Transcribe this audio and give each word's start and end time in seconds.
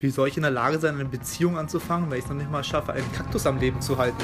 Wie 0.00 0.10
soll 0.10 0.28
ich 0.28 0.36
in 0.36 0.44
der 0.44 0.52
Lage 0.52 0.78
sein, 0.78 0.94
eine 0.94 1.06
Beziehung 1.06 1.58
anzufangen, 1.58 2.08
wenn 2.08 2.18
ich 2.18 2.24
es 2.24 2.30
noch 2.30 2.36
nicht 2.36 2.52
mal 2.52 2.62
schaffe, 2.62 2.92
einen 2.92 3.12
Kaktus 3.12 3.44
am 3.46 3.58
Leben 3.58 3.82
zu 3.82 3.98
halten? 3.98 4.16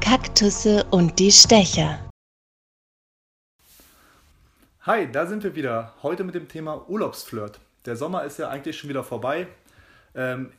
Kaktusse 0.00 0.86
und 0.90 1.18
die 1.18 1.30
Stecher. 1.30 1.98
Hi, 4.84 5.12
da 5.12 5.26
sind 5.26 5.44
wir 5.44 5.54
wieder. 5.54 5.92
Heute 6.02 6.24
mit 6.24 6.34
dem 6.34 6.48
Thema 6.48 6.88
Urlaubsflirt. 6.88 7.60
Der 7.84 7.96
Sommer 7.96 8.24
ist 8.24 8.38
ja 8.38 8.48
eigentlich 8.48 8.78
schon 8.78 8.88
wieder 8.88 9.04
vorbei. 9.04 9.48
Ähm, 10.14 10.50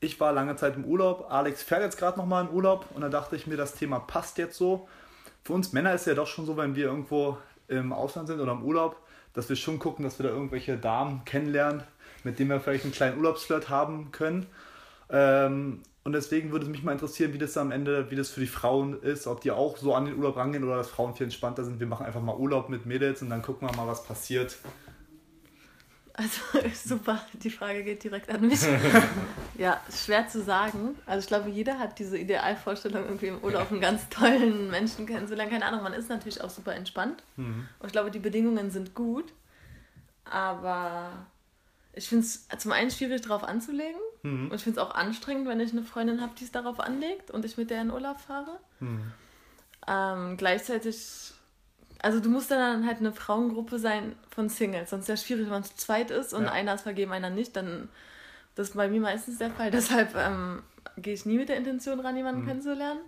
ich 0.00 0.18
war 0.20 0.32
lange 0.32 0.56
Zeit 0.56 0.76
im 0.76 0.86
Urlaub. 0.86 1.26
Alex 1.30 1.62
fährt 1.62 1.82
jetzt 1.82 1.98
gerade 1.98 2.18
nochmal 2.18 2.46
in 2.46 2.50
Urlaub 2.50 2.86
und 2.94 3.02
da 3.02 3.10
dachte 3.10 3.36
ich 3.36 3.46
mir, 3.46 3.58
das 3.58 3.74
Thema 3.74 4.00
passt 4.00 4.38
jetzt 4.38 4.56
so. 4.56 4.88
Für 5.44 5.52
uns 5.54 5.72
Männer 5.72 5.94
ist 5.94 6.06
ja 6.06 6.14
doch 6.14 6.26
schon 6.26 6.46
so, 6.46 6.56
wenn 6.56 6.76
wir 6.76 6.86
irgendwo 6.86 7.36
im 7.68 7.92
Ausland 7.92 8.28
sind 8.28 8.40
oder 8.40 8.52
im 8.52 8.62
Urlaub, 8.62 8.96
dass 9.34 9.48
wir 9.48 9.56
schon 9.56 9.78
gucken, 9.78 10.04
dass 10.04 10.18
wir 10.18 10.26
da 10.26 10.32
irgendwelche 10.32 10.76
Damen 10.76 11.24
kennenlernen, 11.24 11.82
mit 12.22 12.38
denen 12.38 12.50
wir 12.50 12.60
vielleicht 12.60 12.84
einen 12.84 12.92
kleinen 12.92 13.16
Urlaubsflirt 13.18 13.68
haben 13.68 14.12
können. 14.12 14.46
Ähm, 15.10 15.82
und 16.04 16.12
deswegen 16.12 16.50
würde 16.50 16.66
es 16.66 16.70
mich 16.70 16.82
mal 16.82 16.92
interessieren, 16.92 17.32
wie 17.32 17.38
das 17.38 17.56
am 17.56 17.70
Ende, 17.70 18.10
wie 18.10 18.16
das 18.16 18.30
für 18.30 18.40
die 18.40 18.46
Frauen 18.46 19.00
ist, 19.02 19.26
ob 19.26 19.40
die 19.40 19.52
auch 19.52 19.76
so 19.76 19.94
an 19.94 20.04
den 20.04 20.16
Urlaub 20.16 20.36
rangehen 20.36 20.64
oder 20.64 20.76
dass 20.76 20.88
Frauen 20.88 21.14
viel 21.14 21.24
entspannter 21.24 21.64
sind. 21.64 21.78
Wir 21.78 21.86
machen 21.86 22.06
einfach 22.06 22.20
mal 22.20 22.36
Urlaub 22.36 22.68
mit 22.68 22.86
Mädels 22.86 23.22
und 23.22 23.30
dann 23.30 23.42
gucken 23.42 23.68
wir 23.68 23.76
mal, 23.76 23.86
was 23.86 24.04
passiert. 24.04 24.56
Also 26.14 26.40
super, 26.74 27.24
die 27.32 27.50
Frage 27.50 27.84
geht 27.84 28.04
direkt 28.04 28.28
an 28.30 28.46
mich. 28.46 28.60
ja, 29.58 29.80
schwer 29.90 30.28
zu 30.28 30.42
sagen. 30.42 30.96
Also 31.06 31.20
ich 31.20 31.26
glaube, 31.26 31.48
jeder 31.50 31.78
hat 31.78 31.98
diese 31.98 32.18
Idealvorstellung, 32.18 33.04
irgendwie 33.04 33.28
im 33.28 33.38
Urlaub 33.42 33.70
einen 33.70 33.80
ganz 33.80 34.08
tollen 34.08 34.70
Menschen 34.70 35.06
kennenzulernen. 35.06 35.50
Keine 35.50 35.64
Ahnung, 35.64 35.82
man 35.82 35.94
ist 35.94 36.08
natürlich 36.08 36.40
auch 36.42 36.50
super 36.50 36.74
entspannt. 36.74 37.22
Mhm. 37.36 37.66
Und 37.78 37.86
ich 37.86 37.92
glaube, 37.92 38.10
die 38.10 38.18
Bedingungen 38.18 38.70
sind 38.70 38.94
gut. 38.94 39.32
Aber 40.24 41.26
ich 41.92 42.08
finde 42.08 42.24
es 42.24 42.48
zum 42.58 42.72
einen 42.72 42.90
schwierig, 42.90 43.22
darauf 43.22 43.44
anzulegen. 43.44 44.00
Mhm. 44.22 44.50
Und 44.50 44.54
ich 44.54 44.62
finde 44.62 44.80
es 44.80 44.86
auch 44.86 44.94
anstrengend, 44.94 45.48
wenn 45.48 45.60
ich 45.60 45.72
eine 45.72 45.82
Freundin 45.82 46.20
habe, 46.20 46.32
die 46.38 46.44
es 46.44 46.52
darauf 46.52 46.80
anlegt 46.80 47.30
und 47.30 47.44
ich 47.44 47.56
mit 47.56 47.70
der 47.70 47.82
in 47.82 47.90
Urlaub 47.90 48.20
fahre. 48.20 48.58
Mhm. 48.80 49.12
Ähm, 49.86 50.36
gleichzeitig, 50.36 51.32
also 52.02 52.20
du 52.20 52.28
musst 52.28 52.50
dann 52.50 52.86
halt 52.86 52.98
eine 52.98 53.12
Frauengruppe 53.12 53.78
sein 53.78 54.16
von 54.30 54.48
Singles, 54.48 54.90
sonst 54.90 55.08
ist 55.08 55.08
es 55.08 55.20
ja 55.20 55.26
schwierig, 55.26 55.44
wenn 55.46 55.52
man 55.52 55.64
zu 55.64 55.74
zweit 55.76 56.10
ist 56.10 56.34
und 56.34 56.44
ja. 56.44 56.52
einer 56.52 56.74
ist 56.74 56.82
vergeben, 56.82 57.12
einer 57.12 57.30
nicht, 57.30 57.56
dann 57.56 57.88
das 58.54 58.70
ist 58.70 58.76
bei 58.76 58.88
mir 58.88 59.00
meistens 59.00 59.38
der 59.38 59.50
Fall. 59.50 59.70
Deshalb 59.72 60.14
ähm, 60.14 60.62
gehe 60.96 61.14
ich 61.14 61.24
nie 61.24 61.38
mit 61.38 61.48
der 61.48 61.56
Intention 61.56 62.00
ran, 62.00 62.16
jemanden 62.16 62.42
mhm. 62.42 62.46
kennenzulernen. 62.46 63.00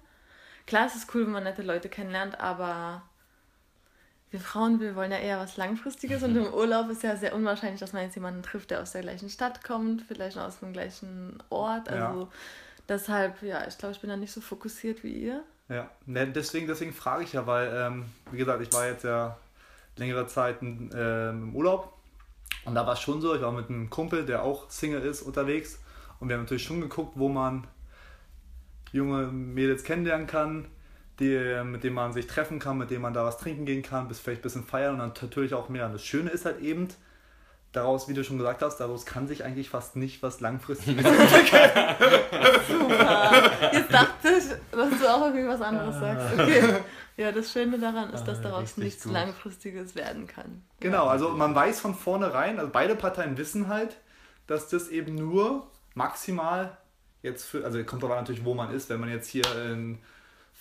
Klar, 0.66 0.86
es 0.86 0.94
ist 0.94 1.14
cool, 1.14 1.26
wenn 1.26 1.32
man 1.32 1.44
nette 1.44 1.62
Leute 1.62 1.88
kennenlernt, 1.88 2.40
aber 2.40 3.02
wir 4.30 4.40
Frauen, 4.40 4.80
wir 4.80 4.96
wollen 4.96 5.12
ja 5.12 5.18
eher 5.18 5.38
was 5.38 5.56
Langfristiges 5.56 6.22
und 6.22 6.34
im 6.36 6.46
Urlaub 6.54 6.88
ist 6.88 7.02
ja 7.02 7.16
sehr 7.16 7.34
unwahrscheinlich, 7.34 7.80
dass 7.80 7.92
man 7.92 8.02
jetzt 8.02 8.14
jemanden 8.14 8.42
trifft, 8.42 8.70
der 8.70 8.80
aus 8.80 8.92
der 8.92 9.02
gleichen 9.02 9.28
Stadt 9.28 9.62
kommt, 9.62 10.02
vielleicht 10.02 10.38
aus 10.38 10.60
dem 10.60 10.72
gleichen 10.72 11.42
Ort. 11.50 11.88
Also 11.88 12.22
ja. 12.22 12.28
deshalb, 12.88 13.42
ja, 13.42 13.66
ich 13.66 13.76
glaube, 13.76 13.94
ich 13.94 14.00
bin 14.00 14.10
da 14.10 14.16
nicht 14.16 14.32
so 14.32 14.40
fokussiert 14.40 15.04
wie 15.04 15.12
ihr. 15.12 15.42
Ja, 15.68 15.90
ne, 16.06 16.26
deswegen, 16.26 16.66
deswegen 16.66 16.92
frage 16.92 17.24
ich 17.24 17.32
ja, 17.32 17.46
weil, 17.46 17.72
ähm, 17.74 18.04
wie 18.30 18.36
gesagt, 18.36 18.60
ich 18.62 18.72
war 18.72 18.86
jetzt 18.86 19.04
ja 19.04 19.36
längere 19.96 20.26
Zeit 20.26 20.62
äh, 20.62 21.30
im 21.30 21.54
Urlaub 21.54 21.96
und 22.64 22.74
da 22.74 22.86
war 22.86 22.94
es 22.94 23.00
schon 23.00 23.20
so, 23.20 23.34
ich 23.34 23.40
war 23.40 23.52
mit 23.52 23.70
einem 23.70 23.88
Kumpel, 23.88 24.26
der 24.26 24.42
auch 24.42 24.68
Single 24.70 25.00
ist, 25.02 25.22
unterwegs 25.22 25.78
und 26.20 26.28
wir 26.28 26.36
haben 26.36 26.42
natürlich 26.42 26.64
schon 26.64 26.82
geguckt, 26.82 27.12
wo 27.16 27.28
man 27.28 27.66
junge 28.92 29.26
Mädels 29.28 29.84
kennenlernen 29.84 30.26
kann, 30.26 30.66
die, 31.18 31.62
mit 31.64 31.82
denen 31.82 31.94
man 31.94 32.12
sich 32.12 32.26
treffen 32.26 32.58
kann, 32.58 32.78
mit 32.78 32.90
denen 32.90 33.02
man 33.02 33.14
da 33.14 33.24
was 33.24 33.38
trinken 33.38 33.64
gehen 33.64 33.82
kann, 33.82 34.08
bis 34.08 34.20
vielleicht 34.20 34.40
ein 34.40 34.42
bisschen 34.42 34.64
feiern 34.64 34.94
und 34.94 34.98
dann 34.98 35.12
natürlich 35.20 35.54
auch 35.54 35.68
mehr. 35.68 35.86
Und 35.86 35.92
das 35.92 36.04
Schöne 36.04 36.30
ist 36.30 36.44
halt 36.44 36.60
eben, 36.60 36.88
daraus, 37.74 38.08
wie 38.08 38.14
du 38.14 38.24
schon 38.24 38.38
gesagt 38.38 38.62
hast, 38.62 38.78
daraus 38.78 39.04
kann 39.04 39.26
sich 39.26 39.44
eigentlich 39.44 39.68
fast 39.68 39.96
nicht 39.96 40.22
was 40.22 40.40
langfristiges 40.40 41.04
entwickeln. 41.04 41.70
Super. 42.68 43.50
Jetzt 43.72 43.92
dachte 43.92 44.28
ich, 44.28 44.44
dass 44.70 45.00
du 45.00 45.14
auch 45.14 45.26
irgendwie 45.26 45.48
was 45.48 45.60
anderes 45.60 45.98
sagst. 46.00 46.26
Okay. 46.38 46.62
Ja, 47.16 47.30
das 47.30 47.52
Schöne 47.52 47.78
daran 47.78 48.12
ist, 48.12 48.24
dass 48.24 48.40
ah, 48.40 48.42
daraus 48.42 48.62
Richtig 48.62 48.84
nichts 48.84 49.04
gut. 49.04 49.12
Langfristiges 49.12 49.94
werden 49.94 50.26
kann. 50.26 50.64
Genau, 50.80 51.06
also 51.06 51.28
man 51.28 51.54
weiß 51.54 51.80
von 51.80 51.94
vornherein, 51.94 52.58
also 52.58 52.72
beide 52.72 52.96
Parteien 52.96 53.38
wissen 53.38 53.68
halt, 53.68 53.96
dass 54.48 54.68
das 54.68 54.88
eben 54.88 55.14
nur 55.14 55.68
maximal 55.94 56.76
jetzt 57.22 57.44
für, 57.44 57.64
also 57.64 57.84
kommt 57.84 58.02
aber 58.02 58.16
natürlich, 58.16 58.44
wo 58.44 58.54
man 58.54 58.74
ist, 58.74 58.90
wenn 58.90 58.98
man 58.98 59.10
jetzt 59.10 59.28
hier 59.28 59.44
in 59.64 60.00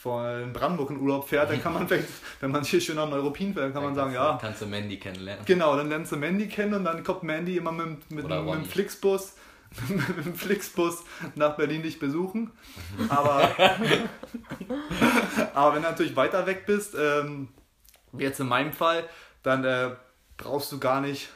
von 0.03 0.51
Brandenburg 0.51 0.89
in 0.89 0.99
Urlaub 0.99 1.29
fährt, 1.29 1.49
dann 1.49 1.61
kann 1.61 1.73
man 1.73 1.87
vielleicht, 1.87 2.09
wenn 2.41 2.51
man 2.51 2.65
hier 2.65 2.81
schön 2.81 2.99
am 2.99 3.13
Europin 3.13 3.53
fährt, 3.53 3.67
dann 3.67 3.73
kann 3.73 3.83
man 3.83 3.95
sagen, 3.95 4.13
ja. 4.13 4.37
Kannst 4.39 4.61
du 4.61 4.65
Mandy 4.65 4.99
kennenlernen. 4.99 5.45
Genau, 5.45 5.77
dann 5.77 5.87
lernst 5.87 6.11
du 6.11 6.17
Mandy 6.17 6.49
kennen 6.49 6.73
und 6.73 6.83
dann 6.83 7.05
kommt 7.05 7.23
Mandy 7.23 7.55
immer 7.55 7.71
mit, 7.71 8.11
mit, 8.11 8.27
mit 8.27 8.29
dem 8.29 8.65
Flixbus 8.65 9.35
mit 9.87 10.25
dem 10.25 10.35
Flixbus 10.35 11.03
nach 11.35 11.55
Berlin 11.55 11.83
dich 11.83 11.99
besuchen. 11.99 12.51
Aber, 13.07 13.49
aber 15.53 15.75
wenn 15.75 15.81
du 15.81 15.89
natürlich 15.89 16.15
weiter 16.17 16.45
weg 16.45 16.65
bist, 16.65 16.95
ähm, 16.99 17.47
wie 18.11 18.23
jetzt 18.23 18.41
in 18.41 18.47
meinem 18.49 18.73
Fall, 18.73 19.05
dann 19.41 19.63
äh, 19.63 19.91
brauchst 20.35 20.69
du 20.73 20.79
gar 20.79 20.99
nicht 20.99 21.29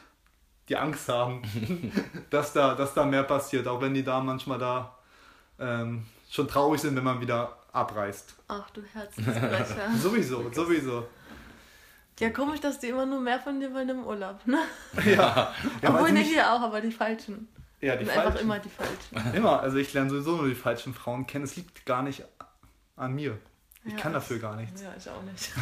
die 0.68 0.76
Angst 0.76 1.08
haben, 1.08 1.42
dass, 2.30 2.52
da, 2.52 2.74
dass 2.74 2.92
da 2.92 3.06
mehr 3.06 3.22
passiert, 3.22 3.66
auch 3.66 3.80
wenn 3.80 3.94
die 3.94 4.04
da 4.04 4.20
manchmal 4.20 4.58
da 4.58 4.98
ähm, 5.58 6.04
schon 6.30 6.46
traurig 6.46 6.82
sind, 6.82 6.94
wenn 6.96 7.04
man 7.04 7.20
wieder 7.20 7.57
abreißt. 7.72 8.34
Ach 8.48 8.70
du 8.70 8.82
Herzensbrecher. 8.92 9.90
sowieso, 10.02 10.50
sowieso. 10.52 11.06
Ja, 12.18 12.30
komisch, 12.30 12.60
dass 12.60 12.80
die 12.80 12.88
immer 12.88 13.06
nur 13.06 13.20
mehr 13.20 13.38
von 13.38 13.60
dir 13.60 13.72
wollen 13.72 13.88
im 13.88 14.04
Urlaub, 14.04 14.44
ne? 14.46 14.58
Ja. 15.04 15.54
ja 15.82 15.88
Obwohl 15.88 16.12
nicht 16.12 16.28
hier 16.28 16.52
auch, 16.52 16.60
aber 16.60 16.80
die 16.80 16.90
Falschen. 16.90 17.48
Ja, 17.80 17.94
die 17.94 18.06
falschen. 18.06 18.20
Einfach 18.26 18.40
immer 18.40 18.58
die 18.58 18.70
Falschen. 18.70 19.36
Immer, 19.36 19.60
also 19.60 19.76
ich 19.76 19.92
lerne 19.92 20.10
sowieso 20.10 20.36
nur 20.36 20.48
die 20.48 20.56
falschen 20.56 20.94
Frauen 20.94 21.28
kennen. 21.28 21.44
Es 21.44 21.54
liegt 21.54 21.86
gar 21.86 22.02
nicht 22.02 22.24
an 22.96 23.14
mir. 23.14 23.38
Ich 23.84 23.92
ja, 23.92 23.98
kann 24.00 24.12
dafür 24.12 24.40
gar 24.40 24.56
nichts. 24.56 24.82
Ja, 24.82 24.92
ich 24.98 25.08
auch 25.08 25.22
nicht. 25.22 25.52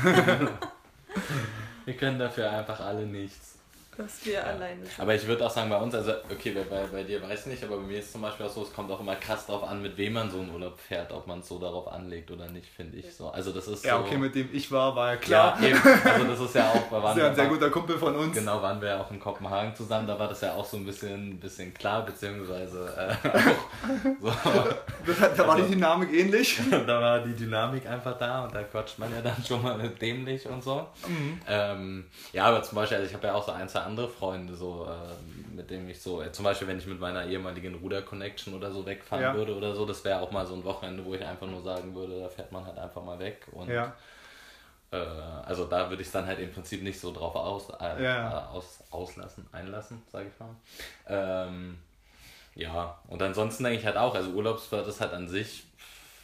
Wir 1.85 1.97
können 1.97 2.19
dafür 2.19 2.51
einfach 2.51 2.81
alle 2.81 3.05
nichts. 3.07 3.56
Dass 3.97 4.27
wir 4.27 4.35
ja. 4.35 4.43
alleine 4.43 4.85
sind. 4.85 5.01
Aber 5.01 5.15
ich 5.15 5.27
würde 5.27 5.47
auch 5.47 5.51
sagen, 5.51 5.71
bei 5.71 5.79
uns, 5.79 5.95
also, 5.95 6.13
okay, 6.31 6.55
bei, 6.69 6.87
bei 6.93 7.03
dir 7.03 7.23
weiß 7.23 7.41
ich 7.41 7.47
nicht, 7.47 7.65
aber 7.65 7.77
bei 7.79 7.85
mir 7.85 7.99
ist 7.99 8.13
zum 8.13 8.23
Beispiel 8.23 8.47
auch 8.47 8.51
so, 8.51 8.63
es 8.63 8.73
kommt 8.73 8.91
auch 8.91 9.01
immer 9.01 9.17
krass 9.17 9.47
darauf 9.47 9.65
an, 9.65 9.81
mit 9.81 9.97
wem 9.97 10.13
man 10.13 10.31
so 10.31 10.39
einen 10.39 10.53
Urlaub 10.53 10.79
fährt, 10.79 11.13
ob 11.13 11.27
man 11.27 11.41
es 11.41 11.49
so 11.49 11.59
darauf 11.59 11.89
anlegt 11.89 12.31
oder 12.31 12.49
nicht, 12.49 12.69
finde 12.69 12.99
ich 12.99 13.15
so. 13.15 13.29
Also, 13.29 13.53
das 13.53 13.69
ist 13.69 13.85
Ja, 13.85 13.99
so, 13.99 14.05
okay, 14.05 14.19
mit 14.19 14.35
dem 14.35 14.51
ich 14.53 14.71
war, 14.71 14.95
war 14.95 15.13
ja 15.13 15.17
klar. 15.17 15.59
Ja, 15.61 15.69
eben. 15.69 15.81
Also, 16.05 16.25
das 16.27 16.41
ist 16.41 16.55
ja 16.55 16.71
auch, 16.71 16.91
waren. 16.93 17.03
Das 17.03 17.17
ist 17.17 17.23
ja 17.23 17.29
ein 17.29 17.35
sehr 17.35 17.47
guter 17.47 17.71
Kumpel 17.71 17.99
von 17.99 18.15
uns. 18.17 18.35
Genau, 18.35 18.61
waren 18.61 18.81
wir 18.81 18.89
ja 18.89 19.01
auch 19.01 19.11
in 19.11 19.19
Kopenhagen 19.19 19.75
zusammen, 19.75 20.07
da 20.07 20.19
war 20.19 20.29
das 20.29 20.41
ja 20.43 20.55
auch 20.55 20.65
so 20.65 20.77
ein 20.77 20.85
bisschen, 20.85 21.39
bisschen 21.41 21.73
klar, 21.73 22.05
beziehungsweise 22.05 22.93
äh, 22.97 23.29
auch 23.29 24.17
so. 24.21 24.33
da 25.37 25.47
war 25.47 25.55
also, 25.55 25.67
die 25.67 25.75
Dynamik 25.75 26.13
ähnlich. 26.13 26.61
da 26.87 27.01
war 27.01 27.21
die 27.21 27.35
Dynamik 27.35 27.87
einfach 27.87 28.19
da 28.19 28.45
und 28.45 28.55
da 28.55 28.63
quatscht 28.63 28.99
man 28.99 29.11
ja 29.15 29.23
dann 29.23 29.43
schon 29.43 29.63
mal 29.63 29.79
dämlich 29.89 30.47
und 30.47 30.63
so. 30.63 30.87
Mhm. 31.07 31.41
Ähm, 31.49 32.05
ja, 32.33 32.45
aber 32.45 32.63
zum 32.63 32.77
Beispiel, 32.77 32.99
also 32.99 33.09
ich 33.09 33.15
habe 33.15 33.27
ja 33.27 33.35
auch 33.35 33.45
so 33.45 33.53
ein, 33.53 33.69
zwei 33.69 33.86
andere 33.87 34.09
Freunde, 34.09 34.55
so 34.55 34.87
äh, 34.87 35.55
mit 35.55 35.71
dem 35.71 35.89
ich 35.89 36.01
so, 36.01 36.23
äh, 36.23 36.31
zum 36.33 36.45
Beispiel, 36.45 36.69
wenn 36.69 36.79
ich 36.79 36.87
mit 36.87 37.01
meiner 37.01 37.27
ehemaligen 37.27 37.75
Ruder-Connection 37.77 38.55
oder 38.55 38.71
so 38.71 38.85
wegfahren 38.85 39.23
ja. 39.23 39.35
würde 39.35 39.57
oder 39.57 39.75
so, 39.75 39.87
das 39.87 40.05
wäre 40.05 40.21
auch 40.21 40.31
mal 40.31 40.47
so 40.47 40.55
ein 40.55 40.65
Wochenende, 40.65 41.05
wo 41.05 41.15
ich 41.15 41.25
einfach 41.25 41.47
nur 41.47 41.63
sagen 41.63 41.95
würde, 41.95 42.21
da 42.21 42.29
fährt 42.29 42.53
man 42.53 42.65
halt 42.65 42.79
einfach 42.79 43.03
mal 43.03 43.19
weg 43.19 43.47
und 43.53 43.69
ja. 43.69 43.95
äh, 44.91 44.97
also 44.97 45.65
da 45.65 45.89
würde 45.89 46.03
ich 46.03 46.09
es 46.09 46.13
dann 46.13 46.27
halt 46.27 46.39
im 46.39 46.53
Prinzip 46.53 46.83
nicht 46.83 47.01
so 47.01 47.13
drauf 47.13 47.35
aus, 47.35 47.69
äh, 47.81 48.03
ja. 48.03 48.49
aus, 48.49 48.85
auslassen, 48.91 49.47
einlassen, 49.53 50.03
sage 50.13 50.29
ich 50.33 50.41
mal. 50.41 50.55
Ähm, 51.09 51.79
ja, 52.55 52.99
und 53.09 53.23
ansonsten 53.23 53.65
denke 53.65 53.81
ich 53.81 53.87
halt 53.87 53.97
auch, 53.97 54.15
also 54.15 54.31
Urlaubsfahrt 54.31 54.87
ist 54.87 55.01
halt 55.01 55.13
an 55.13 55.29
sich 55.29 55.65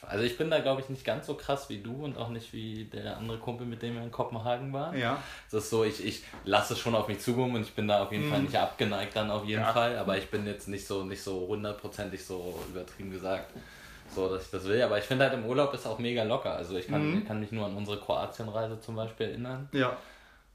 also 0.02 0.24
ich 0.24 0.36
bin 0.36 0.50
da, 0.50 0.58
glaube 0.58 0.80
ich, 0.80 0.88
nicht 0.88 1.04
ganz 1.04 1.26
so 1.26 1.34
krass 1.34 1.68
wie 1.68 1.78
du 1.78 2.04
und 2.04 2.18
auch 2.18 2.28
nicht 2.28 2.52
wie 2.52 2.84
der 2.84 3.16
andere 3.16 3.38
Kumpel, 3.38 3.66
mit 3.66 3.82
dem 3.82 3.94
wir 3.94 4.02
in 4.02 4.10
Kopenhagen 4.10 4.72
waren. 4.72 4.98
Ja. 4.98 5.22
Das 5.50 5.64
ist 5.64 5.70
so, 5.70 5.84
ich, 5.84 6.04
ich 6.04 6.24
lasse 6.44 6.74
es 6.74 6.80
schon 6.80 6.94
auf 6.94 7.08
mich 7.08 7.20
zukommen 7.20 7.54
und 7.54 7.62
ich 7.62 7.72
bin 7.72 7.86
da 7.86 8.02
auf 8.02 8.10
jeden 8.10 8.26
mhm. 8.26 8.30
Fall 8.30 8.42
nicht 8.42 8.56
abgeneigt 8.56 9.14
dann 9.14 9.30
auf 9.30 9.44
jeden 9.44 9.62
ja. 9.62 9.72
Fall, 9.72 9.96
aber 9.96 10.18
ich 10.18 10.28
bin 10.28 10.46
jetzt 10.46 10.68
nicht 10.68 10.86
so 10.86 11.04
nicht 11.04 11.22
so 11.22 11.46
hundertprozentig 11.48 12.24
so 12.24 12.58
übertrieben 12.68 13.10
gesagt, 13.10 13.52
so 14.14 14.28
dass 14.28 14.44
ich 14.44 14.50
das 14.50 14.64
will. 14.64 14.82
Aber 14.82 14.98
ich 14.98 15.04
finde 15.04 15.24
halt 15.24 15.34
im 15.34 15.46
Urlaub 15.46 15.72
ist 15.72 15.86
auch 15.86 15.98
mega 15.98 16.24
locker. 16.24 16.54
Also 16.54 16.76
ich 16.76 16.88
kann, 16.88 17.14
mhm. 17.14 17.26
kann 17.26 17.38
mich 17.38 17.52
nur 17.52 17.66
an 17.66 17.76
unsere 17.76 17.98
Kroatienreise 17.98 18.80
zum 18.80 18.96
Beispiel 18.96 19.28
erinnern. 19.28 19.68
Ja 19.72 19.96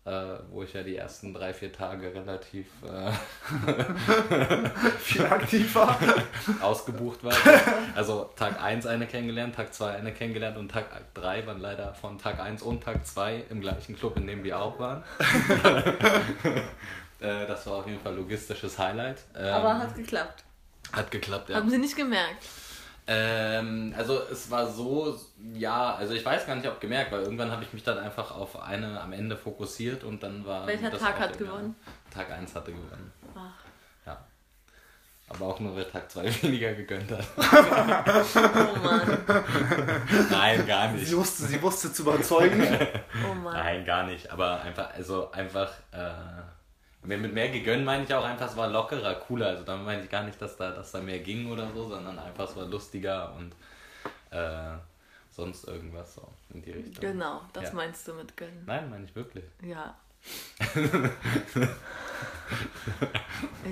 äh, 0.07 0.39
wo 0.51 0.63
ich 0.63 0.73
ja 0.73 0.83
die 0.83 0.95
ersten 0.95 1.33
drei, 1.33 1.53
vier 1.53 1.73
Tage 1.73 2.13
relativ 2.13 2.67
äh, 2.83 3.11
viel 4.99 5.25
aktiver 5.25 5.97
ausgebucht 6.61 7.23
war. 7.25 7.33
Also 7.93 8.29
Tag 8.37 8.61
1 8.61 8.85
eine 8.85 9.05
kennengelernt, 9.05 9.55
Tag 9.55 9.73
2 9.73 9.95
eine 9.95 10.13
kennengelernt 10.13 10.57
und 10.57 10.71
Tag 10.71 10.85
3 11.13 11.45
waren 11.45 11.59
leider 11.59 11.93
von 11.93 12.17
Tag 12.17 12.39
1 12.39 12.61
und 12.61 12.83
Tag 12.83 13.05
2 13.05 13.43
im 13.49 13.59
gleichen 13.59 13.97
Club, 13.97 14.15
in 14.15 14.27
dem 14.27 14.43
wir 14.43 14.59
auch 14.59 14.79
waren. 14.79 15.03
Äh, 17.19 17.47
das 17.47 17.65
war 17.65 17.77
auf 17.77 17.87
jeden 17.87 17.99
Fall 17.99 18.13
logistisches 18.13 18.77
Highlight. 18.77 19.23
Ähm, 19.35 19.51
Aber 19.51 19.79
hat 19.79 19.95
geklappt. 19.95 20.43
Hat 20.93 21.09
geklappt, 21.09 21.49
ja. 21.49 21.55
Haben 21.55 21.71
Sie 21.71 21.79
nicht 21.79 21.95
gemerkt? 21.95 22.45
Ähm, 23.09 23.93
also 23.97 24.19
es 24.29 24.51
war 24.51 24.67
so, 24.67 25.17
ja, 25.53 25.95
also 25.95 26.13
ich 26.13 26.25
weiß 26.25 26.45
gar 26.45 26.55
nicht, 26.55 26.67
ob 26.67 26.81
gemerkt, 26.81 27.11
weil 27.13 27.21
irgendwann 27.21 27.51
habe 27.51 27.63
ich 27.63 27.71
mich 27.71 27.83
dann 27.83 27.97
einfach 27.97 28.31
auf 28.35 28.61
eine 28.61 28.99
am 28.99 29.13
Ende 29.13 29.37
fokussiert 29.37 30.03
und 30.03 30.21
dann 30.23 30.45
war. 30.45 30.67
Welcher 30.67 30.89
das 30.89 31.01
Tag 31.01 31.15
auch 31.15 31.19
hat 31.21 31.37
gewonnen? 31.37 31.75
Tag 32.13 32.29
1 32.29 32.53
hatte 32.53 32.71
gewonnen. 32.71 33.13
Ach. 33.33 33.53
Ja. 34.05 34.17
Aber 35.29 35.45
auch 35.45 35.59
nur, 35.61 35.73
weil 35.73 35.85
Tag 35.85 36.11
2 36.11 36.23
weniger 36.43 36.73
gegönnt 36.73 37.09
hat. 37.11 37.25
Oh 38.35 38.79
Mann. 38.83 39.17
Nein, 40.29 40.67
gar 40.67 40.91
nicht. 40.91 41.07
Sie 41.07 41.17
wusste, 41.17 41.43
sie 41.43 41.61
wusste 41.61 41.91
zu 41.93 42.01
überzeugen. 42.03 42.61
Oh 43.29 43.33
Mann. 43.33 43.53
Nein, 43.53 43.85
gar 43.85 44.03
nicht. 44.03 44.29
Aber 44.31 44.61
einfach, 44.61 44.93
also 44.93 45.31
einfach, 45.31 45.71
äh, 45.91 46.11
mit 47.07 47.21
mit 47.21 47.33
mehr 47.33 47.49
gegönnt 47.49 47.85
meine 47.85 48.03
ich 48.03 48.13
auch 48.13 48.23
einfach, 48.23 48.47
es 48.49 48.55
war 48.57 48.67
lockerer, 48.67 49.15
cooler. 49.15 49.47
Also 49.47 49.63
da 49.63 49.75
meine 49.77 50.03
ich 50.03 50.09
gar 50.09 50.23
nicht, 50.23 50.41
dass 50.41 50.57
da, 50.57 50.71
dass 50.71 50.91
da 50.91 50.99
mehr 50.99 51.19
ging 51.19 51.49
oder 51.51 51.71
so, 51.73 51.89
sondern 51.89 52.19
einfach, 52.19 52.49
es 52.49 52.55
war 52.55 52.65
lustiger 52.65 53.33
und 53.35 53.53
äh, 54.31 54.77
sonst 55.31 55.67
irgendwas 55.67 56.15
so 56.15 56.27
in 56.53 56.61
die 56.61 56.71
Richtung. 56.71 57.01
Genau, 57.01 57.41
das 57.53 57.65
Ja. 57.65 57.73
meinst 57.73 58.07
du 58.07 58.13
mit 58.13 58.35
gönnen. 58.37 58.63
Nein, 58.65 58.89
meine 58.89 59.05
ich 59.05 59.15
wirklich. 59.15 59.45
Ja. 59.63 59.95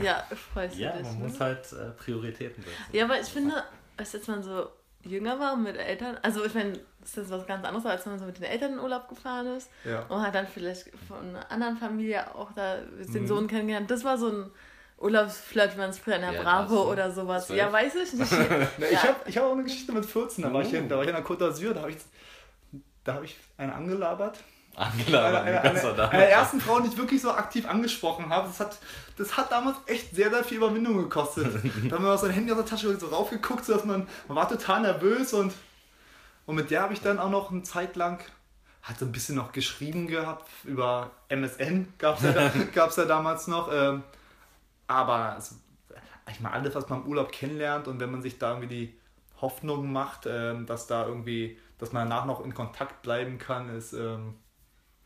ja, 0.02 0.24
freust 0.54 0.78
Ja, 0.78 0.92
du 0.92 0.98
dich. 1.00 1.08
man 1.08 1.18
ne? 1.20 1.28
muss 1.28 1.40
halt 1.40 1.72
äh, 1.74 1.90
Prioritäten 1.92 2.64
setzen. 2.64 2.78
Ja, 2.92 3.06
aber 3.06 3.20
ich 3.20 3.28
finde, 3.28 3.64
als 3.98 4.14
jetzt 4.14 4.28
man 4.28 4.44
so 4.44 4.70
jünger 5.06 5.40
war 5.40 5.54
und 5.54 5.64
mit 5.64 5.78
Eltern, 5.78 6.18
also 6.22 6.44
ich 6.46 6.54
meine, 6.54 6.74
das 7.02 7.18
ist 7.18 7.30
was 7.32 7.46
ganz 7.48 7.64
anderes, 7.66 7.86
als 7.86 8.06
wenn 8.06 8.14
man 8.14 8.20
so 8.20 8.26
mit 8.26 8.38
den 8.38 8.44
Eltern 8.46 8.74
in 8.74 8.80
Urlaub 8.80 9.08
gefahren 9.08 9.48
ist 9.48 9.70
Ja. 9.84 10.02
und 10.10 10.22
hat 10.22 10.34
dann 10.36 10.48
vielleicht 10.48 10.90
von 11.08 11.18
einer 11.30 11.52
anderen 11.52 11.78
Familie 11.78 12.34
auch 12.36 12.52
da 12.54 12.78
den 12.78 13.24
Mhm. 13.24 13.28
Sohn 13.28 13.48
kennengelernt. 13.48 13.90
Das 13.92 14.04
war 14.04 14.18
so 14.18 14.28
ein 14.30 14.52
Urlaubsflirt, 14.98 15.76
wie 15.76 15.80
man 15.80 15.90
es 15.90 16.00
früher 16.00 16.16
in 16.16 16.22
der 16.22 16.30
alt 16.32 16.42
Bravo 16.42 16.76
du? 16.86 16.92
oder 16.92 17.12
sowas. 17.12 17.48
Zwölf? 17.48 17.60
Ja, 17.60 17.72
weiß 17.72 17.96
ich 17.96 18.14
nicht. 18.14 18.32
Ne, 18.80 18.86
Ich 18.88 18.92
Ja. 18.92 19.04
habe 19.04 19.16
ich 19.28 19.38
hab 19.38 19.44
auch 19.46 19.52
eine 19.54 19.64
Geschichte 19.64 19.92
mit 19.92 20.06
14, 20.06 20.44
da 20.44 20.54
war 20.54 20.62
ich, 20.62 20.74
in, 20.74 20.86
Oh. 20.86 20.88
da 20.88 20.96
war 20.98 21.04
ich 21.04 21.10
in 21.10 21.16
der 21.16 21.26
Côte 21.26 21.40
d'Azur, 21.50 21.74
da 21.74 21.82
habe 21.82 21.92
ich, 21.92 21.98
da 23.04 23.14
hab 23.16 23.24
ich 23.24 23.36
einen 23.58 23.72
angelabert. 23.72 24.40
Angela, 24.78 25.28
Eine, 25.28 25.40
eine, 25.42 25.62
eine, 25.62 25.82
eine 25.82 26.10
der 26.12 26.32
ersten 26.32 26.60
Frauen, 26.60 26.84
die 26.84 26.90
ich 26.90 26.98
wirklich 26.98 27.22
so 27.22 27.32
aktiv 27.32 27.68
angesprochen 27.68 28.30
habe. 28.30 28.48
Das 28.48 28.60
hat, 28.60 28.78
das 29.18 29.38
hat 29.38 29.52
damals 29.52 29.78
echt 29.86 30.16
sehr, 30.16 30.30
sehr 30.30 30.44
viel 30.44 30.58
Überwindung 30.58 30.98
gekostet. 30.98 31.46
da 31.90 31.96
haben 31.96 32.04
wir 32.04 32.14
aus 32.14 32.22
sein 32.22 32.32
Handy 32.32 32.52
aus 32.52 32.58
der 32.58 32.66
Tasche 32.66 32.96
so 32.98 33.08
raufgeguckt, 33.08 33.66
so 33.66 33.74
dass 33.74 33.86
man, 33.86 34.08
man 34.28 34.36
war 34.38 34.50
total 34.50 34.82
nervös 34.82 35.34
und, 35.34 35.54
und 36.46 36.56
mit 36.56 36.72
der 36.72 36.82
habe 36.82 36.94
ich 36.94 37.02
dann 37.02 37.20
auch 37.20 37.30
noch 37.30 37.52
eine 37.52 37.64
Zeit 37.64 37.96
lang 37.96 38.20
hat 38.82 39.00
so 39.00 39.06
ein 39.06 39.12
bisschen 39.12 39.36
noch 39.36 39.52
geschrieben 39.52 40.06
gehabt 40.06 40.48
über 40.64 41.10
MSN 41.30 41.92
gab 41.98 42.18
es 42.18 42.24
ja, 42.24 42.32
da- 42.34 42.52
gab's 42.74 42.98
ja 42.98 43.06
damals 43.06 43.48
noch. 43.48 43.68
Ähm, 43.74 44.04
aber 44.88 45.36
es, 45.40 45.56
ich 46.32 46.40
meine, 46.40 46.54
alles, 46.56 46.76
was 46.76 46.88
man 46.90 47.02
im 47.02 47.08
Urlaub 47.08 47.32
kennenlernt 47.32 47.88
und 47.88 48.00
wenn 48.00 48.12
man 48.12 48.22
sich 48.22 48.38
da 48.38 48.50
irgendwie 48.52 48.68
die 48.68 49.00
Hoffnung 49.42 49.92
macht, 49.92 50.28
ähm, 50.28 50.66
dass 50.68 50.86
da 50.88 51.06
irgendwie, 51.08 51.58
dass 51.80 51.94
man 51.94 52.08
danach 52.10 52.26
noch 52.26 52.44
in 52.46 52.54
Kontakt 52.54 53.02
bleiben 53.02 53.40
kann, 53.40 53.76
ist, 53.76 53.94
ähm, 53.94 54.36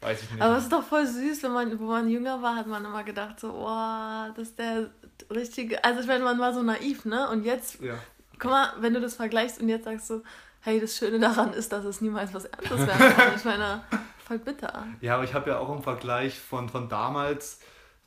weiß 0.02 0.24
ich 0.24 0.32
nicht. 0.32 0.42
Aber 0.42 0.58
es 0.58 0.64
ist 0.64 0.72
doch 0.72 0.84
voll 0.84 1.06
süß, 1.06 1.44
wenn 1.44 1.52
man, 1.52 1.80
wo 1.80 1.86
man 1.86 2.10
jünger 2.10 2.42
war, 2.42 2.56
hat 2.56 2.68
man 2.68 2.86
immer 2.86 3.04
gedacht, 3.04 3.40
so, 3.40 3.54
oh, 3.54 4.34
das 4.36 4.50
ist 4.50 4.60
der 4.60 4.90
richtige. 5.32 5.84
Also 5.84 6.02
ich 6.02 6.08
meine, 6.08 6.24
man 6.24 6.40
war 6.40 6.54
so 6.54 6.62
naiv, 6.62 7.06
ne? 7.06 7.30
Und 7.30 7.44
jetzt, 7.44 7.82
ja. 7.82 7.96
guck 8.38 8.52
mal, 8.52 8.74
wenn 8.80 8.94
du 8.94 9.02
das 9.02 9.16
vergleichst 9.16 9.62
und 9.62 9.70
jetzt 9.70 9.86
sagst 9.86 10.10
du, 10.10 10.24
hey, 10.62 10.80
das 10.80 10.96
Schöne 10.98 11.20
daran 11.20 11.54
ist, 11.54 11.72
dass 11.72 11.86
es 11.86 12.02
niemals 12.02 12.34
was 12.34 12.46
Ernstes 12.46 12.88
werden 12.88 13.16
kann. 13.16 13.36
Ich 13.36 13.46
meine, 13.46 13.84
voll 14.26 14.40
bitter. 14.40 14.88
ja, 15.02 15.16
aber 15.16 15.24
ich 15.24 15.34
habe 15.34 15.50
ja 15.50 15.60
auch 15.60 15.74
im 15.76 15.84
Vergleich 15.84 16.40
von, 16.40 16.70
von 16.70 16.90
damals 16.90 17.60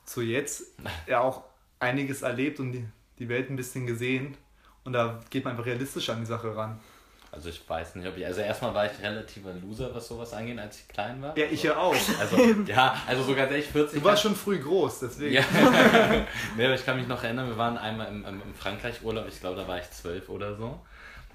zu 0.05 0.21
jetzt 0.21 0.73
ja 1.07 1.21
auch 1.21 1.43
einiges 1.79 2.21
erlebt 2.21 2.59
und 2.59 2.71
die, 2.71 2.85
die 3.19 3.29
Welt 3.29 3.49
ein 3.49 3.55
bisschen 3.55 3.85
gesehen. 3.85 4.37
Und 4.83 4.93
da 4.93 5.19
geht 5.29 5.45
man 5.45 5.51
einfach 5.51 5.65
realistisch 5.65 6.09
an 6.09 6.19
die 6.19 6.25
Sache 6.25 6.55
ran. 6.55 6.79
Also 7.33 7.49
ich 7.49 7.67
weiß 7.67 7.95
nicht, 7.95 8.07
ob 8.07 8.15
ich. 8.15 8.25
Also 8.25 8.41
erstmal 8.41 8.75
war 8.75 8.85
ich 8.85 8.91
relativer 9.01 9.51
Loser, 9.53 9.93
was 9.93 10.07
sowas 10.07 10.33
angeht, 10.33 10.59
als 10.59 10.81
ich 10.81 10.87
klein 10.87 11.19
war. 11.19 11.35
Ja, 11.35 11.45
ich 11.49 11.63
ja 11.63 11.75
auch. 11.75 11.95
Also, 12.19 12.37
ja, 12.67 12.95
also 13.07 13.23
so 13.23 13.33
ganz 13.33 13.49
ehrlich, 13.49 13.67
40. 13.67 13.99
Du 13.99 14.05
warst 14.05 14.21
schon 14.21 14.35
früh 14.35 14.59
groß, 14.59 14.99
deswegen. 14.99 15.33
Ja. 15.33 15.41
nee, 16.55 16.65
aber 16.65 16.75
ich 16.75 16.85
kann 16.85 16.97
mich 16.97 17.07
noch 17.07 17.23
erinnern, 17.23 17.49
wir 17.49 17.57
waren 17.57 17.77
einmal 17.79 18.07
im, 18.07 18.23
im, 18.23 18.41
im 18.41 18.53
Frankreich-Urlaub, 18.53 19.25
ich 19.27 19.39
glaube, 19.39 19.55
da 19.55 19.67
war 19.67 19.79
ich 19.79 19.89
zwölf 19.89 20.29
oder 20.29 20.55
so. 20.55 20.79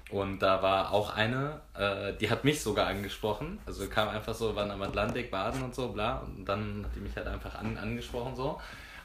Und 0.09 0.39
da 0.39 0.61
war 0.63 0.91
auch 0.93 1.15
eine, 1.15 1.59
äh, 1.75 2.13
die 2.13 2.31
hat 2.31 2.45
mich 2.45 2.61
sogar 2.61 2.87
angesprochen. 2.87 3.59
Also 3.65 3.81
wir 3.81 3.89
kamen 3.89 4.09
einfach 4.09 4.33
so, 4.33 4.55
waren 4.55 4.71
am 4.71 4.81
Atlantik 4.81 5.29
baden 5.29 5.61
und 5.61 5.75
so, 5.75 5.89
bla. 5.89 6.19
Und 6.19 6.45
dann 6.45 6.85
hat 6.85 6.95
die 6.95 7.01
mich 7.01 7.15
halt 7.15 7.27
einfach 7.27 7.55
an, 7.55 7.77
angesprochen 7.77 8.35
so. 8.35 8.59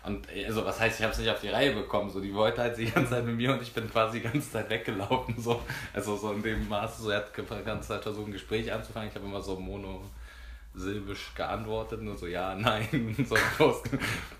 Und 0.04 0.28
also 0.46 0.64
was 0.64 0.78
heißt, 0.78 0.98
ich 0.98 1.02
habe 1.02 1.12
es 1.12 1.18
nicht 1.18 1.30
auf 1.30 1.40
die 1.40 1.48
Reihe 1.48 1.72
bekommen. 1.72 2.10
So, 2.10 2.20
die 2.20 2.34
wollte 2.34 2.60
halt 2.60 2.76
die 2.76 2.90
ganze 2.90 3.10
Zeit 3.10 3.24
mit 3.24 3.36
mir 3.36 3.52
und 3.52 3.62
ich 3.62 3.72
bin 3.72 3.90
quasi 3.90 4.20
die 4.20 4.28
ganze 4.28 4.50
Zeit 4.50 4.68
weggelaufen. 4.68 5.40
So. 5.40 5.62
Also 5.92 6.16
so 6.16 6.32
in 6.32 6.42
dem 6.42 6.68
Maße, 6.68 7.02
so 7.02 7.10
er 7.10 7.18
hat 7.18 7.32
die 7.36 7.64
ganze 7.64 7.88
Zeit 7.88 8.02
versucht, 8.02 8.28
ein 8.28 8.32
Gespräch 8.32 8.70
anzufangen. 8.70 9.08
Ich 9.08 9.14
habe 9.14 9.24
immer 9.24 9.40
so 9.40 9.58
mono 9.58 10.02
silbisch 10.74 11.34
geantwortet, 11.34 12.02
nur 12.02 12.16
so 12.16 12.26
ja, 12.26 12.54
nein, 12.58 13.14
so 13.28 13.36
bloß, 13.56 13.82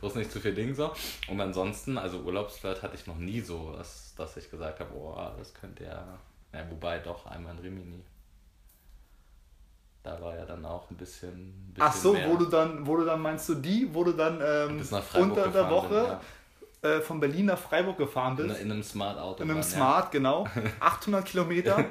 bloß 0.01 0.15
nicht 0.17 0.33
zu 0.33 0.41
viel 0.41 0.55
Ding 0.55 0.75
so. 0.75 0.93
Und 1.29 1.41
ansonsten, 1.41 1.97
also 1.97 2.19
Urlaubsflirt 2.19 2.83
hatte 2.83 2.97
ich 2.97 3.07
noch 3.07 3.17
nie 3.17 3.41
so, 3.41 3.73
dass, 3.77 4.15
dass 4.17 4.37
ich 4.37 4.51
gesagt 4.51 4.81
habe, 4.81 4.95
oh, 4.95 5.17
das 5.39 5.55
könnte 5.55 5.85
ja, 5.85 6.19
ja, 6.53 6.71
wobei 6.71 6.99
doch 6.99 7.27
einmal 7.27 7.55
in 7.55 7.61
Rimini. 7.61 8.05
Da 10.05 10.21
war 10.21 10.37
ja 10.37 10.45
dann 10.45 10.65
auch 10.67 10.89
ein 10.91 10.97
bisschen, 10.97 11.31
ein 11.33 11.73
bisschen 11.75 11.89
Ach 11.89 11.93
so, 11.95 12.13
mehr. 12.13 12.29
wo 12.29 12.37
du 12.37 12.45
dann, 12.45 12.87
wo 12.87 12.97
du 12.99 13.05
dann 13.05 13.21
meinst 13.23 13.49
du 13.49 13.55
die, 13.57 13.89
wo 13.93 14.05
du 14.05 14.13
dann 14.13 14.39
ähm, 14.41 14.83
unter 15.15 15.49
der 15.49 15.71
Woche 15.71 16.21
bin, 16.83 16.91
äh, 16.91 17.01
von 17.01 17.19
Berlin 17.19 17.47
nach 17.47 17.59
Freiburg 17.59 17.97
gefahren 17.97 18.37
in, 18.39 18.49
bist? 18.49 18.61
in 18.61 18.71
einem 18.71 18.83
Smart 18.83 19.19
Auto. 19.19 19.43
In 19.43 19.49
einem 19.51 19.61
waren, 19.61 19.63
Smart, 19.69 20.13
genau. 20.13 20.47
800 20.81 21.25
Kilometer. 21.25 21.83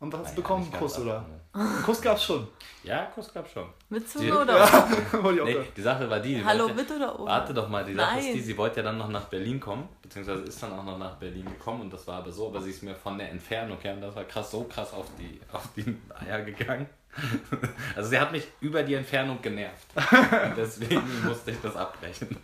Und 0.00 0.12
was 0.12 0.20
hast 0.20 0.28
Ja. 0.30 0.34
du 0.36 0.40
bekommen? 0.42 0.64
Einen 0.64 0.72
Kuss, 0.80 0.98
oder? 0.98 1.24
Einen 1.52 1.82
Kuss 1.84 2.00
gab's 2.00 2.24
schon. 2.24 2.48
Ja, 2.82 3.04
Kuss 3.14 3.32
gab 3.32 3.46
schon. 3.48 3.66
Mit 3.90 4.02
Die- 4.04 4.06
Zunge 4.08 4.40
oder 4.40 4.58
Ja, 4.58 4.88
Nee, 5.44 5.56
die 5.76 5.82
Sache 5.82 6.08
war 6.08 6.18
die. 6.18 6.36
die 6.36 6.44
Hallo, 6.44 6.68
mit 6.68 6.90
oder 6.90 7.20
ohne? 7.20 7.30
Warte 7.30 7.52
doch 7.54 7.68
mal, 7.68 7.84
die 7.84 7.94
Sache 7.94 8.18
ist 8.20 8.24
Nein. 8.24 8.34
die, 8.34 8.40
sie 8.40 8.56
wollte 8.56 8.78
ja 8.78 8.84
dann 8.84 8.96
noch 8.96 9.08
nach 9.10 9.26
Berlin 9.26 9.60
kommen, 9.60 9.86
beziehungsweise 10.00 10.42
ist 10.44 10.60
dann 10.62 10.72
auch 10.72 10.82
noch 10.82 10.96
nach 10.98 11.16
Berlin 11.16 11.44
gekommen 11.44 11.82
und 11.82 11.92
das 11.92 12.06
war 12.06 12.20
aber 12.20 12.32
so, 12.32 12.48
aber 12.48 12.62
sie 12.62 12.70
ist 12.70 12.82
mir 12.82 12.94
von 12.96 13.18
der 13.18 13.30
Entfernung 13.30 13.78
her, 13.80 13.92
und 13.94 14.00
das 14.00 14.16
war 14.16 14.24
krass, 14.24 14.50
so 14.50 14.64
krass 14.64 14.94
auf 14.94 15.06
die, 15.18 15.38
auf 15.52 15.68
die 15.76 15.94
Eier 16.26 16.40
gegangen. 16.40 16.86
Also 17.96 18.08
sie 18.10 18.18
hat 18.18 18.32
mich 18.32 18.46
über 18.60 18.82
die 18.82 18.94
Entfernung 18.94 19.40
genervt. 19.42 19.86
Und 19.96 20.56
deswegen 20.56 21.02
musste 21.24 21.50
ich 21.50 21.60
das 21.60 21.76
abbrechen. 21.76 22.36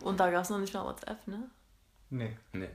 Und 0.00 0.18
da 0.20 0.30
gab 0.30 0.42
es 0.42 0.50
noch 0.50 0.58
nicht 0.58 0.74
mal 0.74 0.84
WhatsApp, 0.84 1.26
ne? 1.26 1.48
Nee. 2.10 2.36
Nee, 2.52 2.68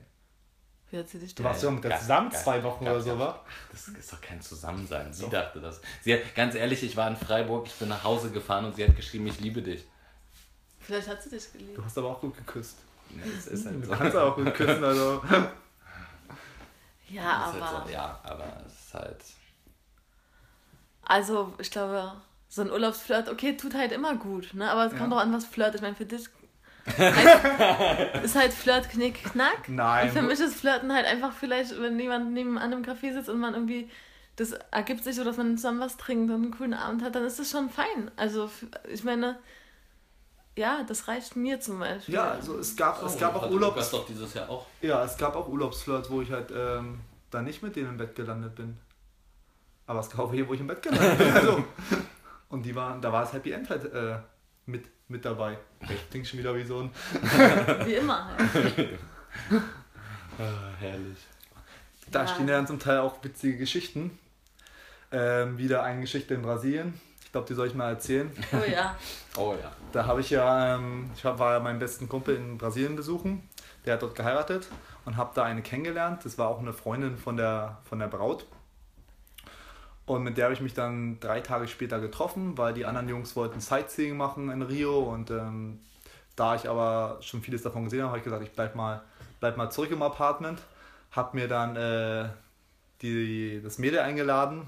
Wie 0.90 0.98
hat 1.00 1.08
sie 1.10 1.20
dich 1.20 1.34
Du 1.36 1.44
warst 1.44 1.64
ja 1.64 1.72
mit 1.72 1.84
der 1.84 1.98
zusammen 2.00 2.30
geil, 2.30 2.42
zwei 2.44 2.64
Wochen 2.64 2.84
geil, 2.86 2.94
oder 2.96 3.02
so, 3.04 3.18
wa? 3.20 3.40
das 3.72 3.88
ist 3.88 4.12
doch 4.12 4.20
kein 4.22 4.42
Zusammensein. 4.42 5.14
Sie 5.14 5.30
dachte 5.30 5.62
das. 5.62 5.80
Sie 6.02 6.14
hat, 6.14 6.36
ganz 6.36 6.56
ehrlich, 6.56 6.84
ich 6.84 6.98
war 6.98 7.08
in 7.08 7.16
Freiburg, 7.16 7.68
ich 7.68 7.74
bin 7.76 7.88
nach 7.90 8.04
Hause 8.04 8.32
gefahren 8.32 8.66
und 8.66 8.76
sie 8.76 8.86
hat 8.86 8.96
geschrieben, 8.96 9.28
ich 9.28 9.40
liebe 9.40 9.62
dich. 9.62 9.86
Vielleicht 10.80 11.08
hat 11.08 11.22
sie 11.24 11.30
dich 11.30 11.52
geliebt. 11.52 11.78
Du 11.78 11.86
hast 11.86 11.98
aber 11.98 12.10
auch 12.10 12.20
gut 12.20 12.36
geküsst. 12.36 12.78
Ja, 13.12 13.24
das 13.36 13.48
ist 13.48 13.66
halt 13.66 13.82
Du 13.84 13.88
so. 13.88 13.94
kannst 13.94 14.16
auch 14.18 14.36
gut 14.36 14.54
küssen, 14.54 14.84
also. 14.84 15.22
Ja, 17.10 17.52
aber. 17.54 17.72
halt 17.72 17.88
so, 17.88 17.94
ja, 17.94 18.20
aber 18.24 18.46
es 18.66 18.74
ist 18.74 18.94
halt. 18.94 19.24
Also, 21.12 21.54
ich 21.60 21.70
glaube, 21.72 22.14
so 22.48 22.62
ein 22.62 22.72
Urlaubsflirt, 22.72 23.30
okay, 23.30 23.58
tut 23.58 23.74
halt 23.76 23.92
immer 23.92 24.16
gut, 24.16 24.54
ne? 24.54 24.70
Aber 24.72 24.86
es 24.86 24.92
kommt 24.92 25.12
Ja. 25.12 25.18
doch 25.18 25.18
an, 25.18 25.34
was 25.34 25.46
Flirt. 25.46 25.76
Ich 25.76 25.82
meine, 25.82 25.96
für 25.96 26.06
dich 26.06 26.28
heißt, 26.98 28.24
ist 28.24 28.36
halt 28.36 28.54
Flirt 28.54 28.90
knick 28.90 29.24
knack. 29.26 29.68
Nein. 29.68 30.08
Und 30.08 30.14
für 30.14 30.22
mich 30.22 30.40
ist 30.40 30.56
Flirten 30.56 30.94
halt 30.94 31.06
einfach 31.06 31.34
vielleicht, 31.34 31.80
wenn 31.82 32.00
jemand 32.00 32.32
nebenan 32.32 32.72
im 32.72 32.84
Café 32.84 33.14
sitzt 33.14 33.30
und 33.30 33.40
man 33.40 33.54
irgendwie 33.54 33.90
das 34.38 34.54
ergibt 34.72 35.04
sich 35.04 35.16
so, 35.16 35.24
dass 35.24 35.38
man 35.38 35.58
zusammen 35.58 35.82
was 35.82 35.98
trinkt 35.98 36.32
und 36.32 36.44
einen 36.44 36.58
coolen 36.58 36.74
Abend 36.74 37.04
hat, 37.04 37.14
dann 37.16 37.26
ist 37.26 37.38
das 37.40 37.52
schon 37.52 37.70
fein. 37.70 38.10
Also, 38.16 38.50
ich 38.90 39.04
meine, 39.04 39.38
ja, 40.58 40.84
das 40.84 41.08
reicht 41.08 41.36
mir 41.36 41.60
zum 41.60 41.80
Beispiel. 41.80 42.16
Ja, 42.16 42.32
also 42.32 42.58
es 42.58 42.76
gab, 42.76 43.04
es 43.04 43.18
gab 43.20 43.36
auch 43.36 43.52
Urlaubs... 43.52 43.92
Doch 43.92 44.06
dieses 44.06 44.34
Jahr 44.34 44.50
auch. 44.50 44.66
Ja, 44.82 45.04
es 45.04 45.18
gab 45.18 45.36
auch 45.36 45.48
Urlaubsflirt, 45.48 46.10
wo 46.10 46.22
ich 46.22 46.32
halt 46.32 46.52
ähm, 46.56 47.02
da 47.30 47.42
nicht 47.42 47.62
mit 47.62 47.76
denen 47.76 47.90
im 47.90 47.98
Bett 47.98 48.16
gelandet 48.16 48.56
bin. 48.56 48.78
Aber 49.92 50.00
es 50.00 50.10
gab 50.10 50.20
auch 50.22 50.32
hier, 50.32 50.48
wo 50.48 50.54
ich 50.54 50.62
im 50.62 50.68
Bett 50.68 50.82
gelandet 50.82 51.18
bin. 51.18 51.34
Also. 51.36 51.64
Und 52.48 52.64
die 52.64 52.74
waren, 52.74 53.02
da 53.02 53.12
war 53.12 53.22
das 53.24 53.34
Happy 53.34 53.52
End 53.52 53.70
halt 53.70 53.94
äh, 53.94 54.16
mit, 54.66 54.86
mit 55.10 55.26
dabei. 55.26 55.58
Ich 55.82 56.10
klingt 56.10 56.26
schon 56.28 56.40
wieder 56.40 56.56
wie 56.56 56.64
so 56.64 56.80
ein. 56.80 56.92
Wie 57.86 57.96
immer 57.96 58.26
halt. 58.38 59.00
Ah, 60.40 60.44
herrlich. 60.80 61.18
Da 62.10 62.22
Ja. 62.22 62.28
stehen 62.28 62.48
ja 62.48 62.56
dann 62.56 62.68
zum 62.68 62.80
Teil 62.80 63.00
auch 63.00 63.22
witzige 63.22 63.58
Geschichten. 63.58 64.18
Ähm, 65.12 65.58
wieder 65.58 65.84
eine 65.84 66.00
Geschichte 66.02 66.34
in 66.36 66.42
Brasilien. 66.42 67.00
Ich 67.26 67.34
glaube, 67.34 67.48
die 67.48 67.54
soll 67.54 67.68
ich 67.68 67.74
mal 67.76 67.90
erzählen. 67.90 68.32
Oh 68.54 68.70
ja. 68.72 68.96
Oh 69.38 69.56
ja. 69.62 69.72
Da 69.92 70.06
habe 70.06 70.20
ich 70.22 70.30
ja, 70.30 70.76
ähm, 70.76 71.10
ich 71.16 71.24
hab, 71.26 71.38
war 71.40 71.54
ja 71.54 71.60
meinen 71.60 71.80
besten 71.80 72.08
Kumpel 72.08 72.36
in 72.36 72.58
Brasilien 72.58 72.96
besuchen. 72.96 73.48
Der 73.86 73.94
hat 73.96 74.02
dort 74.02 74.16
geheiratet 74.16 74.68
und 75.06 75.16
habe 75.18 75.32
da 75.36 75.44
eine 75.44 75.62
kennengelernt. 75.62 76.24
Das 76.26 76.38
war 76.38 76.48
auch 76.48 76.60
eine 76.60 76.72
Freundin 76.74 77.18
von 77.18 77.36
der, 77.38 77.78
von 77.90 78.00
der 78.00 78.08
Braut. 78.08 78.46
Und 80.12 80.24
mit 80.24 80.38
der 80.38 80.44
habe 80.44 80.54
ich 80.54 80.60
mich 80.60 80.74
dann 80.74 81.22
drei 81.22 81.40
Tage 81.40 81.70
später 81.70 82.02
getroffen, 82.02 82.58
weil 82.58 82.74
die 82.74 82.86
anderen 82.86 83.08
Jungs 83.08 83.34
wollten 83.38 83.62
Sightseeing 83.62 84.18
machen 84.18 84.52
in 84.52 84.62
Rio. 84.62 85.00
Und 85.00 85.32
ähm, 85.32 85.80
da 86.36 86.54
ich 86.54 86.68
aber 86.68 87.20
schon 87.22 87.42
vieles 87.42 87.62
davon 87.62 87.86
gesehen 87.86 88.02
habe, 88.02 88.10
habe 88.10 88.18
ich 88.18 88.26
gesagt, 88.26 88.44
ich 88.44 88.52
bleib 88.52 88.76
mal, 88.76 89.04
bleib 89.40 89.56
mal 89.56 89.70
zurück 89.70 89.90
im 89.90 90.02
Apartment. 90.02 90.62
Hab 91.12 91.34
mir 91.34 91.48
dann 91.48 91.78
äh, 91.78 92.28
die, 93.02 93.62
das 93.64 93.78
Mädel 93.78 94.00
eingeladen. 94.00 94.68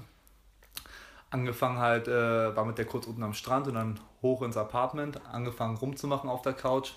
Angefangen 1.28 1.76
halt, 1.76 2.08
äh, 2.08 2.56
war 2.56 2.64
mit 2.64 2.78
der 2.78 2.86
kurz 2.86 3.06
unten 3.06 3.22
am 3.22 3.34
Strand 3.34 3.68
und 3.68 3.74
dann 3.74 4.00
hoch 4.22 4.40
ins 4.40 4.56
Apartment. 4.56 5.20
Angefangen 5.30 5.76
rumzumachen 5.76 6.30
auf 6.30 6.40
der 6.40 6.54
Couch. 6.54 6.92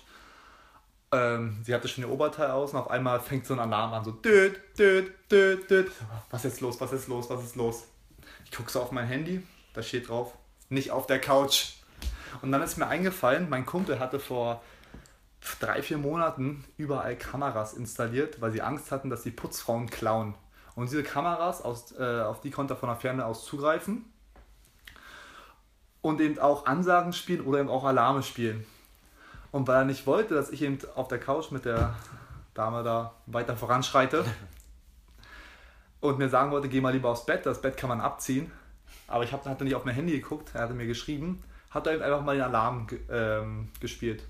Ähm, 1.12 1.58
sie 1.64 1.74
hatte 1.74 1.86
schon 1.86 2.04
ihr 2.04 2.10
Oberteil 2.10 2.50
aus 2.50 2.72
und 2.72 2.78
auf 2.78 2.90
einmal 2.90 3.20
fängt 3.20 3.44
so 3.44 3.52
ein 3.52 3.60
Alarm 3.60 3.92
an, 3.92 4.04
so 4.04 4.12
düt, 4.12 4.58
düt, 4.78 5.12
düt, 5.30 5.70
düt. 5.70 5.92
Was 6.30 6.46
ist 6.46 6.62
los, 6.62 6.80
was 6.80 6.94
ist 6.94 7.08
los, 7.08 7.28
was 7.28 7.44
ist 7.44 7.54
los? 7.54 7.86
Ich 8.44 8.52
gucke 8.52 8.70
so 8.70 8.80
auf 8.80 8.92
mein 8.92 9.06
Handy, 9.06 9.46
da 9.74 9.82
steht 9.82 10.08
drauf, 10.08 10.32
nicht 10.68 10.90
auf 10.90 11.06
der 11.06 11.20
Couch. 11.20 11.74
Und 12.42 12.52
dann 12.52 12.62
ist 12.62 12.76
mir 12.76 12.86
eingefallen, 12.86 13.48
mein 13.48 13.66
Kumpel 13.66 13.98
hatte 13.98 14.20
vor 14.20 14.62
drei, 15.60 15.82
vier 15.82 15.98
Monaten 15.98 16.64
überall 16.76 17.16
Kameras 17.16 17.74
installiert, 17.74 18.40
weil 18.40 18.52
sie 18.52 18.62
Angst 18.62 18.90
hatten, 18.90 19.10
dass 19.10 19.22
die 19.22 19.30
Putzfrauen 19.30 19.88
klauen. 19.88 20.34
Und 20.74 20.90
diese 20.90 21.02
Kameras, 21.02 21.62
aus, 21.62 21.92
äh, 21.98 22.20
auf 22.20 22.40
die 22.40 22.50
konnte 22.50 22.74
er 22.74 22.76
von 22.76 22.88
der 22.88 22.96
Ferne 22.96 23.26
aus 23.26 23.44
zugreifen 23.44 24.04
und 26.02 26.20
eben 26.20 26.38
auch 26.38 26.66
Ansagen 26.66 27.12
spielen 27.12 27.40
oder 27.40 27.60
eben 27.60 27.68
auch 27.68 27.84
Alarme 27.84 28.22
spielen. 28.22 28.64
Und 29.50 29.66
weil 29.66 29.78
er 29.78 29.84
nicht 29.84 30.06
wollte, 30.06 30.34
dass 30.34 30.50
ich 30.50 30.62
eben 30.62 30.78
auf 30.94 31.08
der 31.08 31.18
Couch 31.18 31.50
mit 31.50 31.64
der 31.64 31.94
Dame 32.54 32.82
da 32.82 33.14
weiter 33.26 33.56
voranschreite 33.56 34.24
und 36.00 36.18
mir 36.18 36.28
sagen 36.28 36.50
wollte, 36.50 36.68
geh 36.68 36.80
mal 36.80 36.92
lieber 36.92 37.08
aufs 37.10 37.26
Bett, 37.26 37.44
das 37.46 37.60
Bett 37.60 37.76
kann 37.76 37.88
man 37.88 38.00
abziehen. 38.00 38.50
Aber 39.06 39.24
ich 39.24 39.32
hab, 39.32 39.44
hatte 39.46 39.64
nicht 39.64 39.74
auf 39.74 39.84
mein 39.84 39.94
Handy 39.94 40.12
geguckt, 40.12 40.50
er 40.54 40.62
hatte 40.62 40.74
mir 40.74 40.86
geschrieben, 40.86 41.42
hat 41.70 41.86
er 41.86 41.94
eben 41.94 42.02
einfach 42.02 42.22
mal 42.22 42.34
den 42.36 42.44
Alarm 42.44 42.86
ge- 42.86 43.00
ähm, 43.10 43.68
gespielt. 43.80 44.22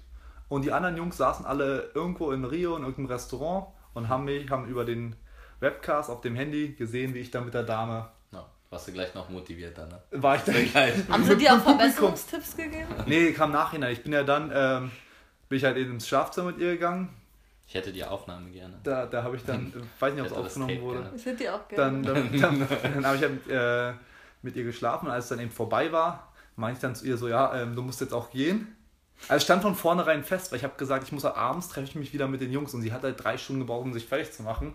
Und 0.49 0.65
die 0.65 0.73
anderen 0.73 0.97
Jungs 0.97 1.17
saßen 1.17 1.45
alle 1.45 1.91
irgendwo 1.95 2.31
in 2.33 2.45
Rio 2.45 2.75
in 2.77 2.83
irgendeinem 2.83 3.07
Restaurant 3.07 3.67
und 3.95 4.09
haben 4.09 4.25
mich 4.25 4.49
haben 4.51 4.67
über 4.67 4.85
den 4.85 5.15
Webcast 5.61 6.09
auf 6.11 6.21
dem 6.21 6.37
Handy 6.37 6.75
gesehen, 6.75 7.13
wie 7.15 7.19
ich 7.19 7.31
da 7.31 7.41
mit 7.41 7.53
der 7.55 7.65
Dame 7.65 8.09
Ja, 8.33 8.47
warst 8.71 8.89
du 8.89 8.93
gleich 8.93 9.15
noch 9.15 9.29
motivierter, 9.29 9.87
ne? 9.87 10.01
war 10.13 10.37
ich 10.37 10.43
da. 10.45 10.53
Haben 11.13 11.25
sie 11.25 11.37
dir 11.37 11.55
auch. 11.55 11.61
Verbesserungstipps 11.63 12.57
gegeben? 12.57 12.87
Nee, 13.07 13.33
kam 13.33 13.51
nachhinein. 13.53 13.93
Ich 13.93 14.03
bin 14.03 14.13
ja 14.13 14.23
dann, 14.23 14.51
ähm, 14.55 14.91
bin 15.49 15.59
ich 15.59 15.65
halt 15.65 15.77
eben 15.77 15.93
ins 15.93 16.07
Schlafzimmer 16.09 16.53
mit 16.53 16.59
ihr 16.59 16.73
gegangen. 16.73 17.09
Ich 17.69 17.75
hätte 17.75 17.93
die 17.93 18.03
Aufnahme 18.03 18.51
gerne. 18.51 18.81
Da, 18.83 19.05
da 19.07 19.23
habe 19.23 19.37
ich 19.37 19.45
dann, 19.45 19.73
weiß 20.01 20.15
nicht, 20.15 20.23
ob 20.23 20.27
es 20.29 20.33
das 20.35 20.47
aufgenommen 20.47 20.81
wurde. 20.81 21.01
gerne. 21.03 21.17
Ich 21.17 21.27
hätte 21.27 21.37
die 21.37 21.51
auch 21.51 21.69
gerne. 21.69 22.03
Dann, 22.03 22.31
dann, 22.33 22.41
dann, 22.41 22.69
dann 22.95 23.07
habe 23.07 23.17
ich 23.17 23.23
halt, 23.23 23.47
äh, 23.49 23.93
mit 24.43 24.57
ihr 24.57 24.65
geschlafen 24.65 25.07
und 25.07 25.13
als 25.13 25.25
es 25.25 25.29
dann 25.31 25.41
eben 25.41 25.51
vorbei 25.51 25.93
war, 25.93 26.33
meinte 26.57 26.79
ich 26.79 26.81
dann 26.83 26.95
zu 26.95 27.05
ihr 27.07 27.17
so, 27.19 27.29
ja, 27.29 27.55
ähm, 27.61 27.77
du 27.77 27.83
musst 27.83 28.01
jetzt 28.01 28.15
auch 28.15 28.31
gehen. 28.31 28.75
Also 29.23 29.35
es 29.37 29.43
stand 29.45 29.63
von 29.63 29.75
vornherein 29.75 30.23
fest, 30.25 30.51
weil 30.51 30.59
ich 30.59 30.65
habe 30.65 30.77
gesagt, 30.79 31.03
ich 31.05 31.13
muss 31.13 31.25
halt 31.25 31.37
abends 31.37 31.69
treffe 31.69 31.87
ich 31.89 31.95
mich 31.97 32.13
wieder 32.13 32.27
mit 32.29 32.41
den 32.41 32.53
Jungs 32.53 32.73
und 32.73 32.83
sie 32.83 32.93
hat 32.93 33.03
halt 33.03 33.23
drei 33.23 33.37
Stunden 33.37 33.61
gebraucht, 33.63 33.83
um 33.85 33.93
sich 33.93 34.07
fertig 34.07 34.33
zu 34.33 34.43
machen. 34.45 34.75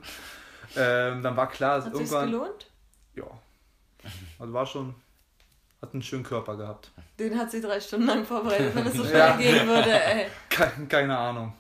Ähm, 0.76 1.24
dann 1.24 1.36
war 1.38 1.50
klar, 1.50 1.78
dass 1.78 1.86
Hat 1.86 1.94
irgendwann. 1.94 2.30
gelohnt? 2.32 2.68
Ja. 3.16 3.24
Also 4.40 4.54
war 4.54 4.66
schon. 4.66 4.96
Hat 5.82 5.94
einen 5.94 6.02
schönen 6.04 6.24
Körper 6.24 6.56
gehabt. 6.58 6.92
Den 7.20 7.38
hat 7.38 7.52
sie 7.52 7.60
drei 7.62 7.80
Stunden 7.80 8.06
lang 8.08 8.24
vorbereitet, 8.26 8.74
wenn 8.76 8.86
es 8.88 8.94
so 8.94 9.04
schnell 9.06 9.18
Ja. 9.18 9.36
gehen 9.38 9.68
würde, 9.68 9.92
ey. 9.92 10.28
Keine, 10.50 10.88
keine 10.88 11.18
Ahnung. 11.18 11.54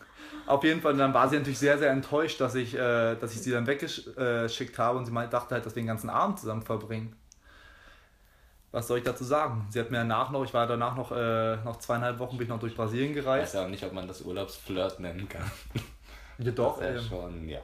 Auf 0.45 0.63
jeden 0.63 0.81
Fall, 0.81 0.95
dann 0.97 1.13
war 1.13 1.29
sie 1.29 1.38
natürlich 1.38 1.59
sehr, 1.59 1.77
sehr 1.77 1.91
enttäuscht, 1.91 2.39
dass 2.41 2.55
ich, 2.55 2.73
äh, 2.75 3.15
dass 3.15 3.33
ich 3.33 3.41
sie 3.41 3.51
dann 3.51 3.65
weggeschickt 3.65 4.77
habe 4.77 4.97
und 4.97 5.05
sie 5.05 5.12
meinte, 5.12 5.31
dachte 5.31 5.55
halt, 5.55 5.65
dass 5.65 5.75
wir 5.75 5.81
den 5.81 5.88
ganzen 5.88 6.09
Abend 6.09 6.39
zusammen 6.39 6.62
verbringen. 6.62 7.15
Was 8.71 8.88
soll 8.88 8.97
ich 8.97 9.03
dazu 9.03 9.23
sagen? 9.23 9.67
Sie 9.69 9.79
hat 9.79 9.91
mir 9.91 9.97
danach 9.97 10.31
noch, 10.31 10.43
ich 10.43 10.53
war 10.53 10.65
danach 10.67 10.95
noch, 10.95 11.12
äh, 11.12 11.57
noch 11.57 11.77
zweieinhalb 11.77 12.17
Wochen, 12.19 12.38
bin 12.38 12.45
ich 12.45 12.50
noch 12.50 12.59
durch 12.59 12.75
Brasilien 12.75 13.12
Ich 13.12 13.17
weiß 13.17 13.23
gereist. 13.23 13.53
ja 13.53 13.63
auch 13.65 13.69
nicht, 13.69 13.83
ob 13.85 13.93
man 13.93 14.07
das 14.07 14.21
Urlaubsflirt 14.21 15.00
nennen 15.00 15.29
kann. 15.29 15.50
Ja, 16.39 16.51
doch, 16.51 16.79
Das 16.79 16.95
ist 17.05 17.12
ähm, 17.12 17.12
ja 17.12 17.17
schon, 17.27 17.50
ja. 17.50 17.59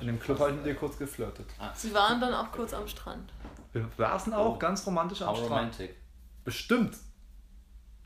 In 0.00 0.06
dem 0.08 0.20
Club 0.20 0.38
habe 0.40 0.50
ich 0.50 0.56
mit 0.56 0.66
ihr 0.66 0.74
kurz 0.76 0.98
geflirtet. 0.98 1.46
Sie 1.74 1.92
waren 1.94 2.20
dann 2.20 2.32
auch 2.34 2.50
kurz 2.52 2.72
am 2.74 2.86
Strand. 2.88 3.32
Wir 3.72 3.88
saßen 3.96 4.32
auch 4.32 4.54
Oh. 4.54 4.58
ganz 4.58 4.86
romantisch 4.86 5.22
am 5.22 5.28
How 5.28 5.36
Strand. 5.38 5.50
romantic. 5.50 5.96
Bestimmt. 6.44 6.96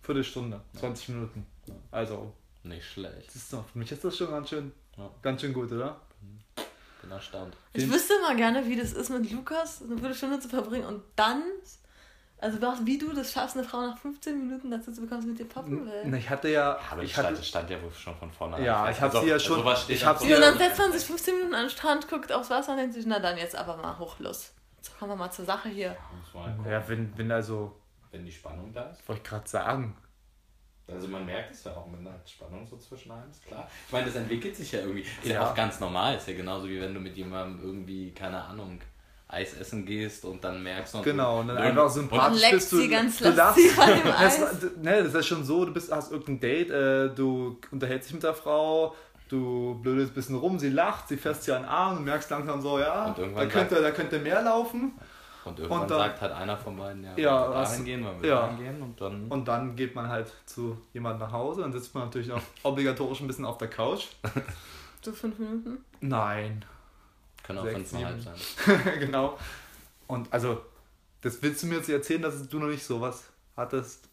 Viertelstunde, 0.02 0.60
20 0.78 1.08
Minuten. 1.10 1.46
Also, 1.90 2.32
Nicht 2.62 2.84
schlecht. 2.86 3.28
das 3.28 3.36
ist 3.36 3.52
doch, 3.52 3.66
für 3.68 3.78
mich 3.78 3.90
ist 3.90 4.04
das 4.04 4.16
schon 4.16 4.30
ganz 4.30 4.48
schön, 4.50 4.72
Ja. 4.96 5.08
ganz 5.22 5.40
schön 5.40 5.52
gut, 5.52 5.72
oder? 5.72 6.00
Bin 7.02 7.10
erstaunt. 7.10 7.56
Ich 7.72 7.84
Den- 7.84 7.92
wüsste 7.92 8.12
mal 8.20 8.36
gerne, 8.36 8.66
wie 8.66 8.76
das 8.76 8.92
ist, 8.92 9.08
mit 9.08 9.30
Lukas 9.30 9.80
eine 9.82 9.96
Viertelstunde 9.96 10.38
zu 10.40 10.48
verbringen 10.50 10.84
und 10.84 11.02
dann, 11.16 11.42
also 12.38 12.60
was- 12.60 12.84
wie 12.84 12.98
du 12.98 13.10
das 13.14 13.32
schaffst, 13.32 13.56
eine 13.56 13.66
Frau 13.66 13.80
nach 13.80 13.96
15 13.96 14.38
Minuten 14.38 14.70
dazu 14.70 14.92
zu 14.92 15.00
bekommen, 15.00 15.20
dass 15.20 15.24
sie 15.24 15.30
mit 15.30 15.38
dir 15.38 15.46
poppen 15.48 15.86
will. 15.86 16.02
Na, 16.04 16.18
Ich 16.18 16.28
hatte 16.28 16.48
ja, 16.50 16.78
Aber 16.90 17.02
ich 17.02 17.12
ich 17.12 17.16
hatte, 17.16 17.28
stand, 17.28 17.46
stand 17.46 17.70
ja 17.70 17.82
wohl 17.82 17.90
schon 17.92 18.14
von 18.16 18.30
vornherein. 18.30 18.64
Ja, 18.66 18.90
ich 18.90 19.00
hab 19.00 19.12
sie 19.12 19.26
ja 19.26 19.38
schon- 19.38 19.60
sowas 19.60 19.82
steht 19.84 19.96
ich 19.96 20.00
dann 20.02 20.08
hab 20.10 20.18
sie 20.18 20.24
Und 20.26 20.30
ja- 20.32 20.40
dann 20.40 20.58
setzt 20.58 20.78
man 20.78 20.92
sich 20.92 21.02
15 21.04 21.34
Minuten 21.36 21.54
an 21.54 21.64
den 21.64 21.70
Strand, 21.70 22.06
guckt 22.08 22.30
aufs 22.32 22.50
Wasser 22.50 22.72
und 22.72 22.78
denkt 22.78 22.92
sich, 22.94 23.06
na 23.06 23.18
dann 23.18 23.38
jetzt 23.38 23.56
aber 23.56 23.78
mal 23.78 23.98
hoch, 23.98 24.18
los. 24.18 24.52
Jetzt 24.76 24.98
kommen 24.98 25.12
wir 25.12 25.16
mal 25.16 25.30
zur 25.30 25.46
Sache 25.46 25.70
hier. 25.70 25.96
Gucken, 26.32 26.66
ja, 26.70 26.86
wenn, 26.86 27.16
wenn 27.16 27.32
also, 27.32 27.74
Wenn 28.10 28.26
die 28.26 28.32
Spannung 28.32 28.72
da 28.74 28.90
ist. 28.90 29.08
wollte 29.08 29.22
ich 29.22 29.28
gerade 29.28 29.48
sagen, 29.48 29.96
Also 30.94 31.08
man 31.08 31.24
merkt 31.26 31.52
es 31.52 31.64
ja 31.64 31.72
auch 31.72 31.86
mit 31.86 32.00
einer 32.00 32.14
Spannung 32.26 32.66
so 32.66 32.76
zwischen 32.76 33.10
einem, 33.12 33.30
ist 33.30 33.44
klar. 33.46 33.68
Ich 33.86 33.92
meine, 33.92 34.06
das 34.06 34.16
entwickelt 34.16 34.56
sich 34.56 34.72
ja 34.72 34.80
irgendwie. 34.80 35.02
Ist 35.02 35.10
ja, 35.24 35.34
Ja. 35.34 35.50
auch 35.50 35.54
ganz 35.54 35.80
normal. 35.80 36.16
Ist 36.16 36.28
ja 36.28 36.34
genauso 36.34 36.68
wie 36.68 36.80
wenn 36.80 36.92
du 36.94 37.00
mit 37.00 37.16
jemandem 37.16 37.60
irgendwie, 37.64 38.12
keine 38.12 38.42
Ahnung, 38.42 38.80
Eis 39.28 39.54
essen 39.54 39.86
gehst 39.86 40.24
und 40.24 40.42
dann 40.42 40.60
merkst 40.62 40.94
und 40.96 41.04
Genau, 41.04 41.38
und 41.40 41.48
dann 41.48 41.56
und- 41.58 41.62
einfach 41.62 41.84
Und 41.84 41.90
sympathisch 41.90 42.40
leckt 42.40 42.52
bist 42.54 42.72
du. 42.72 42.76
sie 42.78 42.88
ganz 42.88 43.18
du 43.18 43.24
dem 43.30 43.34
das, 44.04 44.38
ne, 44.82 45.04
das 45.04 45.14
ist 45.14 45.26
schon 45.26 45.44
so, 45.44 45.64
du 45.64 45.72
bist, 45.72 45.92
hast 45.92 46.10
irgendein 46.10 46.40
Date, 46.40 46.70
äh, 46.70 47.08
du 47.14 47.56
unterhältst 47.70 48.08
dich 48.08 48.14
mit 48.14 48.24
der 48.24 48.34
Frau, 48.34 48.96
du 49.28 49.78
blödelst 49.80 50.10
ein 50.10 50.14
bisschen 50.16 50.34
rum, 50.36 50.58
sie 50.58 50.70
lacht, 50.70 51.06
sie 51.06 51.16
fässt 51.16 51.46
dir 51.46 51.54
an 51.54 51.62
den 51.62 51.68
Arm 51.68 51.98
und 51.98 52.04
merkst 52.06 52.28
langsam 52.30 52.60
so, 52.60 52.80
ja, 52.80 53.04
Und 53.04 53.36
da 53.36 53.46
könnte, 53.46 53.80
da 53.80 53.92
könnte 53.92 54.18
mehr 54.18 54.42
laufen. 54.42 54.94
Und 55.44 55.58
irgendwann 55.58 55.82
Und 55.82 55.90
dann- 55.90 55.98
sagt 55.98 56.20
halt 56.20 56.32
einer 56.32 56.56
von 56.56 56.76
beiden, 56.76 57.02
ja, 57.04 57.16
Ja, 57.16 57.48
wir 57.48 57.54
was- 57.54 57.70
dahin 57.70 57.84
gehen, 57.84 58.04
wollen 58.04 58.22
wir 58.22 58.28
ja. 58.28 58.40
dahin 58.42 58.58
gehen 58.58 58.82
und 58.82 59.00
dann. 59.00 59.28
Und 59.28 59.48
dann 59.48 59.74
geht 59.76 59.94
man 59.94 60.08
halt 60.08 60.30
zu 60.46 60.76
jemandem 60.92 61.26
nach 61.28 61.32
Hause 61.32 61.64
und 61.64 61.72
sitzt 61.72 61.94
man 61.94 62.04
natürlich 62.04 62.28
noch 62.28 62.42
obligatorisch 62.62 63.20
ein 63.20 63.26
bisschen 63.26 63.44
auf 63.44 63.58
der 63.58 63.68
Couch. 63.68 64.06
So 65.02 65.12
fünf 65.12 65.38
Minuten. 65.38 65.82
Nein, 66.02 66.62
können 67.42 67.58
auch 67.60 67.66
fünfeinhalb 67.66 68.20
sein. 68.20 68.34
genau. 68.98 69.38
Und 70.08 70.30
also, 70.30 70.60
das 71.22 71.40
willst 71.42 71.62
du 71.62 71.68
mir 71.68 71.76
jetzt 71.76 71.88
erzählen, 71.88 72.20
dass 72.20 72.46
du 72.46 72.58
noch 72.58 72.66
nicht 72.66 72.84
sowas 72.84 73.24
hattest? 73.56 74.06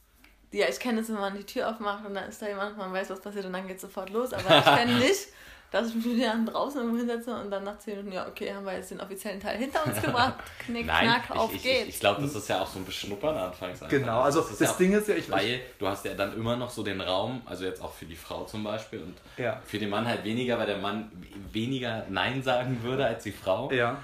Ja, 0.53 0.65
ich 0.69 0.79
kenne 0.79 1.01
es, 1.01 1.09
wenn 1.09 1.15
man 1.15 1.35
die 1.35 1.43
Tür 1.43 1.69
aufmacht 1.69 2.05
und 2.05 2.13
dann 2.13 2.29
ist 2.29 2.41
da 2.41 2.47
jemand, 2.47 2.77
man 2.77 2.93
weiß, 2.93 3.09
was 3.09 3.19
passiert 3.19 3.43
und 3.45 3.51
dann 3.51 3.67
geht 3.67 3.81
sofort 3.81 4.11
los. 4.11 4.31
Aber 4.31 4.59
ich 4.59 4.63
kenne 4.63 4.97
nicht, 4.97 5.27
dass 5.71 5.89
ich 5.89 5.95
mich 5.95 6.05
jemandem 6.05 6.53
draußen 6.53 6.79
irgendwo 6.79 6.97
hinsetze 6.97 7.35
und 7.35 7.51
dann 7.51 7.63
nach 7.65 7.77
10 7.77 7.97
Minuten, 7.97 8.13
ja, 8.13 8.27
okay, 8.27 8.53
haben 8.53 8.65
wir 8.65 8.73
jetzt 8.73 8.91
den 8.91 9.01
offiziellen 9.01 9.39
Teil 9.39 9.57
hinter 9.57 9.85
uns 9.85 10.01
gebracht. 10.01 10.35
Knick, 10.65 10.85
Nein, 10.85 11.05
knack, 11.07 11.31
auf 11.37 11.49
ich, 11.51 11.57
ich, 11.57 11.63
geht's. 11.63 11.81
ich, 11.83 11.89
ich 11.95 11.99
glaube, 11.99 12.21
das 12.21 12.35
ist 12.35 12.47
ja 12.47 12.61
auch 12.61 12.67
so 12.67 12.79
ein 12.79 12.85
Beschnuppern 12.85 13.35
anfangs. 13.35 13.81
einfach. 13.83 13.89
Genau, 13.89 14.21
also 14.21 14.41
das, 14.41 14.51
ist 14.51 14.61
ja 14.61 14.69
auch- 14.71 14.77
Ding 14.77 14.93
ist 14.93 15.07
ja, 15.07 15.15
ich 15.15 15.29
Weil 15.29 15.59
du 15.77 15.87
hast 15.87 16.05
ja 16.05 16.13
dann 16.13 16.33
immer 16.35 16.55
noch 16.55 16.69
so 16.69 16.83
den 16.83 17.01
Raum, 17.01 17.41
also 17.45 17.65
jetzt 17.65 17.81
auch 17.81 17.91
für 17.93 18.05
die 18.05 18.15
Frau 18.15 18.45
zum 18.45 18.63
Beispiel 18.63 18.99
und 19.01 19.17
Ja. 19.37 19.61
für 19.65 19.77
den 19.79 19.89
Mann 19.89 20.07
halt 20.07 20.23
weniger, 20.23 20.57
weil 20.57 20.67
der 20.67 20.77
Mann 20.77 21.11
weniger 21.51 22.05
Nein 22.09 22.41
sagen 22.43 22.81
würde 22.83 23.05
als 23.05 23.23
die 23.23 23.31
Frau. 23.31 23.71
Ja. 23.71 23.97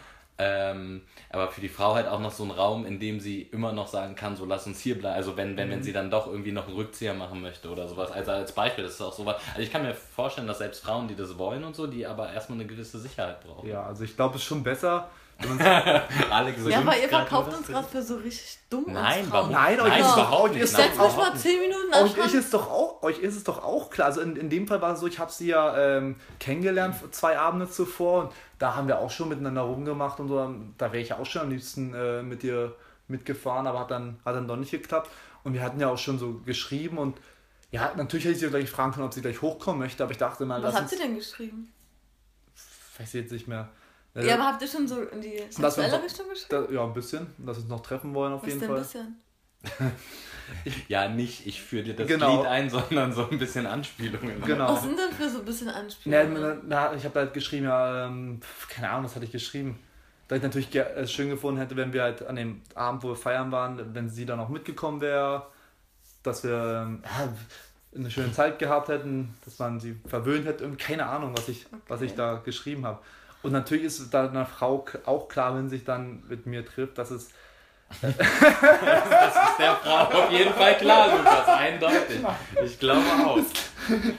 Ähm, 0.46 1.02
aber 1.30 1.48
für 1.50 1.62
die 1.62 1.70
Frau 1.70 1.96
halt 1.96 2.08
auch 2.08 2.20
noch 2.20 2.32
so 2.32 2.44
ein 2.44 2.52
Raum, 2.52 2.86
in 2.86 3.00
dem 3.00 3.20
sie 3.20 3.44
immer 3.44 3.72
noch 3.72 3.88
sagen 3.88 4.16
kann, 4.16 4.36
so 4.36 4.46
lass 4.46 4.68
uns 4.68 4.82
hier 4.82 4.98
bleiben. 4.98 5.16
Also 5.16 5.38
wenn, 5.38 5.56
wenn, 5.56 5.68
Mhm. 5.68 5.72
wenn 5.72 5.84
sie 5.84 5.94
dann 5.94 6.12
doch 6.12 6.28
irgendwie 6.28 6.52
noch 6.52 6.68
einen 6.68 6.76
Rückzieher 6.76 7.14
machen 7.14 7.42
möchte 7.42 7.70
oder 7.70 7.88
sowas. 7.88 8.12
Also 8.12 8.32
als 8.32 8.52
Beispiel, 8.52 8.84
das 8.84 8.96
ist 8.96 9.02
auch 9.02 9.14
sowas. 9.14 9.38
Also 9.52 9.62
ich 9.62 9.72
kann 9.72 9.84
mir 9.84 9.94
vorstellen, 9.94 10.48
dass 10.48 10.58
selbst 10.58 10.84
Frauen, 10.84 11.08
die 11.08 11.16
das 11.16 11.38
wollen 11.38 11.64
und 11.64 11.76
so, 11.76 11.88
die 11.88 12.06
aber 12.06 12.32
erstmal 12.34 12.60
eine 12.60 12.68
gewisse 12.68 13.00
Sicherheit 13.00 13.42
brauchen. 13.42 13.70
Ja, 13.70 13.84
also 13.84 14.04
ich 14.04 14.16
glaube, 14.16 14.36
es 14.36 14.42
ist 14.42 14.48
schon 14.48 14.64
besser, 14.64 15.10
Alex 16.32 16.60
ja, 16.68 16.80
aber 16.80 16.98
ihr 16.98 17.10
verkauft 17.10 17.54
uns 17.58 17.68
gerade 17.68 17.88
für 17.88 18.02
so 18.02 18.16
richtig 18.18 18.58
dumm. 18.70 18.86
Nein, 18.88 19.26
warum? 19.30 19.52
Frauen. 19.52 19.52
Nein, 19.52 19.80
euch 19.82 19.88
Nein, 19.90 20.02
ist 20.02 20.08
doch- 20.08 20.18
überhaupt 20.18 20.44
euch 20.50 20.62
nicht. 20.62 20.74
Nein, 20.74 20.82
Setzt 20.84 20.90
euch 20.90 20.94
überhaupt 20.96 21.18
mal 21.18 21.30
nicht. 21.32 21.42
10 21.42 21.60
Minuten 21.62 21.94
an 21.94 22.04
Euch 22.04 22.34
ist, 22.34 22.54
doch 22.54 22.70
auch, 22.70 23.04
euch 23.04 23.20
ist 23.20 23.36
es 23.36 23.44
doch 23.44 23.64
auch 23.64 23.90
klar. 23.90 24.08
Also 24.08 24.22
in, 24.22 24.36
in 24.36 24.50
dem 24.50 24.68
Fall 24.68 24.82
war 24.82 24.94
es 24.94 25.00
so, 25.00 25.08
ich 25.08 25.20
habe 25.20 25.32
sie 25.32 25.48
ja 25.48 25.78
ähm, 25.98 26.16
kennengelernt 26.40 26.96
zwei 27.12 27.38
Abende 27.38 27.70
zuvor 27.70 28.24
und 28.26 28.32
da 28.60 28.76
haben 28.76 28.88
wir 28.88 29.00
auch 29.00 29.12
schon 29.12 29.30
miteinander 29.30 29.62
rumgemacht 29.62 30.20
und 30.20 30.28
so. 30.28 30.56
Da 30.78 30.92
wäre 30.92 31.02
ich 31.04 31.14
auch 31.14 31.26
schon 31.26 31.44
am 31.44 31.50
liebsten 31.50 31.94
äh, 31.94 32.24
mit 32.24 32.44
ihr 32.44 32.76
mitgefahren, 33.08 33.68
aber 33.68 33.80
hat 33.82 33.92
dann, 33.92 34.20
hat 34.26 34.36
dann 34.36 34.48
doch 34.48 34.56
nicht 34.58 34.72
geklappt. 34.72 35.10
Und 35.44 35.54
wir 35.54 35.62
hatten 35.62 35.80
ja 35.80 35.90
auch 35.90 35.98
schon 35.98 36.20
so 36.20 36.42
geschrieben 36.46 36.98
und 36.98 37.18
ja, 37.72 37.92
natürlich 37.98 38.26
hätte 38.26 38.36
ich 38.36 38.40
sie 38.42 38.50
gleich 38.50 38.70
fragen 38.70 38.92
können, 38.94 39.06
ob 39.06 39.14
sie 39.14 39.22
gleich 39.22 39.42
hochkommen 39.42 39.80
möchte, 39.80 40.04
aber 40.04 40.12
ich 40.12 40.18
dachte 40.20 40.46
mal, 40.46 40.62
Was 40.62 40.80
uns, 40.80 40.92
ihr 40.94 41.00
denn 41.00 41.16
geschrieben? 41.16 41.74
weiß 43.00 43.08
ich 43.16 43.22
jetzt 43.22 43.32
nicht 43.32 43.48
mehr. 43.48 43.70
Äh, 44.16 44.28
Ja, 44.28 44.36
aber 44.36 44.46
habt 44.46 44.62
ihr 44.62 44.68
schon 44.68 44.88
so 44.88 45.02
in 45.02 45.22
die 45.22 45.42
sexuelle 45.50 46.04
Richtung 46.04 46.30
geschrieben? 46.30 46.68
da, 46.68 46.74
ja, 46.74 46.84
ein 46.84 46.94
bisschen, 46.94 47.28
dass 47.38 47.58
wir 47.58 47.62
uns 47.64 47.70
noch 47.70 47.82
treffen 47.82 48.14
wollen 48.14 48.34
auf 48.34 48.42
Was 48.44 48.50
jeden 48.50 48.60
denn 48.60 48.70
Fall. 48.70 48.78
ein 48.78 48.84
bisschen? 48.84 49.22
Ja, 50.90 51.08
nicht 51.08 51.48
ich 51.48 51.62
führe 51.62 51.84
dir 51.84 51.96
das 51.96 52.06
Genau. 52.08 52.38
Lied 52.38 52.46
ein, 52.48 52.70
sondern 52.70 53.14
so 53.14 53.28
ein 53.30 53.40
bisschen 53.40 53.66
Anspielungen. 53.66 54.42
Genau. 54.42 54.74
Was 54.74 54.84
sind 54.84 55.00
denn 55.00 55.12
für 55.14 55.30
so 55.30 55.40
ein 55.40 55.46
bisschen 55.46 55.70
Anspielungen? 55.70 56.62
na, 56.68 56.94
ich 56.94 57.06
habe 57.06 57.20
halt 57.22 57.34
geschrieben, 57.34 57.66
ja, 57.66 58.08
ähm, 58.08 58.42
keine 58.70 58.90
Ahnung, 58.90 59.06
was 59.06 59.16
hatte 59.16 59.26
ich 59.26 59.32
geschrieben. 59.32 59.80
Da 60.28 60.36
ich 60.36 60.42
natürlich 60.44 60.74
es 60.76 61.12
schön 61.12 61.30
gefunden 61.30 61.60
hätte, 61.60 61.76
wenn 61.78 61.94
wir 61.94 62.04
halt 62.04 62.26
an 62.28 62.36
dem 62.36 62.62
Abend, 62.76 63.04
wo 63.04 63.10
wir 63.10 63.16
feiern 63.16 63.52
waren, 63.52 63.94
wenn 63.96 64.10
sie 64.10 64.26
dann 64.26 64.40
auch 64.40 64.50
mitgekommen 64.50 65.00
wäre, 65.02 65.48
dass 66.24 66.44
wir 66.44 66.52
ja, 67.04 67.34
eine 67.96 68.12
schöne 68.12 68.32
Zeit 68.34 68.60
gehabt 68.60 68.90
hätten, 68.90 69.34
dass 69.46 69.60
man 69.60 69.80
sie 69.80 69.96
verwöhnt 70.08 70.46
hätte, 70.46 70.64
irgendwie 70.66 70.84
keine 70.84 71.06
Ahnung, 71.06 71.34
was 71.38 71.48
ich, 71.50 71.66
was 71.88 72.02
ich 72.02 72.12
Okay. 72.12 72.18
da 72.18 72.36
geschrieben 72.36 72.86
habe. 72.86 73.00
Und 73.44 73.52
natürlich 73.52 73.84
ist 73.84 74.00
es 74.00 74.10
da 74.10 74.28
einer 74.28 74.46
Frau 74.46 74.86
auch 75.06 75.28
klar, 75.28 75.56
wenn 75.56 75.70
sie 75.70 75.78
sich 75.78 75.86
dann 75.86 76.24
mit 76.30 76.46
mir 76.46 76.66
trifft, 76.66 76.98
dass 76.98 77.12
es 77.12 77.30
Das 78.02 78.12
ist 78.12 79.60
der 79.60 79.76
Frau 79.76 79.98
auf 79.98 80.32
jeden 80.32 80.54
Fall 80.54 80.78
klar, 80.78 81.16
Lukas, 81.16 81.48
eindeutig. 81.48 82.20
Ich 82.64 82.80
glaube 82.80 83.02
auch. 83.26 83.40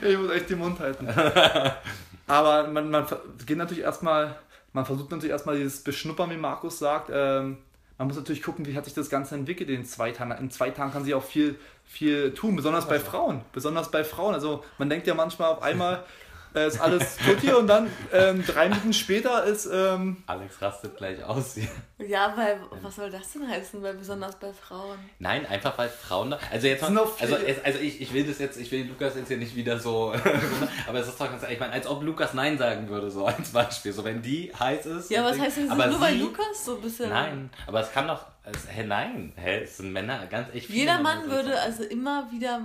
Ich 0.01 0.15
muss 0.15 0.29
echt 0.29 0.51
den 0.51 0.59
Mund 0.59 0.79
halten. 0.79 1.07
Aber 2.27 2.67
man, 2.67 2.91
man 2.91 3.07
geht 3.47 3.57
natürlich 3.57 3.83
erstmal, 3.83 4.35
man 4.73 4.85
versucht 4.85 5.09
natürlich 5.09 5.31
erstmal 5.31 5.57
dieses 5.57 5.83
Beschnuppern, 5.83 6.29
wie 6.29 6.37
Markus 6.37 6.77
sagt. 6.77 7.09
Ähm, 7.11 7.57
man 7.97 8.07
muss 8.07 8.17
natürlich 8.17 8.43
gucken, 8.43 8.65
wie 8.67 8.75
hat 8.75 8.85
sich 8.85 8.93
das 8.93 9.09
Ganze 9.09 9.35
entwickelt 9.35 9.69
in 9.69 9.85
zwei 9.85 10.11
Tagen. 10.11 10.31
In 10.31 10.51
zwei 10.51 10.69
Tagen 10.69 10.91
kann 10.91 11.03
sie 11.03 11.15
auch 11.15 11.23
viel, 11.23 11.55
viel 11.85 12.33
tun, 12.33 12.55
besonders 12.55 12.87
bei 12.87 12.99
Frauen. 12.99 13.41
Besonders 13.53 13.89
bei 13.89 14.03
Frauen. 14.03 14.33
Also 14.33 14.63
man 14.77 14.89
denkt 14.89 15.07
ja 15.07 15.13
manchmal 15.13 15.51
auf 15.51 15.63
einmal, 15.63 16.03
äh, 16.55 16.67
ist 16.67 16.79
alles 16.79 17.17
tutti 17.17 17.51
und 17.53 17.67
dann 17.67 17.89
ähm, 18.11 18.43
drei 18.45 18.69
Minuten 18.69 18.93
später 18.93 19.43
ist, 19.43 19.67
ähm, 19.71 20.23
Alex 20.25 20.61
rastet 20.61 20.97
gleich 20.97 21.23
aus 21.23 21.55
hier. 21.55 21.67
Ja, 22.07 22.33
weil, 22.35 22.59
was 22.81 22.95
soll 22.95 23.09
das 23.09 23.31
denn 23.33 23.47
heißen, 23.47 23.81
weil 23.81 23.93
besonders 23.95 24.35
bei 24.37 24.51
Frauen? 24.53 24.97
Nein, 25.19 25.45
einfach 25.45 25.77
weil 25.77 25.89
Frauen 25.89 26.31
da. 26.31 26.39
Also 26.51 26.67
jetzt 26.67 26.81
mal, 26.81 27.05
also, 27.19 27.35
also 27.63 27.79
ich, 27.79 28.01
ich 28.01 28.13
will 28.13 28.25
das 28.25 28.39
jetzt, 28.39 28.57
ich 28.57 28.71
will 28.71 28.85
Lukas 28.87 29.15
jetzt 29.15 29.27
hier 29.27 29.37
nicht 29.37 29.55
wieder 29.55 29.79
so. 29.79 30.13
aber 30.87 30.99
es 30.99 31.07
ist 31.07 31.19
doch 31.19 31.29
ganz 31.29 31.41
ehrlich, 31.43 31.55
ich 31.55 31.59
meine, 31.59 31.73
als 31.73 31.87
ob 31.87 32.03
Lukas 32.03 32.33
Nein 32.33 32.57
sagen 32.57 32.89
würde, 32.89 33.09
so 33.11 33.25
als 33.25 33.51
Beispiel. 33.51 33.93
So 33.93 34.03
wenn 34.03 34.21
die 34.21 34.51
heiß 34.57 34.85
ist. 34.85 35.09
Ja, 35.11 35.23
was 35.23 35.39
heißt 35.39 35.57
denn 35.57 35.71
aber 35.71 35.87
nur 35.87 35.99
sie- 36.07 36.19
Lukas 36.19 36.65
so 36.65 36.75
ein 36.75 36.81
bisschen. 36.81 37.09
Nein, 37.09 37.49
aber 37.67 37.81
es 37.81 37.91
kann 37.91 38.07
doch. 38.07 38.25
Es, 38.43 38.67
hä, 38.69 38.83
nein, 38.83 39.33
hä, 39.35 39.63
es 39.63 39.77
sind 39.77 39.91
Männer, 39.91 40.27
ganz 40.27 40.53
echt. 40.53 40.67
viele 40.67 40.79
Jeder 40.79 40.99
Mann 40.99 41.29
würde 41.29 41.51
so. 41.53 41.57
also 41.57 41.83
immer 41.83 42.29
wieder 42.31 42.61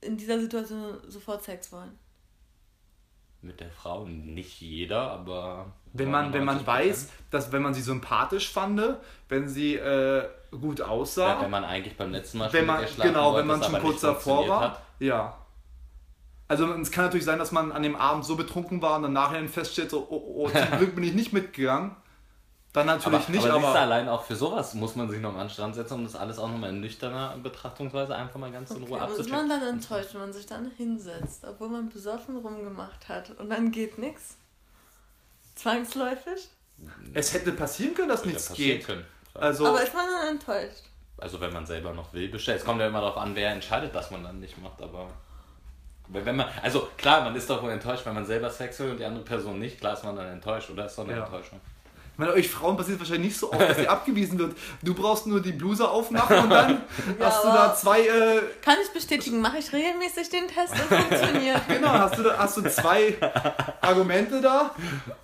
in 0.00 0.16
dieser 0.16 0.40
Situation 0.40 0.98
sofort 1.06 1.44
Sex 1.44 1.70
wollen. 1.70 1.96
Mit 3.40 3.60
der 3.60 3.70
Frau 3.70 4.04
nicht 4.04 4.60
jeder, 4.60 5.12
aber. 5.12 5.66
wenn 5.92 6.10
man, 6.10 6.32
wenn 6.32 6.44
man 6.44 6.58
99%. 6.60 6.66
weiß, 6.66 7.08
dass 7.30 7.52
wenn 7.52 7.62
man 7.62 7.72
sie 7.72 7.82
sympathisch 7.82 8.52
fand, 8.52 8.80
wenn 9.28 9.48
sie 9.48 9.76
äh, 9.76 10.28
gut 10.50 10.80
aussah, 10.80 11.34
Ja, 11.34 11.42
wenn 11.42 11.50
man 11.50 11.64
eigentlich 11.64 11.96
beim 11.96 12.10
letzten 12.10 12.38
Mal 12.38 12.52
wenn 12.52 12.60
schon 12.60 12.66
man, 12.66 12.80
mit 12.80 12.88
ihr 12.88 12.94
schlafen 12.94 13.12
genau, 13.12 13.32
wollte, 13.32 13.48
wenn 13.48 13.58
man 13.58 13.70
schon 13.70 13.80
kurz 13.80 14.00
davor 14.00 14.48
war. 14.48 14.60
Hat. 14.60 14.82
Ja. 14.98 15.38
Also 16.48 16.72
es 16.72 16.90
kann 16.90 17.04
natürlich 17.04 17.26
sein, 17.26 17.38
dass 17.38 17.52
man 17.52 17.70
an 17.70 17.82
dem 17.82 17.94
Abend 17.94 18.24
so 18.24 18.34
betrunken 18.34 18.82
war 18.82 18.96
und 18.96 19.02
dann 19.02 19.12
nachher 19.12 19.46
feststellt, 19.48 19.90
so, 19.90 20.06
oh, 20.10 20.46
oh, 20.46 20.50
zum 20.50 20.70
Glück 20.78 20.94
bin 20.94 21.04
ich 21.04 21.14
nicht 21.14 21.32
mitgegangen. 21.32 21.94
Dann 22.72 22.86
natürlich 22.86 23.20
aber, 23.20 23.30
nicht, 23.32 23.46
aber, 23.46 23.68
aber, 23.68 23.80
allein 23.80 24.08
auch 24.08 24.24
für 24.24 24.36
sowas 24.36 24.74
muss 24.74 24.94
man 24.94 25.08
sich 25.08 25.20
noch 25.20 25.32
mal 25.32 25.40
an 25.40 25.46
den 25.46 25.52
Strand 25.52 25.74
setzen, 25.74 25.94
um 25.94 26.04
das 26.04 26.14
alles 26.14 26.38
auch 26.38 26.48
nochmal 26.48 26.70
in 26.70 26.80
nüchterner 26.80 27.34
Betrachtungsweise 27.42 28.14
einfach 28.14 28.38
mal 28.38 28.52
ganz 28.52 28.70
in 28.70 28.82
Ruhe 28.82 28.92
Okay, 28.92 29.00
aber 29.00 29.12
ist 29.12 29.20
abzuchecken. 29.20 29.48
man 29.48 29.60
dann 29.60 29.68
enttäuscht, 29.68 30.12
wenn 30.12 30.20
man 30.20 30.32
sich 30.32 30.46
dann 30.46 30.70
hinsetzt, 30.76 31.44
obwohl 31.44 31.70
man 31.70 31.88
besoffen 31.88 32.36
rumgemacht 32.36 33.08
hat 33.08 33.30
und 33.38 33.48
dann 33.50 33.72
geht 33.72 33.98
nichts? 33.98 34.36
Zwangsläufig? 35.54 36.48
es 37.14 37.34
hätte 37.34 37.52
passieren 37.52 37.94
können, 37.94 38.08
dass 38.10 38.24
nichts 38.24 38.48
passieren 38.48 38.78
geht. 38.78 38.86
können. 38.86 39.04
Also, 39.34 39.66
Aber 39.66 39.82
ist 39.82 39.94
man 39.94 40.04
dann 40.06 40.28
enttäuscht? 40.36 40.84
Also 41.16 41.40
wenn 41.40 41.52
man 41.52 41.66
selber 41.66 41.92
noch 41.92 42.12
will, 42.12 42.28
bestellt. 42.28 42.60
Es 42.60 42.64
kommt 42.64 42.80
ja 42.80 42.86
immer 42.86 43.00
darauf 43.00 43.16
an, 43.16 43.34
wer 43.34 43.50
entscheidet, 43.50 43.92
dass 43.94 44.10
man 44.10 44.22
dann 44.22 44.38
nicht 44.40 44.56
macht, 44.62 44.80
aber. 44.80 45.08
Wenn 46.10 46.24
wenn 46.24 46.36
man, 46.36 46.46
also 46.62 46.88
klar, 46.96 47.22
man 47.22 47.34
ist 47.34 47.50
doch 47.50 47.62
wohl 47.62 47.70
enttäuscht, 47.70 48.06
wenn 48.06 48.14
man 48.14 48.24
selber 48.24 48.48
Sex 48.48 48.78
will 48.78 48.92
und 48.92 48.98
die 49.00 49.04
andere 49.04 49.24
Person 49.24 49.58
nicht, 49.58 49.80
klar 49.80 49.92
ist 49.94 50.04
man 50.04 50.16
dann 50.16 50.28
enttäuscht, 50.28 50.70
oder? 50.70 50.86
Ist 50.86 50.96
doch 50.96 51.04
eine 51.04 51.16
Ja. 51.16 51.24
Enttäuschung. 51.24 51.60
Ich 52.18 52.20
meine, 52.20 52.32
euch 52.32 52.48
Frauen 52.50 52.76
passiert 52.76 52.98
wahrscheinlich 52.98 53.26
nicht 53.28 53.38
so 53.38 53.52
oft, 53.52 53.60
dass 53.60 53.76
sie 53.76 53.86
abgewiesen 53.88 54.40
wird. 54.40 54.56
Du 54.82 54.92
brauchst 54.92 55.28
nur 55.28 55.40
die 55.40 55.52
Bluse 55.52 55.88
aufmachen 55.88 56.36
und 56.36 56.50
dann 56.50 56.82
hast 57.20 57.44
du 57.44 57.48
da 57.48 57.72
zwei, 57.76 58.00
äh, 58.00 58.40
Kann 58.60 58.74
ich 58.82 58.90
bestätigen, 58.90 59.40
mache 59.40 59.58
ich 59.58 59.72
regelmäßig 59.72 60.28
den 60.28 60.48
Test 60.48 60.72
und 60.72 60.98
funktioniert. 60.98 61.60
genau, 61.68 61.90
hast 61.90 62.18
du, 62.18 62.24
da, 62.24 62.36
hast 62.36 62.56
du 62.56 62.62
zwei 62.62 63.14
Argumente 63.80 64.40
da. 64.40 64.74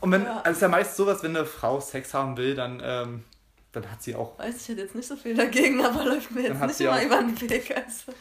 Und 0.01 0.13
wenn, 0.13 0.23
Ja. 0.25 0.37
also 0.37 0.51
es 0.51 0.57
ist 0.59 0.63
ja 0.63 0.69
meist 0.69 0.97
sowas, 0.97 1.21
wenn 1.25 1.37
eine 1.37 1.45
Frau 1.47 1.81
Sex 1.81 2.15
haben 2.15 2.37
will, 2.37 2.55
dann, 2.55 2.81
ähm, 2.85 3.25
dann 3.73 3.91
hat 3.91 4.01
sie 4.01 4.15
auch 4.15 4.39
Weiß 4.39 4.55
ich 4.63 4.69
hätte 4.69 4.83
jetzt 4.83 4.95
nicht 4.95 5.09
so 5.09 5.17
viel 5.17 5.35
dagegen, 5.35 5.85
aber 5.85 6.05
läuft 6.05 6.31
mir 6.31 6.43
jetzt 6.43 6.61
nicht 6.61 6.81
immer 6.81 6.93
auch- 6.97 7.03
über 7.03 7.17
den 7.17 7.41
Weg. 7.51 7.75
Also. 7.77 8.13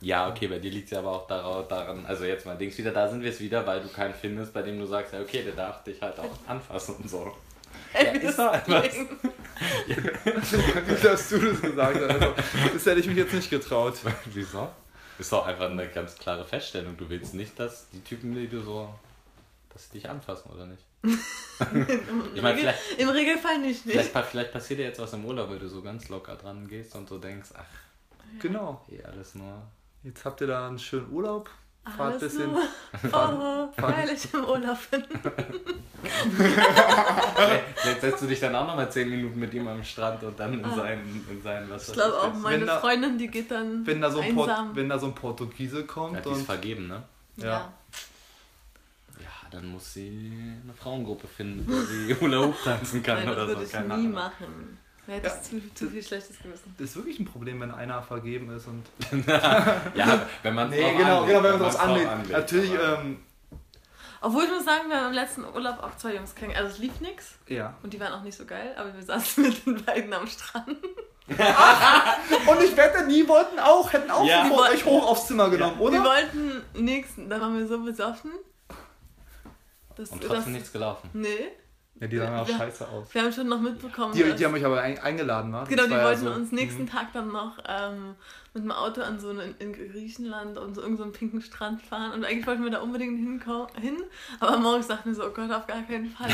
Ja, 0.00 0.28
okay, 0.28 0.48
bei 0.48 0.58
dir 0.58 0.72
liegt 0.72 0.86
es 0.86 0.90
ja 0.90 0.98
aber 0.98 1.12
auch 1.12 1.68
daran, 1.68 2.04
also 2.06 2.24
jetzt 2.24 2.46
mal 2.46 2.56
Dings 2.56 2.76
wieder, 2.78 2.90
da 2.90 3.08
sind 3.08 3.22
wir 3.22 3.30
es 3.30 3.38
wieder, 3.40 3.64
weil 3.66 3.80
du 3.80 3.88
keinen 3.88 4.14
findest, 4.14 4.52
bei 4.52 4.62
dem 4.62 4.76
du 4.78 4.86
sagst, 4.86 5.12
ja 5.12 5.20
okay, 5.20 5.42
der 5.44 5.54
darf 5.54 5.84
dich 5.84 6.00
halt 6.02 6.18
auch 6.18 6.30
anfassen 6.48 6.96
und 6.96 7.08
so. 7.08 7.32
Ey, 7.92 8.14
wie 8.20 8.26
ist 8.26 8.38
etwas. 8.38 8.64
klingt. 8.64 9.10
Gut, 10.88 11.04
dass 11.04 11.28
du 11.30 11.38
das 11.38 11.60
gesagt 11.62 11.96
hast. 11.96 12.10
Also, 12.10 12.34
das 12.74 12.86
hätte 12.86 13.00
ich 13.00 13.06
mich 13.06 13.16
jetzt 13.16 13.32
nicht 13.32 13.50
getraut. 13.50 13.94
Wieso? 14.26 14.68
Ist 15.18 15.32
doch 15.32 15.46
einfach 15.46 15.70
eine 15.70 15.88
ganz 15.88 16.16
klare 16.16 16.44
Feststellung. 16.44 16.96
Du 16.96 17.08
willst 17.08 17.34
nicht, 17.34 17.58
dass 17.58 17.88
die 17.90 18.00
Typen, 18.02 18.34
die 18.34 18.46
du 18.48 18.62
so, 18.62 18.88
dass 19.72 19.86
sie 19.86 19.98
dich 19.98 20.08
anfassen, 20.08 20.50
oder 20.52 20.66
nicht? 20.66 20.82
ich 22.34 22.42
meine, 22.42 22.58
vielleicht, 22.58 22.78
Im 22.98 23.08
Regelfall 23.08 23.58
nicht. 23.58 23.84
nicht. 23.86 23.98
vielleicht, 24.10 24.28
vielleicht 24.28 24.52
passiert 24.52 24.80
dir 24.80 24.84
jetzt 24.86 25.00
was 25.00 25.12
im 25.12 25.24
Urlaub, 25.24 25.50
weil 25.50 25.58
du 25.58 25.68
so 25.68 25.82
ganz 25.82 26.08
locker 26.08 26.36
dran 26.36 26.68
gehst 26.68 26.94
und 26.94 27.08
so 27.08 27.18
denkst, 27.18 27.48
ach, 27.54 27.64
Genau. 28.40 28.84
eh 28.90 29.02
alles 29.04 29.34
nur. 29.34 29.62
Jetzt 30.04 30.24
habt 30.24 30.40
ihr 30.40 30.46
da 30.46 30.68
einen 30.68 30.78
schönen 30.78 31.10
Urlaub. 31.10 31.50
Fahrt 31.88 32.00
ein 32.00 32.06
Alles 32.06 32.20
bisschen. 32.20 32.52
nur. 32.52 32.62
Oh, 33.12 33.68
freilich 33.80 34.32
im 34.34 34.44
Urlaub 34.44 34.78
hin. 34.90 35.04
vielleicht, 37.80 38.00
setzt 38.00 38.22
du 38.22 38.26
dich 38.26 38.40
dann 38.40 38.54
auch 38.54 38.66
nochmal 38.66 38.90
10 38.90 39.08
Minuten 39.08 39.38
mit 39.38 39.52
ihm 39.54 39.66
am 39.68 39.82
Strand 39.84 40.22
und 40.24 40.38
dann 40.38 40.54
in 40.54 40.74
seinen, 40.74 41.26
in 41.30 41.42
seinen 41.42 41.70
was 41.70 41.88
Ah. 41.88 41.92
Ich 41.92 41.92
glaube 41.94 42.18
auch, 42.18 42.32
Wenn 42.34 42.42
meine 42.42 42.66
da- 42.66 42.80
Freundin, 42.80 43.18
die 43.18 43.28
geht 43.28 43.50
dann 43.50 43.86
Wenn 43.86 44.00
da, 44.00 44.10
so 44.10 44.20
ein 44.20 44.34
Port, 44.34 44.48
einsam. 44.50 44.76
wenn 44.76 44.88
da 44.88 44.98
so 44.98 45.06
ein 45.06 45.14
Portugiese 45.14 45.80
Ja, 45.80 45.86
kommt 45.86 46.24
die 46.24 46.30
ist 46.30 46.38
und. 46.38 46.44
vergeben, 46.46 46.88
ne? 46.88 47.02
Ja. 47.36 47.44
ja. 47.46 47.72
Ja, 49.20 49.26
dann 49.50 49.66
muss 49.66 49.94
sie 49.94 50.32
eine 50.64 50.74
Frauengruppe 50.74 51.26
finden, 51.26 51.64
wo 51.66 51.80
sie 51.82 52.14
Hula 52.20 52.38
Hoop 52.46 52.62
tanzen 52.62 53.02
kann 53.02 53.16
Nein, 53.18 53.26
das 53.26 53.36
oder 53.36 53.46
würde 53.48 53.60
so. 53.60 53.66
ich 53.66 53.72
Keine 53.72 53.88
nie 53.88 53.92
Ahnung. 53.94 54.12
machen. 54.12 54.78
Da 55.08 55.14
Ja. 55.14 55.20
ich 55.24 55.42
zu, 55.42 55.74
zu 55.74 55.88
viel 55.90 56.02
schlechtes 56.02 56.38
Gewissen. 56.38 56.74
Das 56.78 56.90
ist 56.90 56.96
wirklich 56.96 57.18
ein 57.18 57.24
Problem, 57.24 57.60
wenn 57.62 57.70
einer 57.72 58.02
vergeben 58.02 58.50
ist 58.54 58.66
und. 58.66 58.84
Ja, 59.94 60.26
wenn 60.42 60.54
man 60.54 60.68
Nee, 60.70 60.94
genau, 60.96 61.24
genau, 61.24 61.42
wenn 61.42 61.52
man 61.52 61.60
das 61.60 61.76
anlegt. 61.76 62.06
anlegt, 62.08 62.30
Natürlich, 62.30 62.70
ähm, 62.72 63.22
Obwohl 64.20 64.44
ich 64.44 64.50
muss 64.50 64.64
sagen, 64.66 64.88
wir 64.90 64.96
haben 64.96 65.06
im 65.08 65.12
letzten 65.14 65.44
Urlaub 65.44 65.82
auch 65.82 65.96
zwei 65.96 66.14
Jungs 66.14 66.34
kennengelernt. 66.34 66.66
Also 66.68 66.76
es 66.76 66.82
lief 66.82 67.00
nichts 67.00 67.38
ja. 67.48 67.74
und 67.82 67.92
die 67.94 67.98
waren 68.00 68.12
auch 68.12 68.22
nicht 68.22 68.36
so 68.36 68.44
geil, 68.44 68.74
aber 68.78 68.94
wir 68.94 69.02
saßen 69.02 69.42
mit 69.48 69.64
den 69.66 69.82
beiden 69.84 70.12
am 70.12 70.26
Strand. 70.26 70.76
Und 71.28 72.62
ich 72.62 72.76
wette, 72.76 73.06
die 73.08 73.26
wollten 73.28 73.58
auch, 73.58 73.92
hätten 73.92 74.10
auch 74.10 74.24
Ja. 74.26 74.46
sofort 74.48 74.70
euch 74.72 74.84
hoch 74.84 75.06
aufs 75.08 75.26
Zimmer 75.26 75.48
genommen, 75.50 75.78
Wir 75.78 75.84
oder? 75.86 76.04
wollten 76.04 76.62
nächsten, 76.74 77.28
dann 77.30 77.40
waren 77.40 77.58
wir 77.58 77.66
so 77.66 77.78
besoffen. 77.82 78.30
Das, 79.96 80.10
Und 80.10 80.22
trotzdem 80.22 80.52
nichts 80.52 80.70
gelaufen. 80.72 81.10
Nee, 81.12 81.48
Ja, 82.00 82.06
die 82.06 82.16
sahen 82.16 82.34
auch 82.38 82.46
Wir- 82.46 82.56
scheiße 82.56 82.88
aus. 82.88 83.12
wir 83.12 83.22
haben 83.22 83.32
schon 83.32 83.48
noch 83.48 83.60
mitbekommen. 83.60 84.12
Die, 84.12 84.22
die 84.22 84.44
haben 84.44 84.52
mich 84.52 84.64
aber 84.64 84.80
ein, 84.80 84.98
eingeladen? 84.98 85.52
Das 85.52 85.68
Genau, 85.68 85.84
die 85.84 85.90
war 85.90 85.98
ja 85.98 86.04
wollten 86.06 86.24
so- 86.24 86.30
uns 86.32 86.52
nächsten 86.52 86.82
Mhm. 86.82 86.90
Tag 86.90 87.12
dann 87.12 87.28
noch 87.32 87.58
ähm, 87.68 88.14
mit 88.54 88.62
dem 88.64 88.70
Auto 88.72 89.00
an 89.02 89.18
so 89.18 89.30
einen, 89.30 89.54
in 89.58 89.72
Griechenland 89.72 90.58
und 90.58 90.74
so 90.74 90.80
irgendeinen 90.82 91.12
so 91.12 91.18
pinken 91.18 91.40
Strand 91.40 91.82
fahren. 91.82 92.12
Und 92.12 92.24
eigentlich 92.24 92.46
wollten 92.46 92.62
wir 92.64 92.70
da 92.70 92.80
unbedingt 92.80 93.18
hinko- 93.18 93.68
hin. 93.80 93.96
Aber 94.40 94.56
morgens 94.58 94.86
dachten 94.88 95.08
wir 95.10 95.14
so, 95.16 95.24
oh 95.26 95.30
Gott, 95.30 95.50
auf 95.50 95.66
gar 95.66 95.82
keinen 95.82 96.08
Fall. 96.10 96.28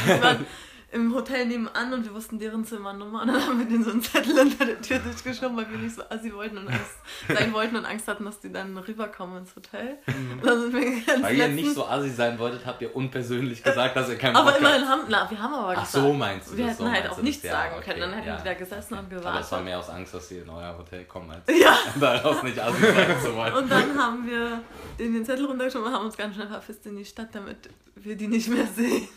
Im 0.95 1.13
Hotel 1.13 1.47
nebenan 1.47 1.93
und 1.93 2.05
wir 2.05 2.15
wussten 2.15 2.39
deren 2.39 2.65
Zimmernummer. 2.65 3.23
Und 3.23 3.29
dann 3.29 3.45
haben 3.45 3.59
wir 3.59 3.67
denen 3.67 3.83
so 3.83 3.91
einen 3.91 4.01
Zettel 4.01 4.39
unter 4.39 4.65
der 4.65 4.81
Tür 4.81 5.01
durchgeschoben, 5.01 5.57
weil 5.57 5.69
wir 5.69 5.79
nicht 5.79 5.97
so 5.97 6.03
assi 6.09 6.33
wollten 6.33 6.57
und 6.57 6.69
Angst 6.69 6.99
sein 7.29 7.53
wollten 7.53 7.75
und 7.75 7.85
Angst 7.85 8.07
hatten, 8.07 8.25
dass 8.25 8.39
die 8.39 8.53
dann 8.53 8.79
rüberkommen 8.79 9.39
ins 9.39 9.57
Hotel. 9.57 9.99
Ganz 10.07 11.23
Weil 11.23 11.35
ihr 11.37 11.49
nicht 11.49 11.75
so 11.75 11.85
assi 11.85 12.11
sein 12.11 12.39
wolltet, 12.39 12.65
habt 12.65 12.81
ihr 12.81 12.95
unpersönlich 12.95 13.61
gesagt, 13.61 13.97
dass 13.97 14.09
ihr 14.09 14.17
keinen 14.17 14.35
Bock 14.35 14.43
aber 14.43 14.59
immerhin 14.59 14.89
haben, 14.89 15.03
na, 15.09 15.29
wir 15.29 15.43
haben 15.43 15.55
aber 15.55 15.75
Ach 15.77 15.85
gesagt. 15.85 15.91
so 15.91 16.13
meinst 16.13 16.53
du 16.53 16.57
Wir 16.57 16.67
das, 16.67 16.75
hätten 16.75 16.85
so 16.85 16.93
halt 16.93 17.11
auch 17.11 17.23
nichts 17.23 17.43
sagen 17.43 17.75
okay, 17.77 17.91
können. 17.91 18.01
Dann 18.01 18.13
hätten 18.13 18.29
ja. 18.29 18.39
wir 18.39 18.45
da 18.45 18.55
gesessen 18.55 18.95
und 18.95 19.11
gewartet. 19.11 19.31
Aber 19.31 19.41
es 19.41 19.51
war 19.51 19.63
mehr 19.63 19.79
aus 19.81 19.91
Angst, 19.91 20.15
dass 20.15 20.29
sie 20.29 20.39
in 20.39 20.49
euer 20.49 20.79
Hotel 20.79 21.05
kommen, 21.07 21.29
als 21.33 21.43
ja. 21.61 21.77
daraus 22.01 22.41
nicht 22.45 22.61
assi 22.61 22.81
sein 22.81 23.21
zu 23.21 23.35
wollen. 23.35 23.53
Und 23.53 23.69
dann 23.69 23.99
haben 23.99 24.25
wir 24.25 24.61
den, 24.97 25.13
den 25.13 25.25
Zettel 25.25 25.47
runtergeschoben 25.47 25.89
und 25.89 25.93
haben 25.93 26.07
uns 26.07 26.17
ganz 26.17 26.37
schnell 26.37 26.47
verpisst 26.47 26.87
in 26.87 26.97
die 26.97 27.05
Stadt, 27.05 27.31
damit 27.33 27.69
wir 27.97 28.17
die 28.17 28.29
nicht 28.29 28.49
mehr 28.49 28.67
sehen. 28.67 29.09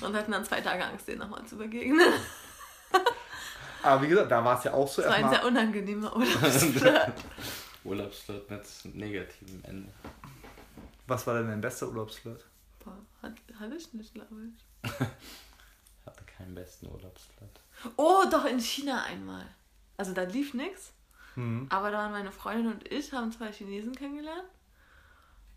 Und 0.00 0.16
hatten 0.16 0.32
dann 0.32 0.44
zwei 0.44 0.60
Tage 0.60 0.84
Angst, 0.84 1.08
denen 1.12 1.20
nochmal 1.20 1.44
zu 1.46 1.56
begegnen. 1.56 2.12
Aber 3.82 4.02
wie 4.02 4.08
gesagt, 4.08 4.30
da 4.30 4.44
war 4.44 4.58
es 4.58 4.64
ja 4.64 4.72
auch 4.72 4.88
so 4.88 5.02
Das 5.02 5.10
war 5.10 5.18
ein 5.18 5.30
sehr 5.30 5.44
unangenehmer 5.44 6.14
Urlaubsflirt. 6.16 7.12
Urlaubsflirt 7.84 8.50
mit 8.50 8.94
negativem 8.94 9.62
Ende. 9.64 9.92
Was 11.06 11.26
war 11.26 11.34
denn 11.34 11.48
dein 11.48 11.60
bester 11.60 11.88
Urlaubsflirt? 11.88 12.44
Boah, 12.84 12.96
hat, 13.22 13.32
hatte 13.58 13.74
ich 13.74 13.92
nicht, 13.92 14.14
glaube 14.14 14.34
ich. 14.46 14.90
Hatte 16.04 16.24
keinen 16.24 16.54
besten 16.56 16.86
Urlaubsflirt. 16.86 17.60
Oh, 17.96 18.24
doch 18.28 18.44
in 18.44 18.58
China 18.58 19.04
einmal. 19.04 19.46
Also 19.96 20.12
da 20.12 20.22
lief 20.22 20.52
nichts. 20.52 20.92
Mhm. 21.36 21.66
Aber 21.70 21.92
da 21.92 21.98
waren 21.98 22.10
meine 22.10 22.32
Freundin 22.32 22.72
und 22.72 22.90
ich, 22.90 23.12
haben 23.12 23.30
zwei 23.30 23.52
Chinesen 23.52 23.94
kennengelernt. 23.94 24.48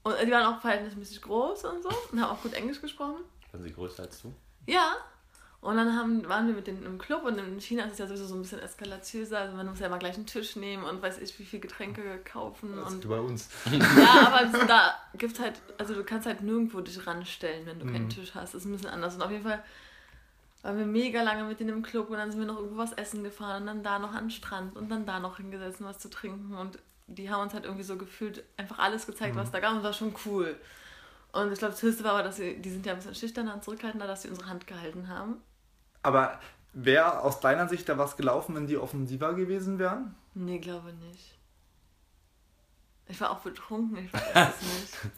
Und 0.03 0.15
die 0.21 0.31
waren 0.31 0.53
auch 0.53 0.61
verhältnismäßig 0.61 1.23
groß 1.23 1.65
und 1.65 1.81
so 1.81 1.89
und 2.11 2.21
haben 2.21 2.29
auch 2.29 2.41
gut 2.43 2.53
Englisch 2.53 2.79
gesprochen. 2.79 3.23
Waren 3.51 3.63
sie 3.63 3.73
größer 3.73 4.03
als 4.03 4.21
du? 4.21 4.35
Ja. 4.67 4.97
Und 5.65 5.77
dann 5.77 5.95
haben, 5.97 6.29
waren 6.29 6.45
wir 6.45 6.53
mit 6.53 6.67
denen 6.67 6.83
im 6.85 6.99
Club 6.99 7.23
und 7.23 7.39
in 7.39 7.59
China 7.59 7.85
ist 7.85 7.93
es 7.93 7.97
ja 7.97 8.05
sowieso 8.07 8.27
so 8.27 8.35
ein 8.35 8.41
bisschen 8.43 8.59
eskalatiöser. 8.59 9.39
Also 9.39 9.57
man 9.57 9.65
muss 9.67 9.79
ja 9.79 9.87
immer 9.87 9.97
gleich 9.97 10.13
einen 10.15 10.27
Tisch 10.27 10.55
nehmen 10.55 10.83
und 10.83 11.01
weiß 11.01 11.17
ich, 11.17 11.39
wie 11.39 11.43
viel 11.43 11.59
Getränke 11.59 12.19
kaufen. 12.23 12.75
Das 12.75 12.93
Und 12.93 13.09
bei 13.09 13.19
uns. 13.19 13.49
ja, 13.71 14.27
aber 14.27 14.65
da 14.67 14.93
gibt's 15.17 15.39
halt, 15.39 15.59
also 15.79 15.95
du 15.95 16.03
kannst 16.03 16.27
halt 16.27 16.41
nirgendwo 16.41 16.81
dich 16.81 17.07
ranstellen, 17.07 17.65
wenn 17.65 17.79
du 17.79 17.85
keinen 17.87 18.05
Mhm. 18.05 18.09
Tisch 18.09 18.35
hast. 18.35 18.53
Das 18.53 18.61
ist 18.61 18.65
ein 18.65 18.73
bisschen 18.73 18.91
anders. 18.91 19.15
Und 19.15 19.23
auf 19.23 19.31
jeden 19.31 19.43
Fall 19.43 19.63
waren 20.61 20.77
wir 20.77 20.85
mega 20.85 21.23
lange 21.23 21.45
mit 21.45 21.59
denen 21.59 21.71
im 21.71 21.81
Club 21.81 22.11
und 22.11 22.17
dann 22.17 22.29
sind 22.29 22.39
wir 22.41 22.47
noch 22.47 22.57
irgendwo 22.57 22.77
was 22.77 22.93
essen 22.93 23.23
gefahren 23.23 23.61
und 23.63 23.67
dann 23.67 23.83
da 23.83 23.97
noch 23.97 24.13
an 24.13 24.25
den 24.25 24.31
Strand 24.31 24.75
und 24.75 24.89
dann 24.89 25.05
da 25.07 25.19
noch 25.19 25.37
hingesetzt, 25.37 25.77
was 25.81 25.97
zu 25.99 26.09
trinken 26.09 26.55
und 26.55 26.79
die 27.07 27.29
haben 27.29 27.41
uns 27.41 27.53
halt 27.53 27.65
irgendwie 27.65 27.83
so 27.83 27.97
gefühlt 27.97 28.43
einfach 28.57 28.79
alles 28.79 29.05
gezeigt, 29.05 29.35
was 29.35 29.51
da 29.51 29.59
gab 29.59 29.71
und 29.71 29.77
das 29.77 29.83
war 29.83 29.93
schon 29.93 30.15
cool. 30.25 30.55
Und 31.33 31.51
ich 31.51 31.59
glaube, 31.59 31.73
das 31.73 31.83
Höchste 31.83 32.03
war 32.03 32.13
aber, 32.13 32.23
dass 32.23 32.37
sie, 32.37 32.59
die 32.61 32.69
sind 32.71 32.85
ja 32.85 32.93
ein 32.93 32.97
bisschen 32.97 33.13
schüchterner 33.13 33.53
und 33.53 33.63
zurückhaltender, 33.63 34.07
dass 34.07 34.21
sie 34.23 34.29
unsere 34.29 34.47
Hand 34.47 34.65
gehalten 34.67 35.07
haben. 35.07 35.35
Aber 36.05 36.39
wäre 36.73 37.21
aus 37.21 37.39
deiner 37.39 37.67
Sicht 37.67 37.89
da 37.89 37.97
was 37.97 38.15
gelaufen, 38.15 38.53
wenn 38.53 38.67
die 38.67 38.77
offensiver 38.77 39.33
gewesen 39.33 39.79
wären? 39.79 40.13
Nee, 40.35 40.59
glaube 40.59 40.93
nicht. 40.93 41.35
Ich 43.07 43.19
war 43.19 43.31
auch 43.31 43.39
betrunken, 43.39 44.05
ich 44.05 44.13
weiß 44.13 44.21
es 44.35 44.61
nicht. 44.61 45.13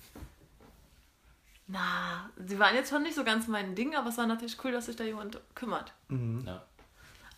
Na, 1.67 2.29
sie 2.37 2.57
waren 2.57 2.73
jetzt 2.73 2.89
schon 2.89 3.03
nicht 3.03 3.15
so 3.15 3.25
ganz 3.25 3.47
mein 3.49 3.75
Ding, 3.75 3.95
aber 3.95 4.07
es 4.07 4.17
war 4.17 4.27
natürlich 4.27 4.57
cool, 4.63 4.71
dass 4.71 4.85
sich 4.85 4.95
da 4.95 5.03
jemand 5.03 5.41
kümmert. 5.55 5.91
Ja. 6.09 6.63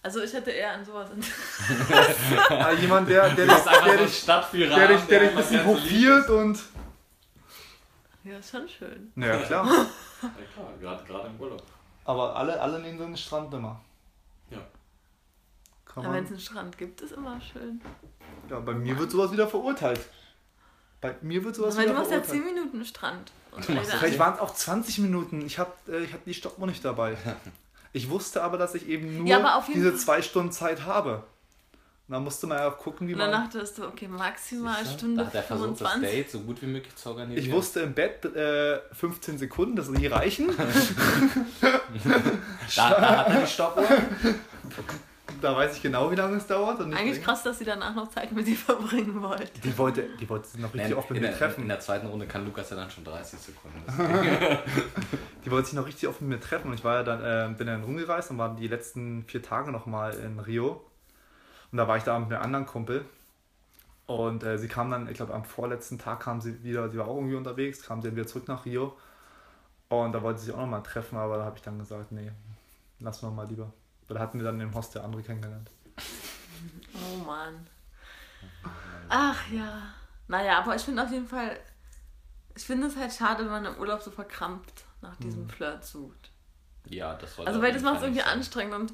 Also 0.04 0.22
ich 0.22 0.32
hätte 0.32 0.52
eher 0.52 0.74
an 0.74 0.86
sowas 0.86 1.10
Interesse. 1.10 2.16
Ah, 2.50 2.72
jemand, 2.74 3.10
der, 3.10 3.30
der, 3.34 3.48
dich, 3.48 3.64
der, 3.64 3.98
dich, 3.98 4.26
der, 4.26 4.88
dich, 4.88 5.02
der 5.06 5.20
dich 5.22 5.30
ein 5.30 5.36
bisschen 5.36 5.66
hofiert 5.66 6.30
und. 6.30 6.60
Ja, 8.24 8.38
ist 8.38 8.52
schon 8.52 8.70
schön. 8.70 9.12
Ja, 9.16 9.38
klar. 9.40 9.66
Ja, 10.22 10.30
klar, 10.54 10.74
gerade, 10.80 11.04
gerade 11.06 11.28
im 11.30 11.40
Urlaub. 11.40 11.64
Aber 12.10 12.36
alle, 12.36 12.60
alle 12.60 12.80
nehmen 12.80 12.98
so 12.98 13.04
einen 13.04 13.16
Strand 13.16 13.54
immer. 13.54 13.80
Ja. 14.50 14.58
Kann 15.86 16.06
Aber 16.06 16.16
wenn 16.16 16.24
es 16.24 16.32
einen 16.32 16.40
Strand 16.40 16.76
gibt, 16.76 17.02
ist 17.02 17.12
immer 17.12 17.40
schön. 17.40 17.82
ja, 18.50 18.60
bei 18.62 18.74
mir 18.74 18.98
wird 18.98 19.12
sowas 19.12 19.32
wieder 19.32 19.48
verurteilt. 19.48 20.00
Bei 21.02 21.16
mir 21.22 21.44
wird 21.44 21.56
sowas 21.56 21.78
Weil 21.78 21.84
du 21.84 21.92
wieder 21.92 22.00
machst 22.00 22.12
ja 22.12 22.20
verurteilt. 22.20 22.46
10 22.46 22.56
Minuten 22.56 22.84
Strand. 22.84 23.32
Du 23.56 23.62
Vielleicht 23.62 24.18
waren 24.18 24.34
es 24.34 24.40
auch 24.40 24.56
20 24.56 24.98
Minuten. 24.98 25.46
Ich 25.46 25.60
hatte 25.60 26.00
äh, 26.00 26.04
ich 26.04 26.14
hab 26.14 26.26
die 26.26 26.34
Stoppuhr 26.34 26.66
nicht 26.66 26.84
dabei. 26.84 27.16
Ich 27.92 28.08
wusste 28.12 28.44
aber, 28.44 28.60
dass 28.60 28.76
ich 28.76 28.88
eben 28.88 29.18
nur 29.18 29.26
Ja, 29.26 29.40
aber 29.40 29.56
auf 29.56 29.68
jeden 29.68 29.82
diese 29.82 29.98
zwei 29.98 30.22
Stunden 30.22 30.52
Zeit 30.52 30.86
habe. 30.86 31.24
Und 32.10 32.14
dann 32.14 32.24
musste 32.24 32.48
man 32.48 32.58
ja 32.58 32.68
auch 32.68 32.78
gucken, 32.80 33.08
wie 33.08 33.14
Und 33.14 33.20
man. 33.20 33.32
dann 33.32 33.44
dachtest 33.44 33.78
du, 33.78 33.86
okay, 33.86 34.08
maximal 34.08 34.82
du? 34.84 34.90
Stunde 34.90 35.22
Da 35.22 35.28
hat 35.28 35.36
er 35.36 35.44
versucht, 35.44 35.80
das 35.80 35.92
25. 35.92 36.10
Date 36.10 36.32
so 36.32 36.40
gut 36.40 36.60
wie 36.64 36.66
möglich 36.66 36.96
zu 36.96 37.10
organisieren. 37.10 37.46
Ich 37.46 37.52
wusste 37.52 37.82
im 37.82 37.94
Bett 37.94 38.26
äh, 38.26 38.80
15 38.94 39.38
Sekunden, 39.38 39.76
das 39.76 39.90
nie 39.90 40.08
reichen. 40.08 40.50
Da, 42.76 42.90
da 42.90 43.18
hat 43.18 43.30
er 43.30 43.42
die 43.42 43.48
Stoppuhr. 43.48 43.84
Da 45.42 45.56
weiß 45.56 45.76
ich 45.76 45.82
genau, 45.82 46.12
wie 46.12 46.16
lange 46.16 46.38
es 46.38 46.48
dauert. 46.48 46.80
Und 46.80 46.94
Eigentlich 46.94 47.24
krass, 47.24 47.44
dass 47.44 47.60
sie 47.60 47.66
danach 47.66 47.94
noch 47.96 48.10
Zeit 48.10 48.32
mit 48.32 48.46
dir 48.48 48.56
verbringen 48.56 49.22
wollte. 49.22 49.60
Die 49.64 49.78
wollte, 49.78 50.06
die 50.20 50.28
wollte 50.30 50.48
sich 50.48 50.60
noch 50.60 50.74
richtig 50.74 50.92
In, 50.92 50.98
oft 50.98 51.10
mit 51.10 51.18
in, 51.18 51.24
mir 51.24 51.30
der, 51.30 51.38
treffen. 51.38 51.62
in 51.64 51.68
der 51.68 51.80
zweiten 51.80 52.08
Runde 52.08 52.26
kann 52.26 52.46
Lukas 52.46 52.70
ja 52.72 52.76
dann 52.76 52.90
schon 52.90 53.04
30 53.04 53.40
Sekunden. 53.40 53.84
Die 55.46 55.52
wollte 55.52 55.68
sich 55.68 55.76
noch 55.76 55.86
richtig 55.88 56.10
oft 56.10 56.22
mit 56.22 56.30
mir 56.32 56.40
treffen. 56.40 56.70
Und 56.70 56.74
ich 56.74 56.84
war 56.84 56.96
ja 56.98 57.04
dann, 57.04 57.52
äh, 57.52 57.56
bin 57.56 57.68
dann 57.68 57.84
rumgereist 57.84 58.32
und 58.32 58.38
war 58.38 58.56
die 58.56 58.68
letzten 58.68 59.24
vier 59.26 59.42
Tage 59.42 59.72
nochmal 59.72 60.14
in 60.16 60.40
Rio. 60.40 60.82
Und 61.72 61.78
da 61.78 61.88
war 61.88 61.98
ich 61.98 62.04
da 62.04 62.18
mit 62.20 62.32
einem 62.32 62.42
anderen 62.42 62.66
Kumpel. 62.66 63.06
Und 64.08 64.44
äh, 64.44 64.58
sie 64.58 64.68
kam 64.68 64.90
dann, 64.90 65.08
ich 65.08 65.16
glaube, 65.18 65.34
am 65.36 65.46
vorletzten 65.46 66.00
Tag 66.00 66.22
kam 66.22 66.42
sie 66.42 66.64
wieder, 66.64 66.90
sie 66.90 66.98
war 66.98 67.08
auch 67.08 67.16
irgendwie 67.18 67.36
unterwegs, 67.36 67.84
kam 67.84 68.02
sie 68.02 68.08
dann 68.08 68.16
wieder 68.18 68.26
zurück 68.28 68.48
nach 68.48 68.66
Rio. 68.66 68.98
Und 69.90 70.14
da 70.14 70.22
wollte 70.24 70.40
sie 70.40 70.48
sich 70.48 70.56
auch 70.56 70.60
nochmal 70.60 70.84
treffen, 70.84 71.18
aber 71.18 71.38
da 71.38 71.46
habe 71.46 71.58
ich 71.58 71.62
dann 71.64 71.78
gesagt, 71.80 72.12
nee, 72.12 72.32
lassen 73.00 73.28
wir 73.28 73.32
mal 73.32 73.48
lieber. 73.48 73.72
Weil 74.08 74.18
da 74.18 74.24
hatten 74.24 74.40
wir 74.40 74.46
dann 74.46 74.60
im 74.60 74.74
Hostel 74.74 75.02
andere 75.02 75.22
kennengelernt. 75.24 75.70
Oh 76.94 77.24
Mann. 77.24 77.68
Ach 79.08 79.50
ja. 79.50 79.82
Naja, 80.28 80.60
aber 80.60 80.76
ich 80.76 80.82
finde 80.82 81.04
auf 81.04 81.12
jeden 81.12 81.28
Fall, 81.28 81.58
ich 82.56 82.66
finde 82.66 82.88
es 82.88 82.98
halt 82.98 83.14
schade, 83.14 83.44
wenn 83.46 83.52
man 83.52 83.66
im 83.66 83.78
Urlaub 83.78 84.02
so 84.02 84.12
verkrampft 84.12 84.84
nach 85.02 85.16
diesem 85.18 85.44
Mhm. 85.44 85.50
Flirt 85.50 85.86
sucht. 85.86 86.32
ja, 86.88 87.14
das 87.16 87.36
soll 87.36 87.48
Also 87.48 87.62
weil 87.62 87.72
das 87.72 87.82
macht 87.82 87.98
es 87.98 88.04
irgendwie 88.04 88.24
anstrengend 88.24 88.76
und 88.76 88.94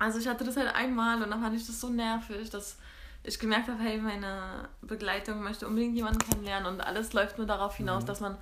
also 0.00 0.18
ich 0.18 0.26
hatte 0.26 0.42
das 0.44 0.56
halt 0.56 0.74
einmal 0.74 1.22
und 1.22 1.30
dann 1.30 1.40
fand 1.40 1.54
ich 1.56 1.64
das 1.66 1.80
so 1.80 1.88
nervig, 1.88 2.50
dass 2.50 2.76
ich 3.22 3.38
gemerkt 3.38 3.68
habe, 3.68 3.78
hey, 3.80 3.98
meine 3.98 4.68
Begleitung 4.82 5.42
möchte 5.42 5.66
unbedingt 5.68 5.94
jemanden 5.94 6.18
kennenlernen 6.18 6.66
und 6.72 6.80
alles 6.80 7.12
läuft 7.12 7.38
nur 7.38 7.46
darauf 7.46 7.76
hinaus, 7.76 8.04
dass 8.04 8.20
man 8.20 8.36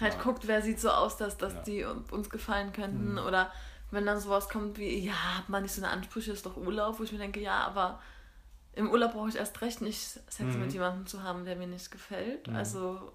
halt 0.00 0.14
Ja. 0.14 0.20
guckt, 0.20 0.46
wer 0.46 0.60
sieht 0.62 0.78
so 0.78 0.90
aus, 0.90 1.16
dass, 1.16 1.36
dass 1.38 1.54
Ja. 1.54 1.60
die 1.62 1.84
uns 2.10 2.28
gefallen 2.30 2.72
könnten 2.72 3.18
oder 3.18 3.50
wenn 3.90 4.04
dann 4.06 4.20
sowas 4.20 4.48
kommt 4.48 4.76
wie, 4.76 4.98
ja, 5.06 5.14
hat 5.38 5.48
man 5.48 5.62
nicht 5.62 5.74
so 5.74 5.82
eine 5.82 5.90
Ansprüche, 5.90 6.32
ist 6.32 6.44
doch 6.46 6.56
Urlaub, 6.56 6.98
wo 6.98 7.02
ich 7.04 7.12
mir 7.12 7.18
denke, 7.18 7.40
ja, 7.40 7.60
aber 7.64 8.00
im 8.74 8.90
Urlaub 8.90 9.12
brauche 9.12 9.28
ich 9.28 9.36
erst 9.36 9.60
recht 9.62 9.80
nicht 9.80 10.00
Sex 10.00 10.54
Mhm. 10.54 10.60
mit 10.60 10.72
jemandem 10.72 11.06
zu 11.06 11.22
haben, 11.22 11.44
der 11.44 11.54
mir 11.56 11.68
nicht 11.68 11.90
gefällt. 11.90 12.48
Also, 12.50 13.12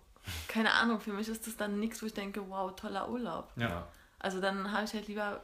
keine 0.48 0.72
Ahnung, 0.74 1.02
für 1.02 1.12
mich 1.14 1.28
ist 1.28 1.46
das 1.46 1.58
dann 1.58 1.80
nichts, 1.80 2.02
wo 2.02 2.06
ich 2.08 2.14
denke, 2.14 2.50
wow, 2.50 2.74
toller 2.76 3.10
Urlaub. 3.10 3.52
Ja. 3.58 3.88
Also 4.20 4.40
dann 4.42 4.72
habe 4.72 4.86
ich 4.86 4.94
halt 4.94 5.08
lieber 5.08 5.42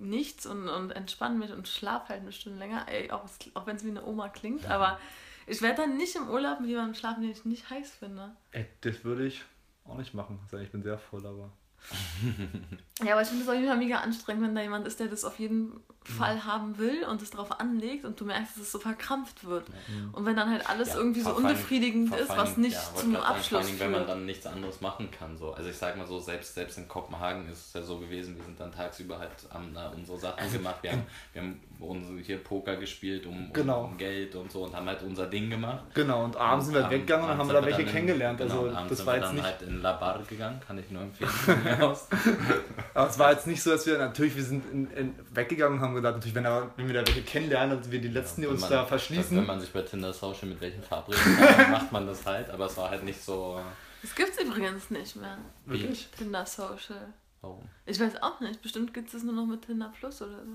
nichts 0.00 0.46
und, 0.46 0.68
und 0.68 0.90
entspanne 0.90 1.38
mich 1.38 1.52
und 1.52 1.68
schlafe 1.68 2.10
halt 2.10 2.22
eine 2.22 2.32
Stunde 2.32 2.58
länger, 2.58 2.86
ey, 2.88 3.10
auch, 3.10 3.28
auch 3.54 3.66
wenn 3.66 3.76
es 3.76 3.84
wie 3.84 3.90
eine 3.90 4.04
Oma 4.04 4.28
klingt, 4.28 4.66
aber 4.66 4.98
ich 5.46 5.62
werde 5.62 5.82
dann 5.82 5.96
nicht 5.96 6.14
im 6.14 6.28
Urlaub 6.28 6.60
mit 6.60 6.68
jemandem 6.68 6.94
schlafen, 6.94 7.22
den 7.22 7.30
ich 7.30 7.44
nicht 7.44 7.70
heiß 7.70 7.92
finde. 7.96 8.36
Ey, 8.52 8.66
das 8.82 9.04
würde 9.04 9.26
ich 9.26 9.44
auch 9.84 9.96
nicht 9.96 10.14
machen. 10.14 10.38
Ich 10.60 10.70
bin 10.70 10.82
sehr 10.82 10.98
voll, 10.98 11.26
aber. 11.26 11.50
Ja, 13.04 13.12
aber 13.12 13.22
ich 13.22 13.28
finde 13.28 13.44
es 13.44 13.48
auf 13.48 13.54
jeden 13.54 13.68
Fall 13.68 13.76
mega 13.76 13.98
anstrengend, 13.98 14.42
wenn 14.42 14.54
da 14.56 14.60
jemand 14.60 14.84
ist, 14.84 14.98
der 14.98 15.06
das 15.06 15.24
auf 15.24 15.38
jeden 15.38 15.78
Fall 16.02 16.44
haben 16.44 16.78
will 16.78 17.04
und 17.04 17.22
es 17.22 17.30
darauf 17.30 17.60
anlegt 17.60 18.04
und 18.04 18.18
du 18.20 18.24
merkst, 18.24 18.56
dass 18.56 18.64
es 18.64 18.72
so 18.72 18.80
verkrampft 18.80 19.44
wird. 19.44 19.66
Und 20.12 20.24
wenn 20.26 20.34
dann 20.34 20.50
halt 20.50 20.68
alles 20.68 20.88
Ja, 20.88 20.96
irgendwie 20.96 21.20
so 21.20 21.32
unbefriedigend 21.36 22.12
ist, 22.16 22.30
was 22.30 22.56
nicht 22.56 22.74
ja, 22.74 22.94
zum 22.96 23.12
sagen, 23.12 23.24
Abschluss 23.24 23.60
Vor 23.68 23.70
allem, 23.70 23.78
wenn 23.78 23.90
man 23.92 24.00
führt. 24.00 24.08
dann 24.10 24.26
nichts 24.26 24.46
anderes 24.46 24.80
machen 24.80 25.10
kann. 25.12 25.36
So. 25.38 25.52
Also 25.52 25.70
ich 25.70 25.76
sag 25.76 25.96
mal 25.96 26.06
so, 26.08 26.18
selbst, 26.18 26.54
selbst 26.54 26.78
in 26.78 26.88
Kopenhagen 26.88 27.48
ist 27.48 27.68
es 27.68 27.72
ja 27.74 27.82
so 27.82 28.00
gewesen, 28.00 28.36
wir 28.36 28.42
sind 28.44 28.58
dann 28.58 28.72
tagsüber 28.72 29.18
halt 29.20 29.30
haben 29.52 29.72
da 29.72 29.90
unsere 29.90 30.18
Sachen 30.18 30.40
Also, 30.40 30.58
gemacht. 30.58 30.82
Wir 30.82 30.92
haben, 30.92 31.06
wir 31.34 31.42
haben 31.42 31.60
unsere, 31.80 32.18
hier 32.18 32.38
Poker 32.38 32.76
gespielt 32.76 33.26
um, 33.26 33.52
Genau. 33.52 33.84
um 33.84 33.96
Geld 33.96 34.34
und 34.34 34.50
so 34.50 34.64
und 34.64 34.74
haben 34.74 34.86
halt 34.86 35.02
unser 35.02 35.26
Ding 35.26 35.48
gemacht. 35.50 35.84
Genau, 35.94 36.24
und 36.24 36.36
abends 36.36 36.66
sind 36.66 36.74
wir 36.74 36.80
Abend- 36.84 36.92
weggegangen 36.94 37.24
und 37.24 37.30
dann 37.30 37.38
haben 37.38 37.48
da 37.48 37.64
welche 37.64 37.84
dann 37.84 37.92
kennengelernt. 37.92 38.40
In, 38.40 38.48
genau, 38.48 38.62
also 38.64 38.76
abends 38.76 38.88
das 38.90 38.98
sind 38.98 39.06
war 39.06 39.14
wir 39.14 39.18
jetzt 39.20 39.26
dann 39.28 39.34
nicht. 39.36 39.44
halt 39.44 39.62
in 39.62 39.82
La 39.82 39.92
Bar 39.92 40.22
gegangen, 40.28 40.60
kann 40.66 40.78
ich 40.78 40.90
nur 40.90 41.02
empfehlen. 41.02 41.30
Aber 42.94 43.08
es 43.08 43.18
war 43.18 43.32
jetzt 43.32 43.46
nicht 43.46 43.62
so, 43.62 43.70
dass 43.70 43.86
wir 43.86 43.98
natürlich, 43.98 44.34
wir 44.36 44.44
sind 44.44 44.64
in, 44.72 44.90
in, 44.92 45.14
weggegangen 45.32 45.78
und 45.78 45.84
haben 45.84 45.94
gesagt, 45.94 46.16
natürlich, 46.16 46.34
wenn, 46.34 46.44
da, 46.44 46.70
wenn 46.76 46.86
wir 46.88 46.94
da 46.94 47.06
welche 47.06 47.22
kennenlernen, 47.22 47.78
dass 47.78 47.90
wir 47.90 48.00
die 48.00 48.08
letzten, 48.08 48.40
die 48.42 48.46
Wenn 48.46 48.54
uns 48.54 48.62
man- 48.62 48.70
da 48.70 48.80
Wenn 48.82 48.88
verschließen. 48.88 49.46
man 49.46 49.60
sich 49.60 49.72
bei 49.72 49.82
Tinder 49.82 50.12
Social 50.12 50.48
mit 50.48 50.60
welchen 50.60 50.82
verabreden 50.82 51.36
kann, 51.36 51.56
dann 51.58 51.70
macht 51.72 51.92
man 51.92 52.06
das 52.06 52.24
halt, 52.26 52.50
aber 52.50 52.66
es 52.66 52.76
war 52.76 52.90
halt 52.90 53.04
nicht 53.04 53.22
so. 53.22 53.60
Das 54.02 54.14
gibt 54.14 54.30
es 54.30 54.40
übrigens 54.40 54.90
nicht 54.90 55.16
mehr. 55.16 55.38
Wirklich? 55.66 56.08
Tinder 56.16 56.46
Social. 56.46 57.12
Warum? 57.40 57.68
Ich 57.86 57.98
weiß 58.00 58.20
auch 58.22 58.40
nicht. 58.40 58.62
Bestimmt 58.62 58.92
gibt 58.94 59.12
es 59.14 59.22
nur 59.22 59.34
noch 59.34 59.46
mit 59.46 59.62
Tinder 59.62 59.92
Plus 59.98 60.22
oder 60.22 60.44
so. 60.44 60.52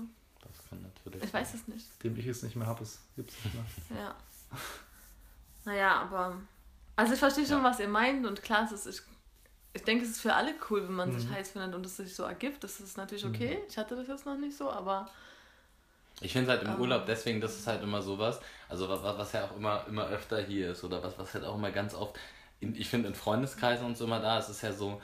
Kann 0.74 0.82
natürlich. 0.82 1.22
Ich 1.22 1.32
weiß 1.32 1.54
es 1.54 1.68
nicht. 1.68 1.86
Dem 2.02 2.16
ich 2.16 2.26
es 2.26 2.42
nicht 2.42 2.56
mehr 2.56 2.66
habe, 2.66 2.82
es 2.82 3.00
gibt 3.16 3.30
es 3.30 3.44
nicht 3.44 3.54
mehr. 3.54 3.64
Ja. 4.02 4.16
Naja, 5.64 6.02
aber. 6.02 6.36
Also 6.96 7.14
ich 7.14 7.18
verstehe 7.18 7.46
schon, 7.46 7.58
Ja. 7.58 7.64
was 7.64 7.80
ihr 7.80 7.88
meint 7.88 8.26
und 8.26 8.42
klar, 8.42 8.64
es 8.64 8.72
ist. 8.72 8.86
Ich, 8.86 9.02
ich 9.72 9.82
denke, 9.82 10.04
es 10.04 10.10
ist 10.12 10.20
für 10.20 10.34
alle 10.34 10.54
cool, 10.70 10.82
wenn 10.84 10.94
man 10.94 11.10
Mhm. 11.12 11.18
sich 11.18 11.28
heiß 11.30 11.50
findet 11.52 11.74
und 11.74 11.84
es 11.86 11.96
sich 11.96 12.14
so 12.14 12.22
ergibt. 12.24 12.62
Das 12.62 12.78
ist 12.80 12.96
natürlich 12.96 13.24
okay. 13.24 13.58
Ich 13.68 13.76
hatte 13.78 13.96
das 13.96 14.06
jetzt 14.06 14.26
noch 14.26 14.36
nicht 14.36 14.56
so, 14.56 14.70
aber. 14.70 15.10
Ich 16.20 16.32
finde 16.32 16.52
halt 16.52 16.62
im 16.62 16.68
Ähm. 16.70 16.80
Urlaub, 16.80 17.06
deswegen, 17.06 17.40
das 17.40 17.56
ist 17.56 17.66
halt 17.66 17.82
immer 17.82 18.00
sowas, 18.00 18.40
also 18.68 18.88
was, 18.88 19.02
was 19.02 19.32
ja 19.32 19.46
auch 19.46 19.56
immer, 19.56 19.84
immer 19.88 20.06
öfter 20.06 20.40
hier 20.40 20.70
ist 20.70 20.84
oder 20.84 21.02
was, 21.02 21.18
was 21.18 21.34
halt 21.34 21.44
auch 21.44 21.56
immer 21.56 21.72
ganz 21.72 21.92
oft, 21.92 22.16
in, 22.60 22.76
ich 22.76 22.88
finde 22.88 23.08
in 23.08 23.16
Freundeskreisen 23.16 23.84
und 23.84 23.96
so 23.96 24.04
immer 24.04 24.20
da, 24.20 24.38
es 24.38 24.48
ist 24.48 24.62
ja 24.62 24.72
so, 24.72 25.02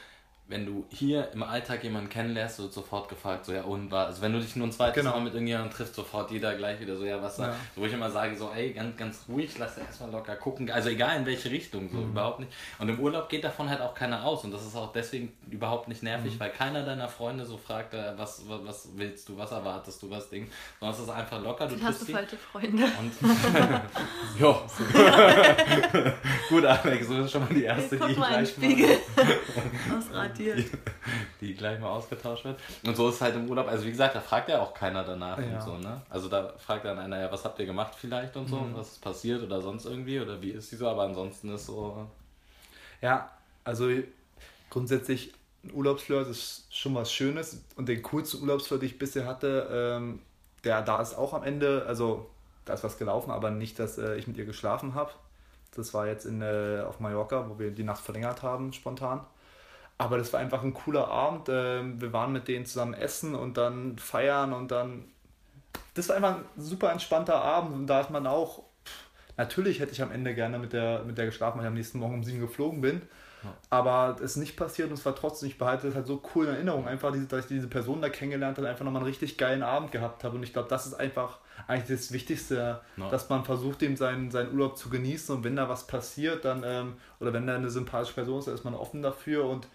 wenn 0.50 0.66
du 0.66 0.84
hier 0.90 1.30
im 1.32 1.42
Alltag 1.42 1.82
jemanden 1.84 2.08
kennenlernst, 2.10 2.58
wird 2.58 2.72
sofort 2.72 3.08
gefragt, 3.08 3.46
so 3.46 3.52
ja 3.52 3.62
und 3.62 3.90
war, 3.90 4.06
also 4.06 4.20
wenn 4.20 4.32
du 4.32 4.40
dich 4.40 4.56
nur 4.56 4.66
ein 4.66 4.72
zweites 4.72 4.96
Genau. 5.02 5.14
Mal 5.16 5.22
mit 5.22 5.32
irgendjemandem 5.32 5.72
triffst, 5.72 5.94
sofort 5.94 6.30
jeder 6.32 6.54
gleich 6.56 6.78
wieder 6.80 6.96
so, 6.96 7.04
ja 7.04 7.22
was 7.22 7.36
da, 7.36 7.46
Ja. 7.48 7.56
wo 7.76 7.86
ich 7.86 7.92
immer 7.92 8.10
sage, 8.10 8.36
so 8.36 8.50
ey, 8.54 8.72
ganz, 8.72 8.96
ganz 8.96 9.20
ruhig, 9.28 9.56
lass 9.58 9.78
erstmal 9.78 10.10
locker 10.10 10.34
gucken, 10.36 10.70
also 10.70 10.88
egal 10.88 11.16
in 11.18 11.24
welche 11.26 11.50
Richtung, 11.50 11.88
so 11.90 11.98
Mhm. 11.98 12.10
überhaupt 12.10 12.40
nicht. 12.40 12.52
Und 12.80 12.88
im 12.88 12.98
Urlaub 12.98 13.28
geht 13.28 13.44
davon 13.44 13.70
halt 13.70 13.80
auch 13.80 13.94
keiner 13.94 14.24
aus 14.24 14.42
und 14.44 14.50
das 14.50 14.66
ist 14.66 14.74
auch 14.76 14.92
deswegen 14.92 15.32
überhaupt 15.50 15.86
nicht 15.88 16.02
nervig, 16.02 16.34
Mhm. 16.34 16.40
weil 16.40 16.50
keiner 16.50 16.82
deiner 16.84 17.08
Freunde 17.08 17.46
so 17.46 17.56
fragt, 17.56 17.94
äh, 17.94 18.12
was, 18.16 18.42
was, 18.48 18.60
was 18.66 18.88
willst 18.96 19.28
du, 19.28 19.38
was 19.38 19.52
erwartest 19.52 20.02
du, 20.02 20.10
was 20.10 20.28
Ding, 20.30 20.50
sondern 20.80 20.96
es 20.96 21.02
ist 21.04 21.10
einfach 21.10 21.40
locker, 21.42 21.66
du 21.68 21.74
hast 21.76 21.80
triffst 21.82 22.02
du 22.02 22.06
die 22.06 22.12
falsche 22.12 22.36
Freunde. 22.36 22.84
und 22.98 23.12
ja, 24.40 24.60
gut 26.48 26.64
Alex, 26.64 27.06
so 27.06 27.18
ist 27.22 27.30
schon 27.30 27.42
mal 27.42 27.54
die 27.54 27.64
erste, 27.64 27.96
die 27.96 28.02
Guck 28.02 28.16
mal 28.18 28.44
in 28.44 28.60
den 28.60 28.76
gleich 28.76 28.98
Ausradiert. 30.48 30.70
die 31.40 31.55
gleich 31.55 31.79
mal 31.81 31.88
ausgetauscht 31.90 32.44
wird. 32.44 32.59
Und 32.85 32.96
so 32.96 33.09
ist 33.09 33.16
es 33.16 33.20
halt 33.20 33.35
im 33.37 33.48
Urlaub. 33.48 33.68
Also 33.68 33.85
wie 33.85 33.90
gesagt, 33.90 34.14
da 34.14 34.20
fragt 34.20 34.48
ja 34.48 34.61
auch 34.61 34.74
keiner 34.74 35.05
danach 35.05 35.38
Ja. 35.38 35.55
und 35.55 35.62
so, 35.62 35.76
ne? 35.79 36.00
Also 36.11 36.29
da 36.29 36.53
fragt 36.59 36.85
dann 36.85 36.98
einer, 36.98 37.20
ja, 37.20 37.31
was 37.33 37.44
habt 37.44 37.59
ihr 37.59 37.66
gemacht 37.66 37.94
vielleicht 37.96 38.37
und 38.37 38.48
so, 38.48 38.57
Mhm. 38.57 38.74
was 38.76 38.92
ist 38.92 39.00
passiert 39.03 39.42
oder 39.42 39.61
sonst 39.61 39.85
irgendwie 39.87 40.20
oder 40.20 40.40
wie 40.42 40.50
ist 40.50 40.70
die 40.72 40.76
so, 40.76 40.88
aber 40.88 41.03
ansonsten 41.05 41.55
ist 41.55 41.66
so. 41.66 42.07
Ja, 43.00 43.31
also 43.64 43.88
grundsätzlich 44.68 45.33
ein 45.64 45.72
Urlaubsflirt 45.74 46.29
ist 46.29 46.66
schon 46.74 46.94
was 46.94 47.12
Schönes 47.12 47.62
und 47.76 47.88
den 47.88 48.03
coolsten 48.03 48.40
Urlaubsflirt, 48.42 48.83
den 48.83 48.87
ich 48.88 48.98
bisher 48.98 49.26
hatte, 49.26 49.68
ähm, 49.70 50.20
der 50.64 50.83
da 50.83 51.00
ist 51.00 51.14
auch 51.14 51.35
am 51.35 51.42
Ende, 51.42 51.85
also 51.87 52.29
da 52.64 52.74
ist 52.74 52.85
was 52.85 52.98
gelaufen, 52.98 53.31
aber 53.31 53.50
nicht, 53.50 53.79
dass 53.79 53.98
äh, 53.98 54.16
ich 54.16 54.26
mit 54.26 54.37
ihr 54.37 54.44
geschlafen 54.46 54.94
habe. 54.94 55.11
Das 55.74 55.94
war 55.94 56.07
jetzt 56.07 56.24
in, 56.26 56.42
äh, 56.42 56.83
auf 56.87 57.00
Mallorca, 57.00 57.48
wo 57.48 57.59
wir 57.59 57.70
die 57.70 57.85
Nacht 57.85 58.00
verlängert 58.03 58.42
haben, 58.42 58.72
spontan. 58.72 59.20
Aber 60.00 60.16
das 60.16 60.32
war 60.32 60.40
einfach 60.40 60.62
ein 60.62 60.72
cooler 60.72 61.08
Abend. 61.08 61.48
Ähm, 61.50 62.00
wir 62.00 62.12
waren 62.12 62.32
mit 62.32 62.48
denen 62.48 62.64
zusammen 62.64 62.94
essen 62.94 63.34
und 63.34 63.56
dann 63.58 63.98
feiern 63.98 64.52
und 64.54 64.70
dann. 64.70 65.04
Das 65.94 66.08
war 66.08 66.16
einfach 66.16 66.36
ein 66.36 66.44
super 66.56 66.90
entspannter 66.90 67.42
Abend 67.42 67.74
und 67.74 67.86
da 67.86 68.00
ist 68.00 68.10
man 68.10 68.26
auch. 68.26 68.62
Natürlich 69.36 69.80
hätte 69.80 69.92
ich 69.92 70.02
am 70.02 70.10
Ende 70.10 70.34
gerne 70.34 70.58
mit 70.58 70.72
der, 70.72 71.04
mit 71.04 71.18
der 71.18 71.26
geschlafen, 71.26 71.58
weil 71.58 71.64
ich 71.64 71.68
am 71.68 71.74
nächsten 71.74 71.98
Morgen 71.98 72.14
um 72.14 72.24
sieben 72.24 72.40
geflogen 72.40 72.80
bin. 72.80 73.02
Aber 73.70 74.16
es 74.16 74.32
ist 74.32 74.36
nicht 74.36 74.56
passiert 74.56 74.88
und 74.88 74.94
es 74.98 75.06
war 75.06 75.14
trotzdem, 75.14 75.48
ich 75.48 75.56
behalte 75.56 75.86
das 75.86 75.96
halt 75.96 76.06
so 76.06 76.20
cool 76.34 76.46
in 76.46 76.54
Erinnerung, 76.54 76.86
einfach, 76.86 77.14
dass 77.28 77.40
ich 77.44 77.46
diese 77.46 77.68
Person 77.68 78.02
da 78.02 78.10
kennengelernt 78.10 78.58
habe, 78.58 78.68
einfach 78.68 78.84
nochmal 78.84 79.00
einen 79.00 79.08
richtig 79.08 79.38
geilen 79.38 79.62
Abend 79.62 79.92
gehabt 79.92 80.24
habe. 80.24 80.36
Und 80.36 80.42
ich 80.42 80.52
glaube, 80.52 80.68
das 80.68 80.86
ist 80.86 80.94
einfach 80.94 81.38
eigentlich 81.66 81.98
das 82.00 82.12
Wichtigste, 82.12 82.80
Ja. 82.96 83.08
dass 83.10 83.30
man 83.30 83.44
versucht, 83.44 83.80
dem 83.80 83.96
seinen, 83.96 84.30
seinen 84.30 84.52
Urlaub 84.52 84.76
zu 84.76 84.90
genießen 84.90 85.34
und 85.34 85.44
wenn 85.44 85.56
da 85.56 85.68
was 85.70 85.86
passiert, 85.86 86.44
dann, 86.44 86.62
ähm, 86.66 86.94
oder 87.18 87.32
wenn 87.32 87.46
da 87.46 87.54
eine 87.54 87.70
sympathische 87.70 88.14
Person 88.14 88.40
ist, 88.40 88.46
dann 88.48 88.54
ist 88.54 88.64
man 88.64 88.74
offen 88.74 89.00
dafür 89.00 89.46
und 89.46 89.68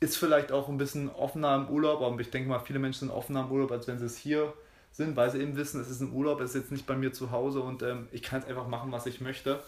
ist 0.00 0.16
vielleicht 0.16 0.50
auch 0.52 0.68
ein 0.68 0.78
bisschen 0.78 1.10
offener 1.10 1.54
im 1.56 1.68
Urlaub, 1.68 2.00
aber 2.02 2.18
ich 2.20 2.30
denke 2.30 2.48
mal, 2.48 2.58
viele 2.60 2.78
Menschen 2.78 3.00
sind 3.00 3.10
offener 3.10 3.40
im 3.42 3.52
Urlaub, 3.52 3.70
als 3.72 3.86
wenn 3.86 3.98
sie 3.98 4.06
es 4.06 4.16
hier 4.16 4.52
sind, 4.92 5.14
weil 5.16 5.30
sie 5.30 5.38
eben 5.40 5.56
wissen, 5.56 5.80
es 5.80 5.88
ist 5.90 6.00
ein 6.00 6.12
Urlaub, 6.12 6.40
es 6.40 6.50
ist 6.50 6.62
jetzt 6.62 6.72
nicht 6.72 6.86
bei 6.86 6.96
mir 6.96 7.12
zu 7.12 7.30
Hause 7.30 7.60
und 7.60 7.82
ähm, 7.82 8.08
ich 8.12 8.22
kann 8.22 8.40
jetzt 8.40 8.48
einfach 8.48 8.66
machen, 8.66 8.90
was 8.92 9.06
ich 9.06 9.20
möchte. 9.20 9.60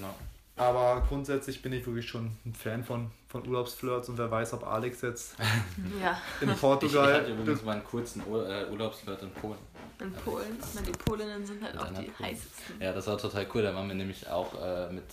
Ja. 0.00 0.14
Aber 0.56 1.02
grundsätzlich 1.08 1.62
bin 1.62 1.72
ich 1.72 1.86
wirklich 1.86 2.06
schon 2.06 2.30
ein 2.44 2.54
Fan 2.54 2.84
von, 2.84 3.10
von 3.28 3.46
Urlaubsflirts 3.48 4.10
und 4.10 4.18
wer 4.18 4.30
weiß, 4.30 4.52
ob 4.52 4.66
Alex 4.66 5.00
jetzt 5.00 5.34
Ja, 6.00 6.20
in 6.42 6.48
Ich, 6.48 6.54
ich 6.54 6.60
Portugal. 6.60 7.14
hatte 7.14 7.32
übrigens 7.32 7.62
mal 7.64 7.72
einen 7.72 7.84
kurzen 7.84 8.22
Ur 8.28 8.46
äh, 8.48 8.66
Urlaubsflirt 8.70 9.22
in 9.22 9.30
Polen. 9.30 9.58
in 9.98 10.12
Polen. 10.12 10.58
Na, 10.74 10.82
die 10.82 10.90
Polinnen 10.92 11.44
sind 11.46 11.62
halt 11.64 11.78
auch 11.78 11.88
die 11.88 12.10
Polen. 12.10 12.30
heißesten. 12.30 12.80
Ja, 12.80 12.92
das 12.92 13.06
war 13.06 13.16
total 13.16 13.46
cool. 13.54 13.62
Da 13.62 13.74
waren 13.74 13.88
wir 13.88 13.94
nämlich 13.94 14.28
auch 14.28 14.52
äh, 14.62 14.92
mit 14.92 15.04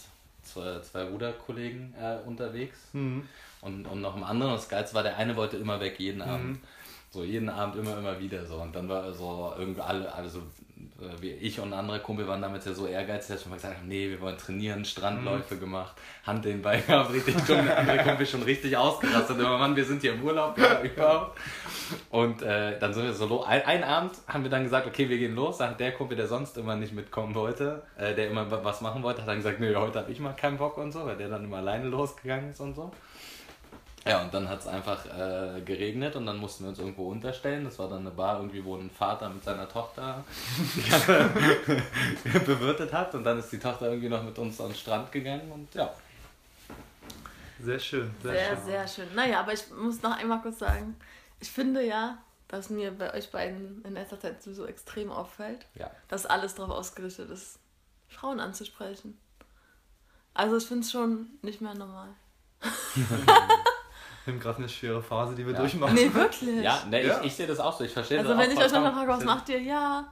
zwei, 0.44 0.80
zwei 0.82 1.04
Ruderkollegen 1.06 1.94
äh, 2.00 2.18
unterwegs 2.28 2.78
Mhm. 2.92 3.24
Und, 3.62 3.86
und 3.86 4.02
noch 4.02 4.16
einem 4.16 4.24
anderen. 4.24 4.54
Das 4.54 4.70
Geilste 4.70 4.96
war, 4.96 5.04
der 5.04 5.18
eine 5.18 5.36
wollte 5.36 5.58
immer 5.58 5.80
weg, 5.80 5.96
jeden 6.00 6.22
Abend. 6.22 6.60
So, 7.12 7.24
jeden 7.24 7.50
Abend 7.50 7.76
immer, 7.76 7.98
immer 7.98 8.20
wieder 8.20 8.46
so. 8.46 8.58
Und 8.58 8.76
dann 8.76 8.88
war 8.88 9.12
so 9.14 9.52
irgendwie 9.58 9.82
alle, 9.82 10.14
also 10.14 10.42
wie 11.20 11.32
ich 11.32 11.60
und 11.60 11.74
ein 11.74 11.80
anderer 11.80 12.00
Kumpel 12.00 12.28
waren 12.28 12.42
damals 12.42 12.66
ja 12.66 12.74
so 12.74 12.86
ehrgeizig, 12.86 13.36
dass 13.36 13.46
wir 13.46 13.50
mal 13.50 13.56
gesagt 13.56 13.78
haben, 13.78 13.88
nee, 13.88 14.10
wir 14.10 14.22
wollen 14.22 14.38
trainieren, 14.38 14.86
Strandläufe 14.86 15.58
gemacht, 15.58 15.94
Hand 16.26 16.46
den 16.46 16.62
Ball 16.62 16.80
gehabt, 16.88 17.12
richtig 17.12 17.36
schon, 17.48 17.66
der 17.66 17.78
andere 17.80 17.98
Kumpel 18.04 18.26
schon 18.26 18.44
richtig 18.44 18.78
ausgerastet. 18.78 19.40
Immer, 19.40 19.58
Mann, 19.58 19.76
wir 19.76 19.84
sind 19.84 20.02
hier 20.02 20.14
im 20.14 20.24
Urlaub, 20.24 20.58
ja, 20.58 20.82
überhaupt. 20.84 21.38
Und 22.12 22.42
äh, 22.44 22.78
dann 22.80 22.94
sind 22.94 23.04
wir 23.06 23.14
so 23.14 23.26
los. 23.26 23.46
Ein, 23.48 23.66
einen 23.66 23.84
Abend 23.84 24.12
haben 24.28 24.44
wir 24.44 24.52
dann 24.52 24.64
gesagt, 24.64 24.86
okay, 24.88 25.10
wir 25.10 25.18
gehen 25.18 25.36
los. 25.36 25.58
Sagt 25.58 25.80
der 25.80 25.92
Kumpel, 25.94 26.16
der 26.16 26.28
sonst 26.28 26.58
immer 26.58 26.76
nicht 26.76 26.94
mitkommen 26.94 27.34
wollte, 27.34 27.82
äh, 27.98 28.14
der 28.14 28.30
immer 28.30 28.50
wa- 28.52 28.60
was 28.64 28.82
machen 28.82 29.02
wollte, 29.04 29.22
hat 29.22 29.28
dann 29.28 29.38
gesagt, 29.38 29.60
nee, 29.60 29.74
heute 29.76 30.00
habe 30.00 30.12
ich 30.12 30.20
mal 30.20 30.34
keinen 30.34 30.58
Bock 30.58 30.78
und 30.78 30.92
so, 30.92 31.06
weil 31.06 31.18
der 31.18 31.30
dann 31.30 31.44
immer 31.44 31.58
alleine 31.58 31.88
losgegangen 31.90 32.52
ist 32.52 32.60
und 32.60 32.76
so. 32.76 32.92
Ja, 34.10 34.22
und 34.24 34.34
dann 34.34 34.50
hat 34.50 34.60
es 34.62 34.68
einfach 34.68 35.06
äh, 35.06 35.62
geregnet 35.62 36.16
und 36.16 36.26
dann 36.26 36.38
mussten 36.38 36.64
wir 36.64 36.70
uns 36.70 36.80
irgendwo 36.80 37.10
unterstellen. 37.12 37.64
Das 37.66 37.78
war 37.78 37.88
dann 37.90 38.00
eine 38.00 38.12
Bar 38.12 38.38
irgendwie, 38.40 38.64
wo 38.66 38.76
ein 38.76 38.90
Vater 38.90 39.30
mit 39.30 39.44
seiner 39.44 39.70
Tochter 39.70 40.24
bewirtet 42.46 42.92
hat. 42.94 43.14
Und 43.16 43.24
dann 43.24 43.38
ist 43.40 43.52
die 43.52 43.60
Tochter 43.60 43.88
irgendwie 43.90 44.10
noch 44.10 44.24
mit 44.24 44.38
uns 44.40 44.60
an 44.60 44.68
den 44.70 44.76
Strand 44.76 45.12
gegangen 45.12 45.52
und 45.52 45.74
ja. 45.76 45.94
Sehr 47.62 47.80
schön, 47.80 48.10
sehr, 48.24 48.32
Sehr, 48.34 48.56
schön. 48.56 48.66
sehr 48.66 48.88
schön. 48.88 49.16
Naja, 49.16 49.42
aber 49.42 49.54
ich 49.54 49.70
muss 49.72 50.02
noch 50.02 50.18
einmal 50.18 50.42
kurz 50.42 50.60
sagen, 50.60 50.96
ich 51.40 51.52
finde 51.52 51.86
ja, 51.86 52.18
dass 52.48 52.70
mir 52.70 52.92
bei 52.92 53.14
euch 53.14 53.30
beiden 53.32 53.84
in 53.86 53.94
letzter 53.94 54.20
Zeit 54.20 54.42
so 54.42 54.66
extrem 54.66 55.12
auffällt, 55.12 55.66
Ja. 55.76 55.92
dass 56.08 56.26
alles 56.26 56.56
darauf 56.56 56.72
ausgerichtet 56.72 57.30
ist, 57.30 57.60
Frauen 58.08 58.40
anzusprechen. 58.40 59.20
Also 60.34 60.58
ich 60.58 60.66
finde 60.66 60.84
es 60.86 60.92
schon 60.92 61.28
nicht 61.42 61.60
mehr 61.62 61.76
normal. 61.76 62.10
Wir 64.30 64.34
haben 64.36 64.40
gerade 64.42 64.58
eine 64.60 64.70
schwere 64.70 65.02
Phase, 65.02 65.34
die 65.36 65.44
wir 65.46 65.54
Ja. 65.54 65.60
durchmachen. 65.60 65.96
Nee, 65.96 66.14
wirklich. 66.14 66.64
Ja, 66.64 66.84
ne, 66.90 67.04
Ja. 67.06 67.20
Ich, 67.22 67.28
ich 67.28 67.36
sehe 67.36 67.48
das 67.48 67.60
auch 67.60 67.76
so. 67.78 67.84
Ich 67.84 67.92
verstehe 67.94 68.20
Also 68.20 68.30
das 68.30 68.38
wenn 68.40 68.50
auch 68.50 68.60
ich 68.60 68.66
euch 68.66 68.72
nochmal 68.72 68.94
frage, 68.94 69.08
was 69.10 69.24
macht 69.26 69.50
ihr? 69.50 69.60
Ja, 69.62 70.08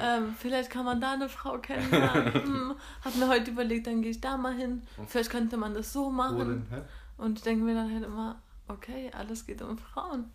ähm, 0.00 0.34
vielleicht 0.38 0.68
kann 0.70 0.84
man 0.84 1.00
da 1.00 1.12
eine 1.12 1.28
Frau 1.28 1.58
kennenlernen. 1.58 2.34
Hm, 2.44 2.74
hab 3.04 3.14
mir 3.14 3.28
heute 3.28 3.52
überlegt, 3.52 3.86
dann 3.86 4.02
gehe 4.02 4.10
ich 4.10 4.20
da 4.20 4.36
mal 4.36 4.54
hin. 4.54 4.82
Vielleicht 5.06 5.30
könnte 5.30 5.56
man 5.56 5.74
das 5.74 5.92
so 5.92 6.06
Wo 6.06 6.10
machen. 6.10 6.38
denn? 6.38 6.66
Hä? 6.70 6.82
Und 7.18 7.38
ich 7.38 7.44
denke 7.44 7.62
mir 7.64 7.74
dann 7.74 7.92
halt 7.92 8.02
immer, 8.04 8.42
okay, 8.68 9.10
alles 9.16 9.46
geht 9.46 9.62
um 9.62 9.78
Frauen. 9.78 10.30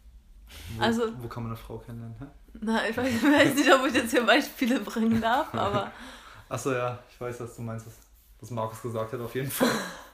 Wo, 0.77 0.83
Also- 0.83 1.03
wo 1.21 1.27
kann 1.27 1.43
man 1.43 1.51
eine 1.51 1.57
Frau 1.61 1.77
kennenlernen? 1.79 2.15
Hä? 2.19 2.25
Na, 2.61 2.87
ich 2.87 2.95
weiß, 2.95 3.07
ich 3.09 3.23
weiß 3.23 3.55
nicht, 3.55 3.73
ob 3.73 3.85
ich 3.87 3.93
jetzt 3.93 4.11
hier 4.11 4.25
Beispiele 4.25 4.79
bringen 4.79 5.19
darf, 5.21 5.53
aber 5.53 5.91
Achso, 6.49 6.71
ja, 6.73 6.99
ich 7.09 7.19
weiß, 7.19 7.39
was 7.41 7.55
du 7.55 7.61
meinst, 7.61 7.87
was, 7.87 7.93
was 8.39 8.51
Markus 8.51 8.81
gesagt 8.81 9.11
hat, 9.13 9.19
auf 9.21 9.35
jeden 9.35 9.51
Fall. 9.51 9.67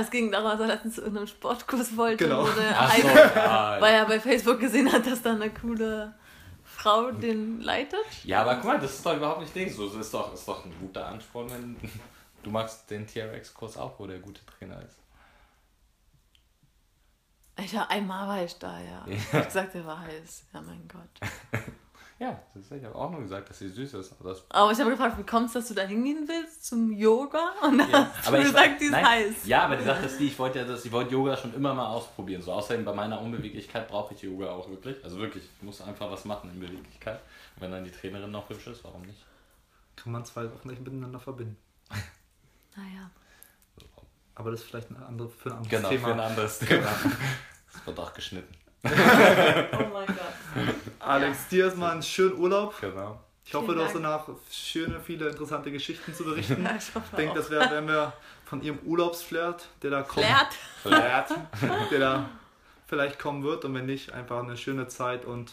es 0.00 0.10
ging 0.10 0.30
darum, 0.32 0.50
dass 0.50 0.60
er 0.60 0.66
letztens 0.66 0.94
zu 0.96 1.00
irgendeinem 1.02 1.26
Sportkurs 1.28 1.96
wollte, 1.96 2.24
Genau. 2.24 2.42
wo 2.46 2.50
der 2.52 2.74
Ach 2.80 2.94
so, 2.96 3.06
ja. 3.08 3.76
weil 3.80 3.94
er 3.94 4.04
bei 4.06 4.18
Facebook 4.20 4.60
gesehen 4.60 4.90
hat, 4.92 5.06
dass 5.06 5.22
da 5.22 5.32
eine 5.32 5.50
coole 5.50 6.14
Frau 6.64 7.10
den 7.12 7.60
leitet. 7.60 8.00
ja, 8.24 8.40
aber 8.42 8.56
guck 8.56 8.64
mal, 8.64 8.78
das 8.80 8.94
ist 8.94 9.06
doch 9.06 9.16
überhaupt 9.16 9.40
nicht 9.40 9.54
Ding. 9.54 9.70
So, 9.72 9.86
das 9.88 9.96
ist 9.96 10.12
doch, 10.14 10.34
ist 10.34 10.46
doch 10.48 10.64
ein 10.64 10.74
guter 10.80 11.06
Ansporn, 11.06 11.48
wenn 11.50 11.76
du 12.42 12.50
magst 12.50 12.90
den 12.90 13.06
TRX-Kurs 13.06 13.76
auch, 13.76 13.98
wo 13.98 14.06
der 14.06 14.18
gute 14.18 14.40
Trainer 14.46 14.80
ist. 14.82 14.98
Alter, 17.56 17.88
einmal 17.88 18.26
war 18.26 18.44
ich 18.44 18.58
da, 18.58 18.80
ja. 18.80 19.04
Ich 19.06 19.32
hab 19.32 19.44
gesagt, 19.46 19.74
der 19.74 19.86
war 19.86 20.00
heiß. 20.00 20.44
Ja, 20.52 20.60
mein 20.60 20.88
Gott. 20.88 21.30
Ja, 22.20 22.40
das 22.54 22.62
ist, 22.62 22.70
ich 22.72 22.84
habe 22.84 22.94
auch 22.94 23.10
nur 23.10 23.20
gesagt, 23.22 23.50
dass 23.50 23.58
sie 23.58 23.68
süß 23.68 23.94
ist. 23.94 24.12
aber 24.20 24.30
Das 24.30 24.44
Aber 24.50 24.70
ich 24.70 24.78
habe 24.78 24.90
gefragt, 24.90 25.18
wie 25.18 25.24
kommst 25.24 25.54
du, 25.54 25.58
dass 25.58 25.68
du 25.68 25.74
da 25.74 25.82
hingehen 25.82 26.24
willst 26.28 26.64
zum 26.64 26.92
Yoga? 26.92 27.52
Und 27.62 27.78
dann 27.78 27.90
Ja, 27.90 28.10
hast 28.16 28.30
du 28.30 28.36
ich 28.36 28.44
gesagt, 28.44 28.80
die 28.80 28.84
ist 28.84 28.90
nein, 28.92 29.04
heiß. 29.04 29.46
Ja, 29.46 29.64
aber 29.64 29.76
die 29.76 29.84
Sache 29.84 30.06
ist 30.06 30.18
die, 30.20 30.28
ich 30.28 30.38
wollte 30.38 30.60
ja 30.60 30.64
das, 30.64 30.84
ich 30.84 30.92
wollte 30.92 31.12
Yoga 31.12 31.36
schon 31.36 31.52
immer 31.54 31.74
mal 31.74 31.88
ausprobieren. 31.88 32.40
So 32.40 32.52
außerdem 32.52 32.84
bei 32.84 32.92
meiner 32.92 33.20
Unbeweglichkeit 33.20 33.88
brauche 33.88 34.14
ich 34.14 34.22
Yoga 34.22 34.50
auch 34.52 34.68
wirklich. 34.70 35.02
Also 35.02 35.18
wirklich, 35.18 35.42
ich 35.56 35.62
muss 35.62 35.80
einfach 35.80 36.08
was 36.10 36.24
machen 36.24 36.50
in 36.50 36.60
Beweglichkeit. 36.60 37.20
Und 37.56 37.62
wenn 37.62 37.72
dann 37.72 37.84
die 37.84 37.90
Trainerin 37.90 38.30
noch 38.30 38.48
hübsch 38.48 38.68
ist, 38.68 38.84
warum 38.84 39.02
nicht? 39.02 39.24
Kann 39.96 40.12
man 40.12 40.24
zwei 40.24 40.44
Sachen 40.46 40.70
nicht 40.70 40.82
miteinander 40.82 41.18
verbinden. 41.20 41.56
Naja. 42.76 43.08
Aber 44.36 44.50
das 44.50 44.60
ist 44.60 44.66
vielleicht 44.66 44.90
eine 44.90 45.06
andere, 45.06 45.28
für 45.28 45.50
ein 45.50 45.58
anderes 45.58 45.70
Genau, 45.70 45.88
Thema. 45.90 46.06
für 46.08 46.12
ein 46.14 46.20
anderes 46.20 46.58
Thema. 46.60 46.88
Das 47.72 47.86
wird 47.86 47.98
auch 48.00 48.12
geschnitten. 48.14 48.52
Oh 48.84 49.84
mein 49.92 50.06
Gott. 50.06 50.74
Alex, 51.00 51.48
dir 51.48 51.64
erstmal 51.66 51.92
einen 51.92 52.02
schönen 52.02 52.38
Urlaub. 52.38 52.74
Genau. 52.80 53.18
Ich 53.46 53.52
hoffe, 53.54 53.66
Vielen 53.66 53.78
du 53.78 53.84
hast 53.84 53.94
Dank. 53.94 54.04
danach 54.04 54.28
schöne, 54.50 55.00
viele 55.00 55.28
interessante 55.28 55.70
Geschichten 55.70 56.14
zu 56.14 56.24
berichten. 56.24 56.62
Ja, 56.64 56.76
ich 56.76 56.94
hoffe 56.94 57.06
Ich 57.10 57.16
denke, 57.16 57.32
auch. 57.32 57.36
das 57.36 57.50
wäre, 57.50 57.70
wenn 57.70 57.86
wir 57.88 58.12
von 58.46 58.62
ihrem 58.62 58.78
Urlaubsflirt, 58.86 59.66
der 59.82 59.90
da 59.90 60.02
kommt, 60.02 60.24
Flirt. 60.24 60.54
Flirt, 60.82 61.90
der 61.90 61.98
da 62.00 62.28
vielleicht 62.86 63.18
kommen 63.18 63.42
wird 63.42 63.64
und 63.64 63.74
wenn 63.74 63.86
nicht, 63.86 64.12
einfach 64.12 64.42
eine 64.42 64.56
schöne 64.56 64.88
Zeit 64.88 65.24
und 65.24 65.52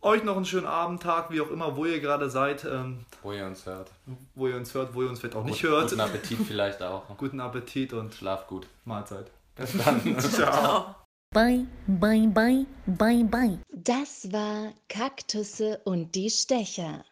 euch 0.00 0.22
noch 0.22 0.36
einen 0.36 0.44
schönen 0.44 0.66
Abend, 0.66 1.02
Tag, 1.02 1.30
wie 1.30 1.40
auch 1.40 1.50
immer, 1.50 1.76
wo 1.76 1.84
ihr 1.84 1.98
gerade 2.00 2.30
seid, 2.30 2.64
ähm, 2.64 3.04
Wo 3.22 3.32
ihr 3.32 3.44
uns 3.46 3.66
hört. 3.66 3.90
wo 4.36 4.46
ihr 4.46 4.54
uns 4.56 4.72
hört, 4.74 4.94
wo 4.94 5.02
ihr 5.02 5.08
uns 5.08 5.18
vielleicht 5.18 5.34
auch 5.36 5.44
nicht 5.44 5.60
Gut- 5.62 5.70
hört. 5.70 5.90
Guten 5.90 6.00
Appetit 6.00 6.38
vielleicht 6.46 6.82
auch. 6.82 7.02
Guten 7.16 7.40
Appetit 7.40 7.92
und 7.94 8.14
Schlaf 8.14 8.46
gut. 8.46 8.66
Mahlzeit. 8.84 9.28
Bis 9.56 9.72
dann. 9.84 10.00
Ciao. 10.20 10.30
Ciao. 10.52 10.94
Bye, 11.30 11.66
bye, 11.86 12.26
bye, 12.26 12.64
bye, 12.86 13.22
bye. 13.22 13.58
Das 13.70 14.32
war 14.32 14.72
Kaktusse 14.88 15.78
und 15.84 16.14
die 16.14 16.30
Stecher. 16.30 17.04